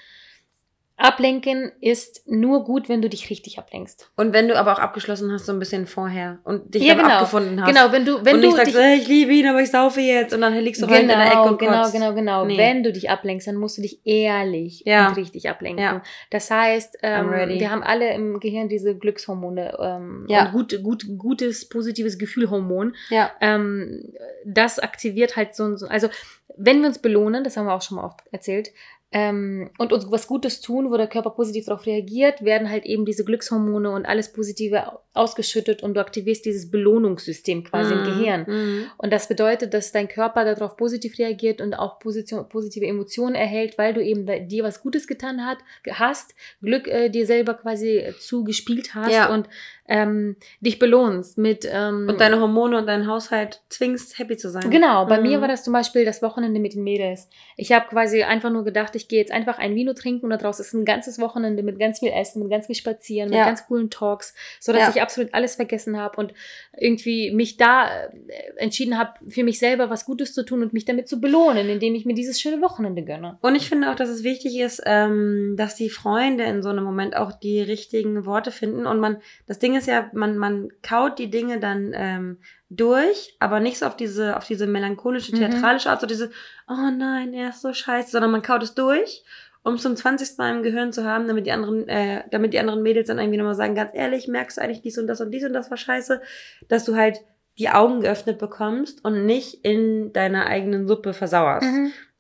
Ablenken 0.97 1.73
ist 1.81 2.23
nur 2.29 2.63
gut, 2.65 2.89
wenn 2.89 3.03
du 3.03 3.09
dich 3.09 3.29
richtig 3.29 3.59
ablenkst. 3.59 4.11
Und 4.17 4.33
wenn 4.33 4.47
du 4.47 4.57
aber 4.57 4.73
auch 4.73 4.79
abgeschlossen 4.79 5.33
hast, 5.33 5.45
so 5.47 5.53
ein 5.53 5.59
bisschen 5.59 5.87
vorher 5.87 6.39
und 6.45 6.73
dich 6.75 6.85
Ja, 6.85 6.95
dann 6.95 7.03
genau. 7.05 7.15
abgefunden 7.17 7.61
hast. 7.61 7.69
Genau, 7.69 7.91
wenn 7.91 8.05
du, 8.05 8.25
wenn 8.25 8.37
und 8.37 8.43
du 8.43 8.47
nicht 8.47 8.57
sagst, 8.57 8.75
dich, 8.75 8.81
hey, 8.81 8.99
ich 8.99 9.09
liebe 9.09 9.33
ihn, 9.33 9.49
aber 9.49 9.61
ich 9.61 9.73
saufe 9.73 10.01
jetzt. 10.01 10.33
Und 10.33 10.41
dann 10.43 10.55
liegst 10.55 10.81
du 10.81 10.87
heute 10.87 11.01
in 11.01 11.09
der 11.09 11.19
Ecke 11.21 11.31
Genau, 11.33 11.49
und 11.49 11.59
genau, 11.59 11.81
kotzt. 11.81 11.93
genau, 11.93 12.15
genau. 12.15 12.45
Nee. 12.45 12.57
Wenn 12.57 12.85
du 12.85 12.93
dich 12.93 13.11
ablenkst, 13.11 13.49
dann 13.49 13.57
musst 13.57 13.77
du 13.77 13.83
dich 13.83 14.01
ehrlich 14.07 14.83
Ja. 14.87 15.09
und 15.09 15.17
richtig 15.17 15.49
ablenken. 15.51 15.83
Ja. 15.85 16.03
Das 16.31 16.49
heißt, 16.51 16.99
ähm, 17.03 17.31
wir 17.31 17.71
haben 17.73 17.83
alle 17.83 18.13
im 18.15 18.39
Gehirn 18.39 18.69
diese 18.69 18.97
Glückshormone 18.97 19.77
ähm, 19.81 20.27
Ja. 20.29 20.47
und 20.47 20.53
gut, 20.53 20.81
gut, 20.83 21.05
gutes, 21.19 21.69
positives 21.69 22.19
Gefühlhormon. 22.19 22.95
Ja, 23.11 23.31
Ähm, 23.41 24.13
das 24.45 24.79
aktiviert 24.79 25.37
halt 25.37 25.57
so, 25.57 25.77
so, 25.77 25.87
also 25.89 26.09
wenn 26.57 26.81
wir 26.83 26.87
uns 26.87 26.99
belohnen, 26.99 27.43
das 27.43 27.57
haben 27.57 27.67
wir 27.67 27.75
auch 27.75 27.83
schon 27.83 27.97
mal 27.97 28.05
oft 28.05 28.21
erzählt, 28.31 28.71
ähm, 29.17 29.71
und 29.79 29.93
uns 29.93 30.11
was 30.11 30.27
Gutes 30.27 30.61
tun, 30.61 30.91
wo 30.91 30.97
der 30.97 31.07
Körper 31.07 31.31
positiv 31.31 31.67
darauf 31.67 31.87
reagiert, 31.87 32.45
werden 32.45 32.69
halt 32.69 32.85
eben 32.85 33.05
diese 33.07 33.25
Glückshormone 33.25 33.91
und 33.93 34.07
alles 34.07 34.33
Positive 34.33 34.99
ausgeschüttet 35.13 35.85
und 35.85 35.95
du 35.95 36.01
aktivierst 36.01 36.45
dieses 36.45 36.69
Belohnungssystem 36.73 37.63
quasi 37.63 37.95
Mhm. 37.95 38.01
im 38.01 38.05
Gehirn. 38.07 38.45
Mhm. 38.49 38.85
Und 38.99 39.13
das 39.13 39.29
bedeutet, 39.29 39.73
dass 39.73 39.93
dein 39.93 40.09
Körper 40.09 40.45
darauf 40.45 40.77
positiv 40.77 41.17
reagiert 41.21 41.61
und 41.61 41.75
auch 41.75 42.01
Position, 42.01 42.49
positive 42.49 42.85
Emotionen 42.87 43.37
erhält, 43.37 43.79
weil 43.79 43.95
du 43.95 44.03
eben 44.03 44.27
dir 44.49 44.65
was 44.65 44.83
Gutes 44.83 45.07
getan 45.07 45.47
hat, 45.47 45.59
hast, 45.93 46.35
Glück 46.61 46.89
äh, 46.89 47.09
dir 47.09 47.25
selber 47.27 47.55
quasi 47.55 48.03
zugespielt 48.19 48.97
hast 48.97 49.13
Ja. 49.13 49.33
und 49.33 49.49
ähm, 49.87 50.37
dich 50.61 50.79
belohnst 50.79 51.37
mit 51.37 51.69
ähm, 51.71 52.07
Und 52.09 52.21
deine 52.21 52.41
Hormone 52.41 52.79
und 52.79 52.87
deinen 52.87 53.07
Haushalt 53.07 53.63
zwingst, 53.69 54.19
happy 54.19 54.37
zu 54.37 54.49
sein. 54.51 54.71
Genau, 54.71 55.05
bei 55.07 55.19
Mhm. 55.19 55.23
mir 55.23 55.41
war 55.43 55.49
das 55.49 55.63
zum 55.63 55.73
Beispiel 55.75 56.05
das 56.07 56.23
Wochenende 56.23 56.59
mit 56.59 56.73
den 56.75 56.83
Mädels. 56.85 57.29
Ich 57.57 57.71
habe 57.73 57.87
quasi 57.89 58.23
einfach 58.23 58.51
nur 58.51 58.65
gedacht, 58.65 58.97
ich 58.97 59.09
gehe 59.09 59.19
jetzt 59.21 59.31
einfach 59.33 59.59
ein 59.59 59.75
Vino 59.75 59.93
trinken 59.93 60.33
und 60.33 60.41
daraus 60.43 60.59
ist 60.59 60.73
ein 60.73 60.85
ganzes 60.87 61.19
Wochenende 61.19 61.63
mit 61.63 61.79
ganz 61.79 61.99
viel 61.99 62.13
Essen, 62.13 62.41
mit 62.43 62.51
ganz 62.51 62.67
viel 62.67 62.75
Spazieren, 62.75 63.29
mit 63.29 63.39
Ja. 63.39 63.45
ganz 63.45 63.67
coolen 63.67 63.91
Talks, 63.91 64.35
so 64.59 64.73
dass 64.73 64.83
Ja. 64.83 64.91
ich 64.95 65.03
absolut 65.03 65.35
alles 65.35 65.57
vergessen 65.57 65.99
habe 65.99 66.17
und 66.19 66.33
irgendwie 66.79 67.31
mich 67.31 67.57
da 67.57 67.87
äh, 67.89 68.11
entschieden 68.57 68.99
habe, 68.99 69.13
für 69.29 69.45
mich 69.45 69.59
selber 69.59 69.91
was 69.91 70.05
Gutes 70.07 70.33
zu 70.35 70.45
tun 70.45 70.63
und 70.63 70.73
mich 70.73 70.85
damit 70.85 71.09
zu 71.09 71.21
belohnen, 71.21 71.69
indem 71.69 71.95
ich 71.95 72.05
mir 72.07 72.15
dieses 72.15 72.41
schöne 72.41 72.61
Wochenende 72.63 73.03
gönne. 73.03 73.39
Und 73.43 73.55
ich 73.55 73.69
finde 73.69 73.91
auch, 73.91 73.97
dass 73.97 74.09
es 74.09 74.25
wichtig 74.25 74.59
ist, 74.59 74.83
ähm, 74.87 75.55
dass 75.57 75.75
die 75.77 75.91
Freunde 75.91 76.45
in 76.45 76.63
so 76.63 76.71
einem 76.71 76.85
Moment 76.85 77.17
auch 77.17 77.33
die 77.33 77.61
richtigen 77.61 78.25
Worte 78.27 78.51
finden. 78.51 78.87
Und 78.87 78.99
man, 79.01 79.19
das 79.47 79.59
Ding 79.59 79.74
ist 79.79 79.87
ja, 79.87 80.11
man, 80.13 80.37
man 80.39 80.69
kaut 80.83 81.19
die 81.19 81.31
Dinge 81.31 81.61
dann 81.61 81.93
ähm, 81.95 82.39
durch, 82.71 83.37
aber 83.41 83.61
nicht 83.61 83.79
so 83.79 83.87
auf 83.87 83.97
diese, 83.97 84.37
auf 84.37 84.47
diese 84.47 84.67
melancholische, 84.67 85.33
Mhm. 85.33 85.39
theatralische 85.39 85.91
Art, 85.91 86.01
so 86.01 86.07
diese, 86.07 86.31
oh 86.69 86.91
nein, 86.97 87.33
er 87.33 87.51
ist 87.51 87.63
so 87.63 87.73
scheiße, 87.73 88.11
sondern 88.11 88.31
man 88.31 88.43
kaut 88.43 88.63
es 88.63 88.75
durch, 88.75 89.25
um 89.63 89.79
zum 89.79 89.97
20. 89.97 90.37
Mal 90.39 90.57
im 90.57 90.63
Gehirn 90.63 90.93
zu 90.93 91.05
haben, 91.05 91.27
damit 91.29 91.47
die 91.47 91.53
anderen, 91.53 91.89
äh, 91.89 92.25
damit 92.31 92.53
die 92.53 92.59
anderen 92.59 92.83
Mädels 92.83 93.09
dann 93.09 93.19
irgendwie 93.19 93.39
nochmal 93.39 93.55
sagen, 93.55 93.75
ganz 93.75 93.93
ehrlich, 93.95 94.29
merkst 94.29 94.59
du 94.59 94.63
eigentlich 94.63 94.83
dies 94.83 94.99
und 94.99 95.07
das 95.07 95.21
und 95.21 95.31
dies 95.31 95.45
und 95.45 95.53
das 95.53 95.71
war 95.71 95.77
scheiße, 95.79 96.21
dass 96.69 96.85
du 96.85 96.97
halt 96.97 97.21
die 97.59 97.69
Augen 97.71 98.01
geöffnet 98.01 98.39
bekommst 98.39 99.05
und 99.05 99.25
nicht 99.27 99.65
in 99.65 100.13
deiner 100.13 100.47
eigenen 100.47 100.89
Suppe 100.89 101.13
versauerst. 101.15 101.67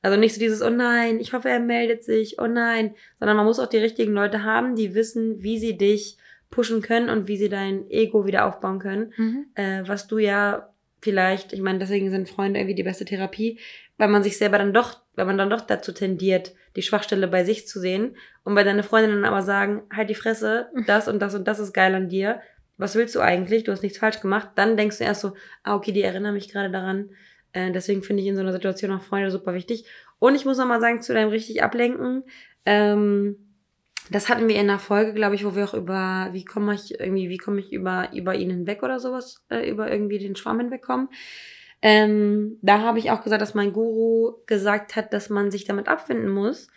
Also 0.00 0.16
nicht 0.18 0.34
so 0.34 0.38
dieses, 0.38 0.62
oh 0.62 0.70
nein, 0.70 1.18
ich 1.18 1.32
hoffe, 1.32 1.48
er 1.48 1.60
meldet 1.60 2.04
sich, 2.04 2.38
oh 2.38 2.46
nein, 2.46 2.94
sondern 3.18 3.36
man 3.38 3.46
muss 3.46 3.58
auch 3.58 3.66
die 3.66 3.78
richtigen 3.78 4.12
Leute 4.12 4.44
haben, 4.44 4.76
die 4.76 4.94
wissen, 4.94 5.42
wie 5.42 5.58
sie 5.58 5.76
dich 5.78 6.18
pushen 6.54 6.82
können 6.82 7.10
und 7.10 7.26
wie 7.26 7.36
sie 7.36 7.48
dein 7.48 7.90
Ego 7.90 8.26
wieder 8.26 8.46
aufbauen 8.46 8.78
können. 8.78 9.12
Mhm. 9.16 9.46
Äh, 9.56 9.82
was 9.86 10.06
du 10.06 10.18
ja 10.18 10.70
vielleicht, 11.00 11.52
ich 11.52 11.60
meine, 11.60 11.80
deswegen 11.80 12.10
sind 12.10 12.28
Freunde 12.28 12.60
irgendwie 12.60 12.76
die 12.76 12.84
beste 12.84 13.04
Therapie, 13.04 13.58
weil 13.98 14.08
man 14.08 14.22
sich 14.22 14.38
selber 14.38 14.58
dann 14.58 14.72
doch, 14.72 15.00
weil 15.16 15.26
man 15.26 15.36
dann 15.36 15.50
doch 15.50 15.62
dazu 15.62 15.92
tendiert, 15.92 16.54
die 16.76 16.82
Schwachstelle 16.82 17.26
bei 17.26 17.44
sich 17.44 17.66
zu 17.66 17.80
sehen 17.80 18.16
und 18.44 18.54
bei 18.54 18.62
deine 18.62 18.84
Freundinnen 18.84 19.22
dann 19.22 19.32
aber 19.32 19.42
sagen, 19.42 19.82
halt 19.92 20.10
die 20.10 20.14
Fresse, 20.14 20.68
das 20.86 21.08
und 21.08 21.20
das 21.20 21.34
und 21.34 21.48
das 21.48 21.58
ist 21.58 21.72
geil 21.72 21.92
an 21.94 22.08
dir. 22.08 22.40
Was 22.76 22.94
willst 22.94 23.16
du 23.16 23.20
eigentlich? 23.20 23.64
Du 23.64 23.72
hast 23.72 23.82
nichts 23.82 23.98
falsch 23.98 24.20
gemacht. 24.20 24.50
Dann 24.54 24.76
denkst 24.76 24.98
du 24.98 25.04
erst 25.04 25.20
so, 25.20 25.34
ah, 25.64 25.74
okay, 25.74 25.92
die 25.92 26.02
erinnern 26.02 26.34
mich 26.34 26.50
gerade 26.50 26.70
daran. 26.70 27.10
Äh, 27.52 27.72
deswegen 27.72 28.02
finde 28.02 28.22
ich 28.22 28.28
in 28.28 28.36
so 28.36 28.42
einer 28.42 28.52
Situation 28.52 28.92
auch 28.92 29.02
Freunde 29.02 29.30
super 29.30 29.54
wichtig. 29.54 29.86
Und 30.20 30.34
ich 30.36 30.44
muss 30.44 30.58
noch 30.58 30.66
mal 30.66 30.80
sagen, 30.80 31.02
zu 31.02 31.14
deinem 31.14 31.30
richtig 31.30 31.62
ablenken, 31.62 32.24
ähm, 32.64 33.36
das 34.10 34.28
hatten 34.28 34.48
wir 34.48 34.56
in 34.56 34.68
einer 34.68 34.78
Folge, 34.78 35.14
glaube 35.14 35.34
ich, 35.34 35.44
wo 35.44 35.54
wir 35.56 35.64
auch 35.64 35.74
über, 35.74 36.28
wie 36.32 36.44
komme 36.44 36.74
ich 36.74 37.00
irgendwie, 37.00 37.28
wie 37.28 37.38
komme 37.38 37.60
ich 37.60 37.72
über, 37.72 38.10
über 38.12 38.34
ihn 38.34 38.50
hinweg 38.50 38.82
oder 38.82 39.00
sowas, 39.00 39.42
äh, 39.48 39.68
über 39.68 39.90
irgendwie 39.90 40.18
den 40.18 40.36
Schwamm 40.36 40.60
hinwegkommen. 40.60 41.08
Ähm, 41.80 42.58
da 42.62 42.80
habe 42.80 42.98
ich 42.98 43.10
auch 43.10 43.22
gesagt, 43.22 43.42
dass 43.42 43.54
mein 43.54 43.72
Guru 43.72 44.34
gesagt 44.46 44.96
hat, 44.96 45.12
dass 45.12 45.30
man 45.30 45.50
sich 45.50 45.64
damit 45.64 45.88
abfinden 45.88 46.28
muss, 46.28 46.68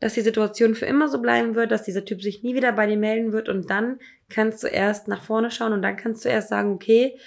dass 0.00 0.14
die 0.14 0.20
Situation 0.20 0.74
für 0.74 0.86
immer 0.86 1.08
so 1.08 1.20
bleiben 1.20 1.54
wird, 1.54 1.70
dass 1.70 1.84
dieser 1.84 2.04
Typ 2.04 2.22
sich 2.22 2.42
nie 2.42 2.54
wieder 2.54 2.72
bei 2.72 2.86
dir 2.86 2.96
melden 2.96 3.32
wird 3.32 3.48
und 3.48 3.70
dann 3.70 4.00
kannst 4.28 4.62
du 4.62 4.68
erst 4.68 5.08
nach 5.08 5.22
vorne 5.22 5.50
schauen 5.50 5.72
und 5.72 5.82
dann 5.82 5.96
kannst 5.96 6.24
du 6.24 6.28
erst 6.28 6.48
sagen, 6.48 6.72
okay, 6.72 7.18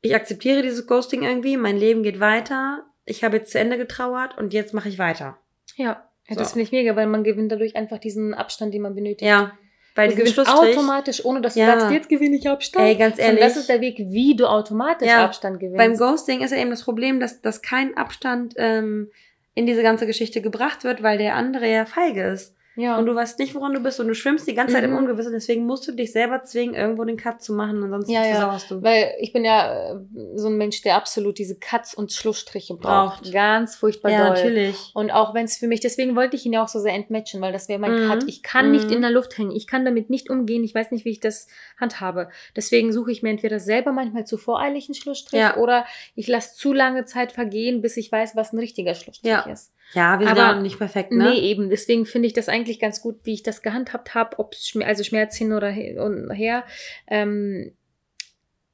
ich 0.00 0.14
akzeptiere 0.14 0.62
dieses 0.62 0.86
Ghosting 0.86 1.22
irgendwie, 1.22 1.56
mein 1.56 1.76
Leben 1.76 2.02
geht 2.02 2.20
weiter, 2.20 2.84
ich 3.04 3.24
habe 3.24 3.38
jetzt 3.38 3.52
zu 3.52 3.58
Ende 3.58 3.78
getrauert 3.78 4.36
und 4.38 4.52
jetzt 4.52 4.74
mache 4.74 4.88
ich 4.88 4.98
weiter. 4.98 5.38
Ja, 5.76 6.07
ja 6.28 6.36
das 6.36 6.48
So. 6.48 6.52
finde 6.54 6.64
ich 6.64 6.72
mega, 6.72 6.94
weil 6.96 7.06
man 7.06 7.24
gewinnt 7.24 7.50
dadurch 7.52 7.76
einfach 7.76 7.98
diesen 7.98 8.34
Abstand, 8.34 8.74
den 8.74 8.82
man 8.82 8.94
benötigt. 8.94 9.22
Ja, 9.28 9.52
weil 9.94 10.10
du 10.10 10.14
gewinnst 10.14 10.38
automatisch, 10.38 11.24
ohne 11.24 11.40
dass 11.40 11.54
du 11.54 11.60
Ja. 11.60 11.66
sagst, 11.78 11.90
jetzt 11.90 12.08
gewinne 12.08 12.36
ich 12.36 12.48
Abstand. 12.48 12.86
ey, 12.86 12.94
ganz 12.94 13.18
ehrlich, 13.18 13.40
das 13.40 13.56
ist 13.56 13.68
der 13.68 13.80
Weg, 13.80 13.96
wie 13.98 14.36
du 14.36 14.46
automatisch 14.46 15.08
Ja, 15.08 15.24
Abstand 15.24 15.58
gewinnst. 15.58 15.76
beim 15.78 15.96
Ghosting 15.96 16.40
ist 16.40 16.52
ja 16.52 16.58
eben 16.58 16.70
das 16.70 16.84
Problem, 16.84 17.18
dass, 17.18 17.40
dass 17.40 17.62
kein 17.62 17.96
Abstand 17.96 18.54
ähm, 18.58 19.10
in 19.54 19.66
diese 19.66 19.82
ganze 19.82 20.06
Geschichte 20.06 20.40
gebracht 20.40 20.84
wird, 20.84 21.02
weil 21.02 21.18
der 21.18 21.34
andere 21.34 21.68
ja 21.68 21.84
feige 21.84 22.22
ist. 22.22 22.54
Ja. 22.78 22.96
Und 22.98 23.04
du 23.06 23.14
weißt 23.14 23.38
nicht, 23.38 23.54
woran 23.54 23.74
du 23.74 23.80
bist 23.80 24.00
und 24.00 24.08
du 24.08 24.14
schwimmst 24.14 24.46
die 24.48 24.54
ganze 24.54 24.74
Zeit 24.74 24.84
im 24.84 24.92
Mhm. 24.92 24.96
Ungewissen. 24.98 25.32
Deswegen 25.32 25.66
musst 25.66 25.86
du 25.86 25.92
dich 25.92 26.12
selber 26.12 26.42
zwingen, 26.44 26.74
irgendwo 26.74 27.04
den 27.04 27.16
Cut 27.18 27.42
zu 27.42 27.52
machen, 27.52 27.82
ansonsten 27.82 28.12
Ja, 28.12 28.24
ja. 28.24 28.36
versauerst 28.36 28.70
du. 28.70 28.82
Weil 28.82 29.12
ich 29.20 29.32
bin 29.32 29.44
ja 29.44 29.92
äh, 29.94 29.98
so 30.36 30.48
ein 30.48 30.56
Mensch, 30.56 30.80
der 30.82 30.94
absolut 30.96 31.36
diese 31.38 31.58
Cuts 31.58 31.92
und 31.94 32.12
Schlussstriche 32.12 32.74
braucht. 32.74 33.22
Braucht. 33.22 33.32
Ganz 33.32 33.76
furchtbar 33.76 34.10
Ja, 34.10 34.18
doll. 34.28 34.36
natürlich. 34.36 34.90
Und 34.94 35.10
auch 35.10 35.34
wenn 35.34 35.44
es 35.44 35.56
für 35.58 35.66
mich, 35.66 35.80
deswegen 35.80 36.16
wollte 36.16 36.36
ich 36.36 36.46
ihn 36.46 36.52
ja 36.54 36.62
auch 36.62 36.68
so 36.68 36.78
sehr 36.80 36.94
entmatchen, 36.94 37.40
weil 37.40 37.52
das 37.52 37.68
wäre 37.68 37.78
mein 37.78 38.04
Mhm. 38.04 38.08
Cut. 38.08 38.24
Ich 38.28 38.42
kann 38.42 38.70
nicht 38.70 38.86
Mhm. 38.86 38.92
in 38.92 39.00
der 39.02 39.10
Luft 39.10 39.36
hängen. 39.36 39.50
Ich 39.50 39.66
kann 39.66 39.84
damit 39.84 40.08
nicht 40.08 40.30
umgehen. 40.30 40.64
Ich 40.64 40.74
weiß 40.74 40.90
nicht, 40.92 41.04
wie 41.04 41.10
ich 41.10 41.20
das 41.20 41.48
handhabe. 41.80 42.28
Deswegen 42.56 42.92
suche 42.92 43.10
ich 43.12 43.22
mir 43.22 43.30
entweder 43.30 43.60
selber 43.60 43.92
manchmal 43.92 44.24
zu 44.26 44.38
voreilig 44.38 44.88
einen 44.88 44.94
Schlussstrich 44.94 45.40
Ja. 45.40 45.56
oder 45.56 45.84
ich 46.14 46.28
lasse 46.28 46.54
zu 46.56 46.72
lange 46.72 47.04
Zeit 47.04 47.32
vergehen, 47.32 47.82
bis 47.82 47.96
ich 47.96 48.12
weiß, 48.12 48.36
was 48.36 48.52
ein 48.52 48.58
richtiger 48.58 48.94
Schlussstrich 48.94 49.30
Ja. 49.32 49.40
ist. 49.40 49.72
Ja, 49.94 50.20
wir 50.20 50.28
sind 50.28 50.38
Aber- 50.38 50.60
nicht 50.60 50.78
perfekt, 50.78 51.12
ne? 51.12 51.30
Nee, 51.30 51.40
eben. 51.40 51.70
Deswegen 51.70 52.04
finde 52.04 52.26
ich 52.26 52.34
das 52.34 52.48
eigentlich 52.48 52.78
ganz 52.78 53.00
gut, 53.00 53.20
wie 53.24 53.34
ich 53.34 53.42
das 53.42 53.62
gehandhabt 53.62 54.14
habe, 54.14 54.38
ob 54.38 54.54
Schmerz, 54.54 54.88
also 54.88 55.04
Schmerz 55.04 55.36
hin 55.36 55.52
oder 55.52 55.70
her. 55.70 56.64
Ähm, 57.06 57.72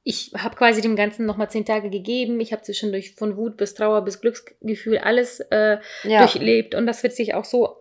ich 0.03 0.31
habe 0.37 0.55
quasi 0.55 0.81
dem 0.81 0.95
Ganzen 0.95 1.25
nochmal 1.25 1.49
zehn 1.49 1.65
Tage 1.65 1.89
gegeben. 1.89 2.39
Ich 2.39 2.51
habe 2.51 2.61
zwischendurch 2.61 3.15
von 3.15 3.37
Wut 3.37 3.57
bis 3.57 3.73
Trauer 3.73 4.03
bis 4.03 4.21
Glücksgefühl 4.21 4.99
alles 4.99 5.39
äh, 5.39 5.79
ja. 6.03 6.19
durchlebt 6.19 6.75
und 6.75 6.85
das 6.85 7.01
wird 7.01 7.13
sich 7.13 7.33
auch 7.33 7.45
so 7.45 7.77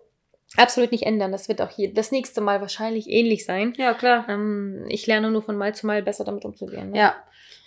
absolut 0.57 0.90
nicht 0.90 1.05
ändern. 1.05 1.33
Das 1.33 1.49
wird 1.49 1.61
auch 1.61 1.70
hier 1.70 1.92
das 1.92 2.12
nächste 2.12 2.40
Mal 2.40 2.62
wahrscheinlich 2.62 3.11
ähnlich 3.11 3.44
sein. 3.44 3.75
ja, 3.77 3.92
klar. 3.92 4.27
Ähm, 4.29 4.87
ich 4.88 5.07
lerne 5.07 5.31
nur 5.31 5.42
von 5.42 5.57
Mal 5.57 5.75
zu 5.75 5.87
Mal 5.87 6.03
besser 6.03 6.25
damit 6.25 6.47
umzugehen. 6.47 6.92
Ne? 6.92 6.99
Ja. 6.99 7.14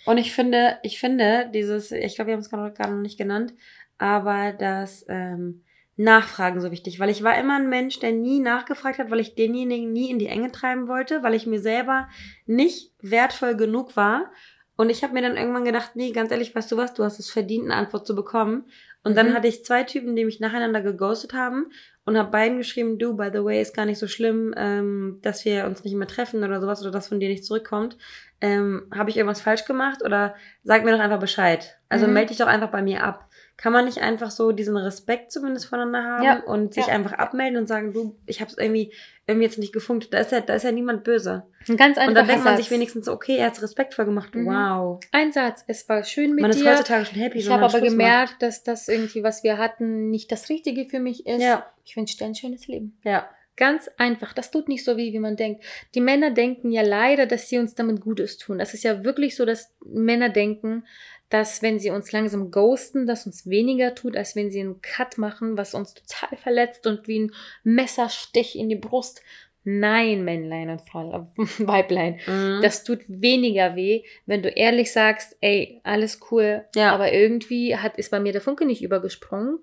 Und 0.06 0.18
ich 0.18 0.32
finde, 0.32 0.78
ich 0.82 0.98
finde, 0.98 1.50
dieses, 1.52 1.92
ich 1.92 2.14
glaube, 2.14 2.28
wir 2.28 2.34
haben 2.34 2.40
es 2.40 2.50
gerade 2.50 2.92
noch 2.92 3.02
nicht 3.02 3.18
genannt, 3.18 3.52
aber 3.98 4.52
das 4.52 5.04
ähm, 5.08 5.62
Nachfragen 5.96 6.60
so 6.60 6.70
wichtig, 6.70 7.00
weil 7.00 7.10
ich 7.10 7.24
war 7.24 7.36
immer 7.38 7.56
ein 7.56 7.68
Mensch, 7.68 7.98
der 7.98 8.12
nie 8.12 8.38
nachgefragt 8.38 8.98
hat, 8.98 9.10
weil 9.10 9.18
ich 9.18 9.34
denjenigen 9.34 9.92
nie 9.92 10.10
in 10.10 10.20
die 10.20 10.28
Enge 10.28 10.52
treiben 10.52 10.86
wollte, 10.86 11.22
weil 11.24 11.34
ich 11.34 11.46
mir 11.46 11.60
selber 11.60 12.08
nicht 12.46 12.92
wertvoll 13.02 13.56
genug 13.56 13.96
war. 13.96 14.30
Und 14.76 14.90
ich 14.90 15.02
habe 15.02 15.12
mir 15.12 15.22
dann 15.22 15.36
irgendwann 15.36 15.64
gedacht, 15.64 15.96
nee, 15.96 16.12
ganz 16.12 16.30
ehrlich, 16.30 16.54
weißt 16.54 16.70
du 16.70 16.76
was, 16.76 16.94
du 16.94 17.02
hast 17.02 17.18
es 17.18 17.30
verdient, 17.30 17.64
eine 17.64 17.74
Antwort 17.74 18.06
zu 18.06 18.14
bekommen. 18.14 18.66
Und 19.02 19.16
dann 19.16 19.30
Mhm. 19.30 19.34
hatte 19.34 19.48
ich 19.48 19.64
zwei 19.64 19.82
Typen, 19.82 20.14
die 20.14 20.24
mich 20.24 20.38
nacheinander 20.38 20.82
geghostet 20.82 21.32
haben 21.32 21.66
und 22.08 22.18
habe 22.18 22.30
beiden 22.30 22.58
geschrieben, 22.58 22.98
du, 22.98 23.16
by 23.16 23.30
the 23.32 23.44
way, 23.44 23.60
ist 23.62 23.76
gar 23.76 23.84
nicht 23.86 23.98
so 23.98 24.08
schlimm, 24.08 24.54
ähm, 24.56 25.18
dass 25.22 25.44
wir 25.44 25.66
uns 25.66 25.84
nicht 25.84 25.94
mehr 25.94 26.08
treffen 26.08 26.42
oder 26.42 26.60
sowas 26.60 26.80
oder 26.82 26.90
dass 26.90 27.08
von 27.08 27.20
dir 27.20 27.28
nicht 27.28 27.44
zurückkommt. 27.44 27.96
Ähm, 28.40 28.84
habe 28.94 29.10
ich 29.10 29.16
irgendwas 29.16 29.40
falsch 29.40 29.64
gemacht 29.64 30.02
oder 30.04 30.34
sag 30.64 30.84
mir 30.84 30.92
doch 30.92 31.00
einfach 31.00 31.18
Bescheid. 31.20 31.76
Also 31.88 32.06
Mhm. 32.06 32.12
melde 32.14 32.28
dich 32.28 32.38
doch 32.38 32.46
einfach 32.46 32.70
bei 32.70 32.82
mir 32.82 33.02
ab. 33.04 33.28
Kann 33.56 33.72
man 33.72 33.84
nicht 33.86 33.98
einfach 34.00 34.30
so 34.30 34.52
diesen 34.52 34.76
Respekt 34.76 35.32
zumindest 35.32 35.66
voneinander 35.66 36.04
haben 36.04 36.24
Ja, 36.24 36.42
und 36.44 36.74
sich 36.74 36.86
ja. 36.86 36.94
einfach 36.94 37.12
abmelden 37.14 37.58
und 37.58 37.66
sagen, 37.66 37.92
du, 37.92 38.16
ich 38.26 38.40
habe 38.40 38.50
es 38.50 38.56
irgendwie, 38.56 38.92
irgendwie 39.26 39.46
jetzt 39.46 39.58
nicht 39.58 39.72
gefunkt. 39.72 40.14
Da 40.14 40.18
ist 40.18 40.30
ja, 40.30 40.40
da 40.40 40.54
ist 40.54 40.62
ja 40.62 40.70
niemand 40.70 41.02
böse. 41.02 41.42
Ein 41.68 41.76
ganz 41.76 41.96
Und 41.96 42.02
einfacher 42.02 42.14
dann 42.14 42.26
denkt 42.26 42.44
man 42.44 42.56
sich 42.56 42.70
wenigstens, 42.70 43.06
so, 43.06 43.12
okay, 43.12 43.36
er 43.36 43.46
hat 43.46 43.54
es 43.54 43.62
respektvoll 43.62 44.04
gemacht. 44.04 44.34
Mhm. 44.34 44.46
Wow. 44.46 45.00
Ein 45.12 45.32
Satz. 45.32 45.64
Es 45.66 45.88
war 45.88 46.04
schön 46.04 46.34
mit 46.34 46.42
Man 46.42 46.50
ist 46.50 46.60
dir. 46.60 46.70
heutzutage 46.70 47.06
schon 47.06 47.18
happy. 47.18 47.38
Ich 47.38 47.48
habe 47.48 47.60
man 47.60 47.70
aber 47.70 47.78
Schluss 47.78 47.90
gemerkt, 47.90 48.42
dass 48.42 48.62
das 48.62 48.88
irgendwie, 48.88 49.22
was 49.22 49.42
wir 49.42 49.58
hatten, 49.58 50.10
nicht 50.10 50.30
das 50.32 50.48
Richtige 50.48 50.86
für 50.88 51.00
mich 51.00 51.26
ist. 51.26 51.42
Ja. 51.42 51.66
Ich 51.84 51.96
wünsche 51.96 52.16
dir 52.16 52.26
ein 52.26 52.34
schönes 52.34 52.66
Leben. 52.66 52.96
Macht. 52.96 53.06
Ja. 53.06 53.28
Ganz 53.56 53.90
einfach. 53.96 54.32
Das 54.32 54.52
tut 54.52 54.68
nicht 54.68 54.84
so 54.84 54.96
weh, 54.96 55.12
wie 55.12 55.18
man 55.18 55.34
denkt. 55.34 55.64
Die 55.96 56.00
Männer 56.00 56.30
denken 56.30 56.70
ja 56.70 56.82
leider, 56.82 57.26
dass 57.26 57.48
sie 57.48 57.58
uns 57.58 57.74
damit 57.74 58.00
Gutes 58.00 58.38
tun. 58.38 58.58
Das 58.58 58.72
ist 58.72 58.84
ja 58.84 59.02
wirklich 59.02 59.34
so, 59.34 59.44
dass 59.44 59.74
Männer 59.84 60.28
denken, 60.28 60.84
dass 61.28 61.60
wenn 61.60 61.78
sie 61.78 61.90
uns 61.90 62.12
langsam 62.12 62.50
ghosten, 62.50 63.06
das 63.06 63.26
uns 63.26 63.48
weniger 63.48 63.94
tut, 63.94 64.16
als 64.16 64.34
wenn 64.36 64.50
sie 64.50 64.60
einen 64.60 64.80
Cut 64.80 65.18
machen, 65.18 65.58
was 65.58 65.74
uns 65.74 65.94
total 65.94 66.38
verletzt 66.38 66.86
und 66.86 67.06
wie 67.08 67.18
ein 67.18 67.34
Messerstich 67.64 68.56
in 68.56 68.68
die 68.68 68.76
Brust. 68.76 69.22
Nein, 69.64 70.24
Männlein 70.24 70.70
und 70.70 70.82
Frau, 70.82 71.28
Weiblein. 71.58 72.18
Mhm. 72.26 72.60
Das 72.62 72.84
tut 72.84 73.00
weniger 73.08 73.76
weh, 73.76 74.02
wenn 74.26 74.42
du 74.42 74.48
ehrlich 74.48 74.92
sagst, 74.92 75.36
ey, 75.40 75.80
alles 75.84 76.20
cool, 76.30 76.64
Ja. 76.74 76.92
aber 76.94 77.12
irgendwie 77.12 77.76
hat, 77.76 77.96
ist 77.98 78.10
bei 78.10 78.20
mir 78.20 78.32
der 78.32 78.40
Funke 78.40 78.64
nicht 78.64 78.82
übergesprungen. 78.82 79.58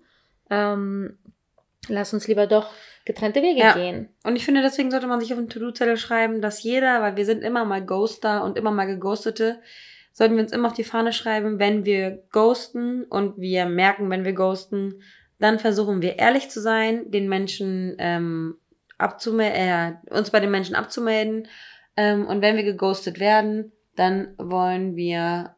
Ähm, 0.49 1.17
lass 1.87 2.13
uns 2.13 2.27
lieber 2.27 2.45
doch 2.47 2.69
getrennte 3.05 3.41
Wege 3.41 3.59
Ja. 3.61 3.73
gehen. 3.73 4.09
Und 4.23 4.35
ich 4.35 4.45
finde, 4.45 4.61
deswegen 4.61 4.91
sollte 4.91 5.07
man 5.07 5.19
sich 5.19 5.31
auf 5.31 5.39
einen 5.39 5.49
To-Do-Zettel 5.49 5.97
schreiben, 5.97 6.41
dass 6.41 6.61
jeder, 6.63 7.01
weil 7.01 7.15
wir 7.17 7.25
sind 7.25 7.43
immer 7.43 7.65
mal 7.65 7.83
Ghoster 7.85 8.43
und 8.43 8.57
immer 8.57 8.71
mal 8.71 8.85
Geghostete, 8.85 9.59
sollten 10.11 10.35
wir 10.35 10.43
uns 10.43 10.51
immer 10.53 10.67
auf 10.69 10.73
die 10.73 10.83
Fahne 10.83 11.13
schreiben, 11.13 11.59
wenn 11.59 11.83
wir 11.85 12.23
ghosten 12.31 13.03
und 13.03 13.37
wir 13.39 13.65
merken, 13.65 14.09
wenn 14.09 14.23
wir 14.23 14.33
ghosten, 14.33 15.01
dann 15.39 15.59
versuchen 15.59 16.01
wir 16.01 16.17
ehrlich 16.17 16.49
zu 16.49 16.61
sein, 16.61 17.11
den 17.11 17.27
Menschen 17.27 17.95
ähm, 17.99 18.55
abzumelden, 18.97 19.99
äh, 20.09 20.13
uns 20.17 20.31
bei 20.31 20.39
den 20.39 20.51
Menschen 20.51 20.75
abzumelden. 20.75 21.47
Ähm, 21.97 22.25
und 22.27 22.41
wenn 22.41 22.55
wir 22.55 22.63
geghostet 22.63 23.19
werden, 23.19 23.71
dann 23.95 24.33
wollen 24.37 24.95
wir 24.95 25.55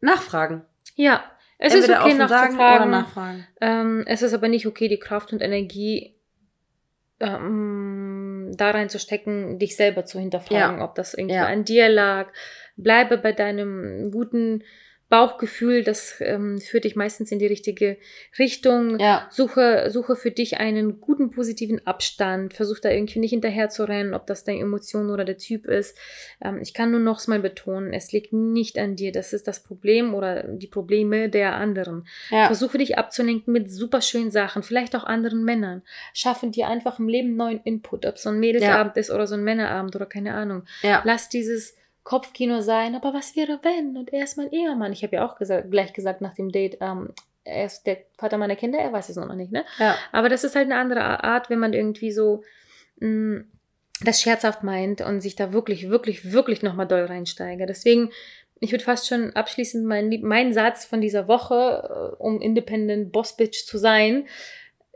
nachfragen. 0.00 0.64
Ja, 0.94 1.24
es 1.58 1.74
Entweder 1.74 1.98
ist 1.98 2.04
okay 2.04 2.14
nachzufragen. 2.14 2.90
nachfragen. 2.90 3.46
Ähm, 3.60 4.04
es 4.06 4.22
ist 4.22 4.32
aber 4.32 4.48
nicht 4.48 4.66
okay, 4.66 4.88
die 4.88 4.98
Kraft 5.00 5.32
und 5.32 5.42
Energie 5.42 6.14
ähm, 7.20 8.52
da 8.56 8.70
reinzustecken, 8.70 9.58
dich 9.58 9.76
selber 9.76 10.04
zu 10.04 10.18
hinterfragen, 10.20 10.80
ob 10.82 10.94
das 10.94 11.14
irgendwie 11.14 11.34
Ja. 11.34 11.46
an 11.46 11.64
dir 11.64 11.88
lag. 11.88 12.28
Bleibe 12.76 13.18
bei 13.18 13.32
deinem 13.32 14.10
guten 14.12 14.62
Bauchgefühl, 15.08 15.84
das 15.84 16.16
ähm, 16.20 16.58
führt 16.58 16.84
dich 16.84 16.94
meistens 16.94 17.32
in 17.32 17.38
die 17.38 17.46
richtige 17.46 17.96
Richtung. 18.38 18.98
Ja. 19.00 19.26
Suche, 19.30 19.88
suche 19.90 20.16
für 20.16 20.30
dich 20.30 20.58
einen 20.58 21.00
guten 21.00 21.30
positiven 21.30 21.86
Abstand. 21.86 22.52
Versuch 22.52 22.78
da 22.78 22.90
irgendwie 22.90 23.20
nicht 23.20 23.30
hinterher 23.30 23.70
zu 23.70 23.84
rennen, 23.84 24.12
ob 24.12 24.26
das 24.26 24.44
deine 24.44 24.60
Emotion 24.60 25.08
oder 25.08 25.24
der 25.24 25.38
Typ 25.38 25.66
ist. 25.66 25.96
Ähm, 26.44 26.58
ich 26.60 26.74
kann 26.74 26.90
nur 26.90 27.00
noch 27.00 27.26
mal 27.26 27.40
betonen, 27.40 27.94
es 27.94 28.12
liegt 28.12 28.34
nicht 28.34 28.78
an 28.78 28.96
dir. 28.96 29.10
Das 29.10 29.32
ist 29.32 29.48
das 29.48 29.62
Problem 29.62 30.12
oder 30.12 30.42
die 30.42 30.66
Probleme 30.66 31.30
der 31.30 31.54
anderen. 31.54 32.06
Ja. 32.28 32.44
Versuche 32.44 32.76
dich 32.76 32.98
abzulenken 32.98 33.50
mit 33.50 33.72
super 33.72 34.02
schönen 34.02 34.30
Sachen, 34.30 34.62
vielleicht 34.62 34.94
auch 34.94 35.04
anderen 35.04 35.42
Männern. 35.42 35.80
Schaffen 36.12 36.52
dir 36.52 36.68
einfach 36.68 36.98
im 36.98 37.08
Leben 37.08 37.34
neuen 37.34 37.60
Input, 37.64 38.04
ob 38.04 38.16
es 38.16 38.24
so 38.24 38.28
ein 38.28 38.40
Mädelsabend 38.40 38.94
ist 38.98 39.10
oder 39.10 39.26
so 39.26 39.36
ein 39.36 39.42
Männerabend 39.42 39.96
oder 39.96 40.06
keine 40.06 40.34
Ahnung. 40.34 40.64
Ja. 40.82 41.00
Lass 41.06 41.30
dieses 41.30 41.77
Kopfkino 42.08 42.62
sein, 42.62 42.94
aber 42.94 43.12
was 43.12 43.36
wäre 43.36 43.58
wenn? 43.62 43.98
Und 43.98 44.14
er 44.14 44.24
ist 44.24 44.38
mein 44.38 44.50
Ehemann. 44.50 44.94
Ich 44.94 45.02
habe 45.02 45.16
ja 45.16 45.26
auch 45.28 45.36
gesagt, 45.36 45.70
gleich 45.70 45.92
gesagt 45.92 46.22
nach 46.22 46.32
dem 46.32 46.50
Date, 46.50 46.78
ähm, 46.80 47.12
er 47.44 47.66
ist 47.66 47.82
der 47.82 47.98
Vater 48.16 48.38
meiner 48.38 48.56
Kinder, 48.56 48.78
er 48.78 48.94
weiß 48.94 49.10
es 49.10 49.16
noch 49.16 49.34
nicht, 49.34 49.52
ne? 49.52 49.66
ja. 49.78 49.94
Aber 50.10 50.30
das 50.30 50.42
ist 50.42 50.56
halt 50.56 50.64
eine 50.64 50.76
andere 50.80 51.02
Art, 51.22 51.50
wenn 51.50 51.58
man 51.58 51.74
irgendwie 51.74 52.10
so 52.10 52.42
mh, 53.00 53.44
das 54.02 54.22
scherzhaft 54.22 54.62
meint 54.62 55.02
und 55.02 55.20
sich 55.20 55.36
da 55.36 55.52
wirklich, 55.52 55.90
wirklich, 55.90 56.32
wirklich 56.32 56.62
nochmal 56.62 56.86
doll 56.86 57.04
reinsteigert. 57.04 57.68
Deswegen, 57.68 58.10
ich 58.58 58.72
würde 58.72 58.84
fast 58.84 59.06
schon 59.06 59.36
abschließend 59.36 59.84
mein, 59.84 60.10
Lieb- 60.10 60.24
mein 60.24 60.54
Satz 60.54 60.86
von 60.86 61.02
dieser 61.02 61.28
Woche, 61.28 62.14
äh, 62.14 62.22
um 62.22 62.40
Independent 62.40 63.12
Boss 63.12 63.36
Bitch 63.36 63.66
zu 63.66 63.76
sein, 63.76 64.26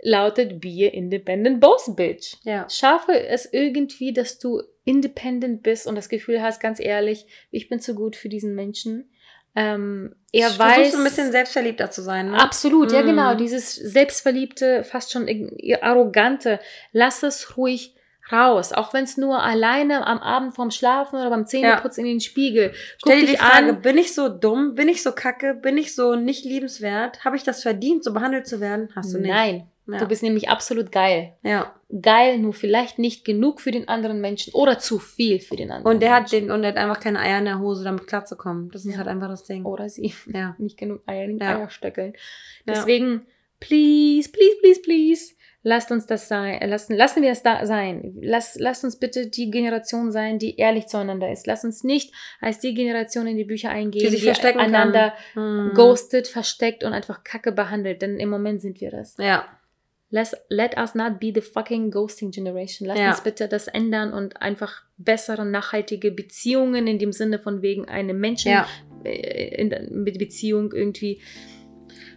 lautet 0.03 0.61
Be 0.61 0.87
Independent 0.87 1.61
Boss 1.61 1.95
Bitch. 1.97 2.35
Ja. 2.43 2.69
Schaffe 2.69 3.13
es 3.27 3.49
irgendwie, 3.53 4.13
dass 4.13 4.39
du 4.39 4.63
independent 4.85 5.63
bist 5.63 5.87
und 5.87 5.95
das 5.95 6.09
Gefühl 6.09 6.43
hast, 6.43 6.61
ganz 6.61 6.81
ehrlich, 6.81 7.27
ich 7.51 7.69
bin 7.69 7.81
zu 7.81 7.95
gut 7.95 8.17
für 8.17 8.29
diesen 8.29 8.55
Menschen. 8.55 9.09
Ähm, 9.55 10.15
er 10.33 10.49
Versuchst 10.51 10.79
weiß. 10.79 10.95
ein 10.97 11.05
bisschen 11.05 11.31
selbstverliebter 11.31 11.91
zu 11.91 12.03
sein, 12.03 12.31
ne? 12.31 12.41
Absolut, 12.41 12.91
ja 12.91 13.03
Mm. 13.03 13.07
genau. 13.07 13.35
Dieses 13.35 13.75
selbstverliebte, 13.77 14.83
fast 14.83 15.13
schon 15.13 15.29
arrogante, 15.83 16.59
lass 16.93 17.23
es 17.23 17.57
ruhig 17.57 17.95
raus. 18.33 18.73
Auch 18.73 18.95
wenn 18.95 19.05
es 19.05 19.17
nur 19.19 19.43
alleine 19.43 20.07
am 20.07 20.19
Abend 20.19 20.55
vorm 20.55 20.71
Schlafen 20.71 21.17
oder 21.21 21.29
beim 21.29 21.47
Zähneputzen 21.47 22.05
in 22.07 22.13
den 22.13 22.21
Spiegel. 22.21 22.71
Guck 22.71 22.77
Stell 23.13 23.21
dir 23.21 23.27
die 23.27 23.33
dich 23.33 23.41
Frage, 23.41 23.69
an. 23.71 23.83
bin 23.83 23.99
ich 23.99 24.15
so 24.15 24.29
dumm? 24.31 24.75
Bin 24.75 24.89
ich 24.89 25.03
so 25.03 25.13
kacke? 25.13 25.55
Bin 25.55 25.77
ich 25.77 25.95
so 25.95 26.15
nicht 26.15 26.45
liebenswert? 26.45 27.25
Habe 27.25 27.37
ich 27.37 27.43
das 27.43 27.63
verdient, 27.63 28.05
so 28.05 28.13
behandelt 28.15 28.47
zu 28.47 28.61
werden? 28.61 28.89
Hast 28.97 29.13
du 29.13 29.19
nicht. 29.19 29.29
Nein, 29.31 29.69
Ja. 29.87 29.99
du 29.99 30.07
bist 30.07 30.23
nämlich 30.23 30.49
absolut 30.49 30.93
geil. 30.93 31.35
ja. 31.43 31.75
Geil, 32.01 32.39
nur 32.39 32.55
vielleicht 32.55 32.99
nicht 32.99 33.23
genug 33.23 33.61
für 33.61 33.71
den 33.71 33.87
anderen 33.87 34.23
Menschen 34.23 34.55
oder 34.55 34.79
zu 34.79 34.99
viel 34.99 35.41
für 35.41 35.57
den 35.57 35.71
anderen 35.71 35.95
Und 35.95 36.01
der 36.03 36.11
hat 36.15 36.23
Menschen. 36.33 36.47
den, 36.47 36.51
und 36.51 36.63
der 36.63 36.71
hat 36.71 36.79
einfach 36.79 37.01
keine 37.01 37.19
Eier 37.21 37.39
in 37.39 37.45
der 37.45 37.59
Hose, 37.59 37.85
damit 37.85 38.07
klarzukommen. 38.07 38.71
Das 38.71 38.87
ist 38.87 38.93
Ja. 38.93 38.99
halt 38.99 39.09
einfach 39.09 39.29
das 39.29 39.45
Ding. 39.45 39.65
Oder 39.67 39.91
sie. 39.91 40.15
Ja. 40.33 40.55
Nicht 40.59 40.79
genug 40.79 41.03
Eier 41.07 41.25
in 41.25 41.37
den 41.37 41.39
Ja. 41.47 41.59
Eierstöckeln. 41.59 42.15
Ja. 42.67 42.73
Deswegen, 42.75 43.27
please, 43.61 44.31
please, 44.31 44.57
please, 44.63 44.81
please, 44.81 45.35
lasst 45.65 45.91
uns 45.91 46.07
das 46.07 46.29
sein, 46.29 46.63
äh, 46.63 46.67
lassen, 46.67 46.95
lassen 46.97 47.23
wir 47.23 47.31
es 47.31 47.43
da 47.43 47.67
sein. 47.67 48.17
Lass, 48.23 48.57
lasst 48.59 48.85
uns 48.85 48.99
bitte 48.99 49.27
die 49.29 49.51
Generation 49.51 50.11
sein, 50.13 50.39
die 50.39 50.57
ehrlich 50.57 50.87
zueinander 50.87 51.31
ist. 51.31 51.47
Lass 51.47 51.65
uns 51.65 51.85
nicht 51.85 52.15
als 52.41 52.59
die 52.59 52.73
Generation 52.73 53.27
in 53.27 53.37
die 53.37 53.45
Bücher 53.45 53.69
eingehen, 53.69 54.11
Die 54.11 54.21
kann. 54.27 54.59
einander 54.59 55.13
Hm. 55.35 55.73
ghostet, 55.75 56.27
versteckt 56.27 56.85
und 56.85 56.95
einfach 56.95 57.23
Kacke 57.23 57.53
behandelt. 57.53 58.01
Denn 58.01 58.19
im 58.19 58.31
Moment 58.31 58.63
sind 58.63 58.81
wir 58.81 58.91
das. 58.91 59.17
Ja. 59.19 59.45
Let's, 60.15 60.37
let 60.51 60.77
us 60.77 60.95
not 60.95 61.19
be 61.21 61.33
the 61.35 61.41
fucking 61.41 61.91
ghosting 61.91 62.31
generation. 62.33 62.87
Lass 62.87 62.99
Ja. 62.99 63.09
uns 63.11 63.23
bitte 63.23 63.49
das 63.49 63.67
ändern 63.67 64.13
und 64.13 64.43
einfach 64.43 64.83
bessere, 64.99 65.45
nachhaltige 65.47 66.11
Beziehungen 66.13 66.87
in 66.87 66.99
dem 66.99 67.13
Sinne 67.13 67.39
von 67.39 67.63
wegen 67.63 67.89
einem 67.89 68.21
Menschen 68.21 68.53
Ja. 68.53 68.67
äh, 69.05 69.87
mit 69.91 70.19
Beziehung 70.19 70.71
irgendwie. 70.73 71.21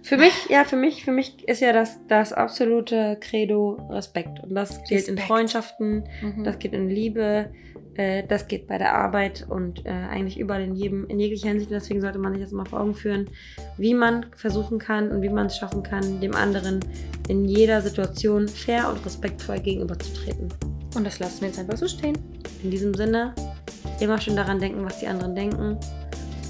Für 0.03 0.17
mich, 0.17 0.33
ja, 0.49 0.65
für 0.65 0.75
mich, 0.75 1.03
für 1.03 1.11
mich 1.11 1.47
ist 1.47 1.61
ja 1.61 1.73
das, 1.73 1.97
das 2.07 2.31
absolute 2.31 3.17
Credo 3.21 3.79
Respekt. 3.89 4.39
Und 4.43 4.53
das 4.53 4.83
gilt 4.83 5.07
in 5.07 5.15
Respekt. 5.15 5.21
Freundschaften, 5.21 6.03
Mhm. 6.21 6.43
das 6.43 6.59
geht 6.59 6.73
in 6.73 6.89
Liebe, 6.89 7.51
äh, 7.95 8.23
das 8.27 8.47
geht 8.47 8.67
bei 8.67 8.77
der 8.77 8.95
Arbeit 8.95 9.45
und 9.47 9.85
äh, 9.85 9.89
eigentlich 9.89 10.39
überall 10.39 10.61
in 10.61 10.75
jedem, 10.75 11.07
in 11.07 11.19
jeglicher 11.19 11.49
Hinsicht. 11.49 11.71
Und 11.71 11.75
deswegen 11.75 12.01
sollte 12.01 12.19
man 12.19 12.33
sich 12.33 12.43
das 12.43 12.51
mal 12.51 12.65
vor 12.65 12.81
Augen 12.81 12.95
führen, 12.95 13.29
wie 13.77 13.93
man 13.93 14.25
versuchen 14.35 14.79
kann 14.79 15.11
und 15.11 15.21
wie 15.21 15.29
man 15.29 15.47
es 15.47 15.57
schaffen 15.57 15.83
kann, 15.83 16.19
dem 16.19 16.35
anderen 16.35 16.79
in 17.27 17.45
jeder 17.45 17.81
Situation 17.81 18.47
fair 18.47 18.89
und 18.89 19.05
respektvoll 19.05 19.59
gegenüberzutreten. 19.59 20.53
Und 20.95 21.05
das 21.05 21.19
lassen 21.19 21.41
wir 21.41 21.47
jetzt 21.49 21.59
einfach 21.59 21.77
so 21.77 21.87
stehen. 21.87 22.17
In 22.63 22.71
diesem 22.71 22.93
Sinne, 22.93 23.33
immer 23.99 24.19
schön 24.19 24.35
daran 24.35 24.59
denken, 24.59 24.83
was 24.85 24.99
die 24.99 25.07
anderen 25.07 25.35
denken. 25.35 25.77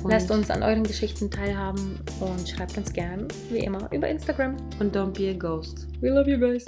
Und, 0.04 0.12
Lasst 0.12 0.30
uns 0.30 0.52
an 0.52 0.62
euren 0.62 0.84
Geschichten 0.84 1.32
teilhaben 1.32 2.00
und 2.20 2.48
schreibt 2.48 2.78
uns 2.78 2.94
gern, 2.94 3.28
wie 3.50 3.60
immer, 3.60 3.92
über 3.92 4.08
Instagram. 4.08 4.56
Und 4.80 4.96
don't 4.96 5.18
be 5.18 5.30
a 5.30 5.34
ghost. 5.34 5.88
We 6.00 6.10
love 6.10 6.30
you 6.30 6.38
guys. 6.38 6.66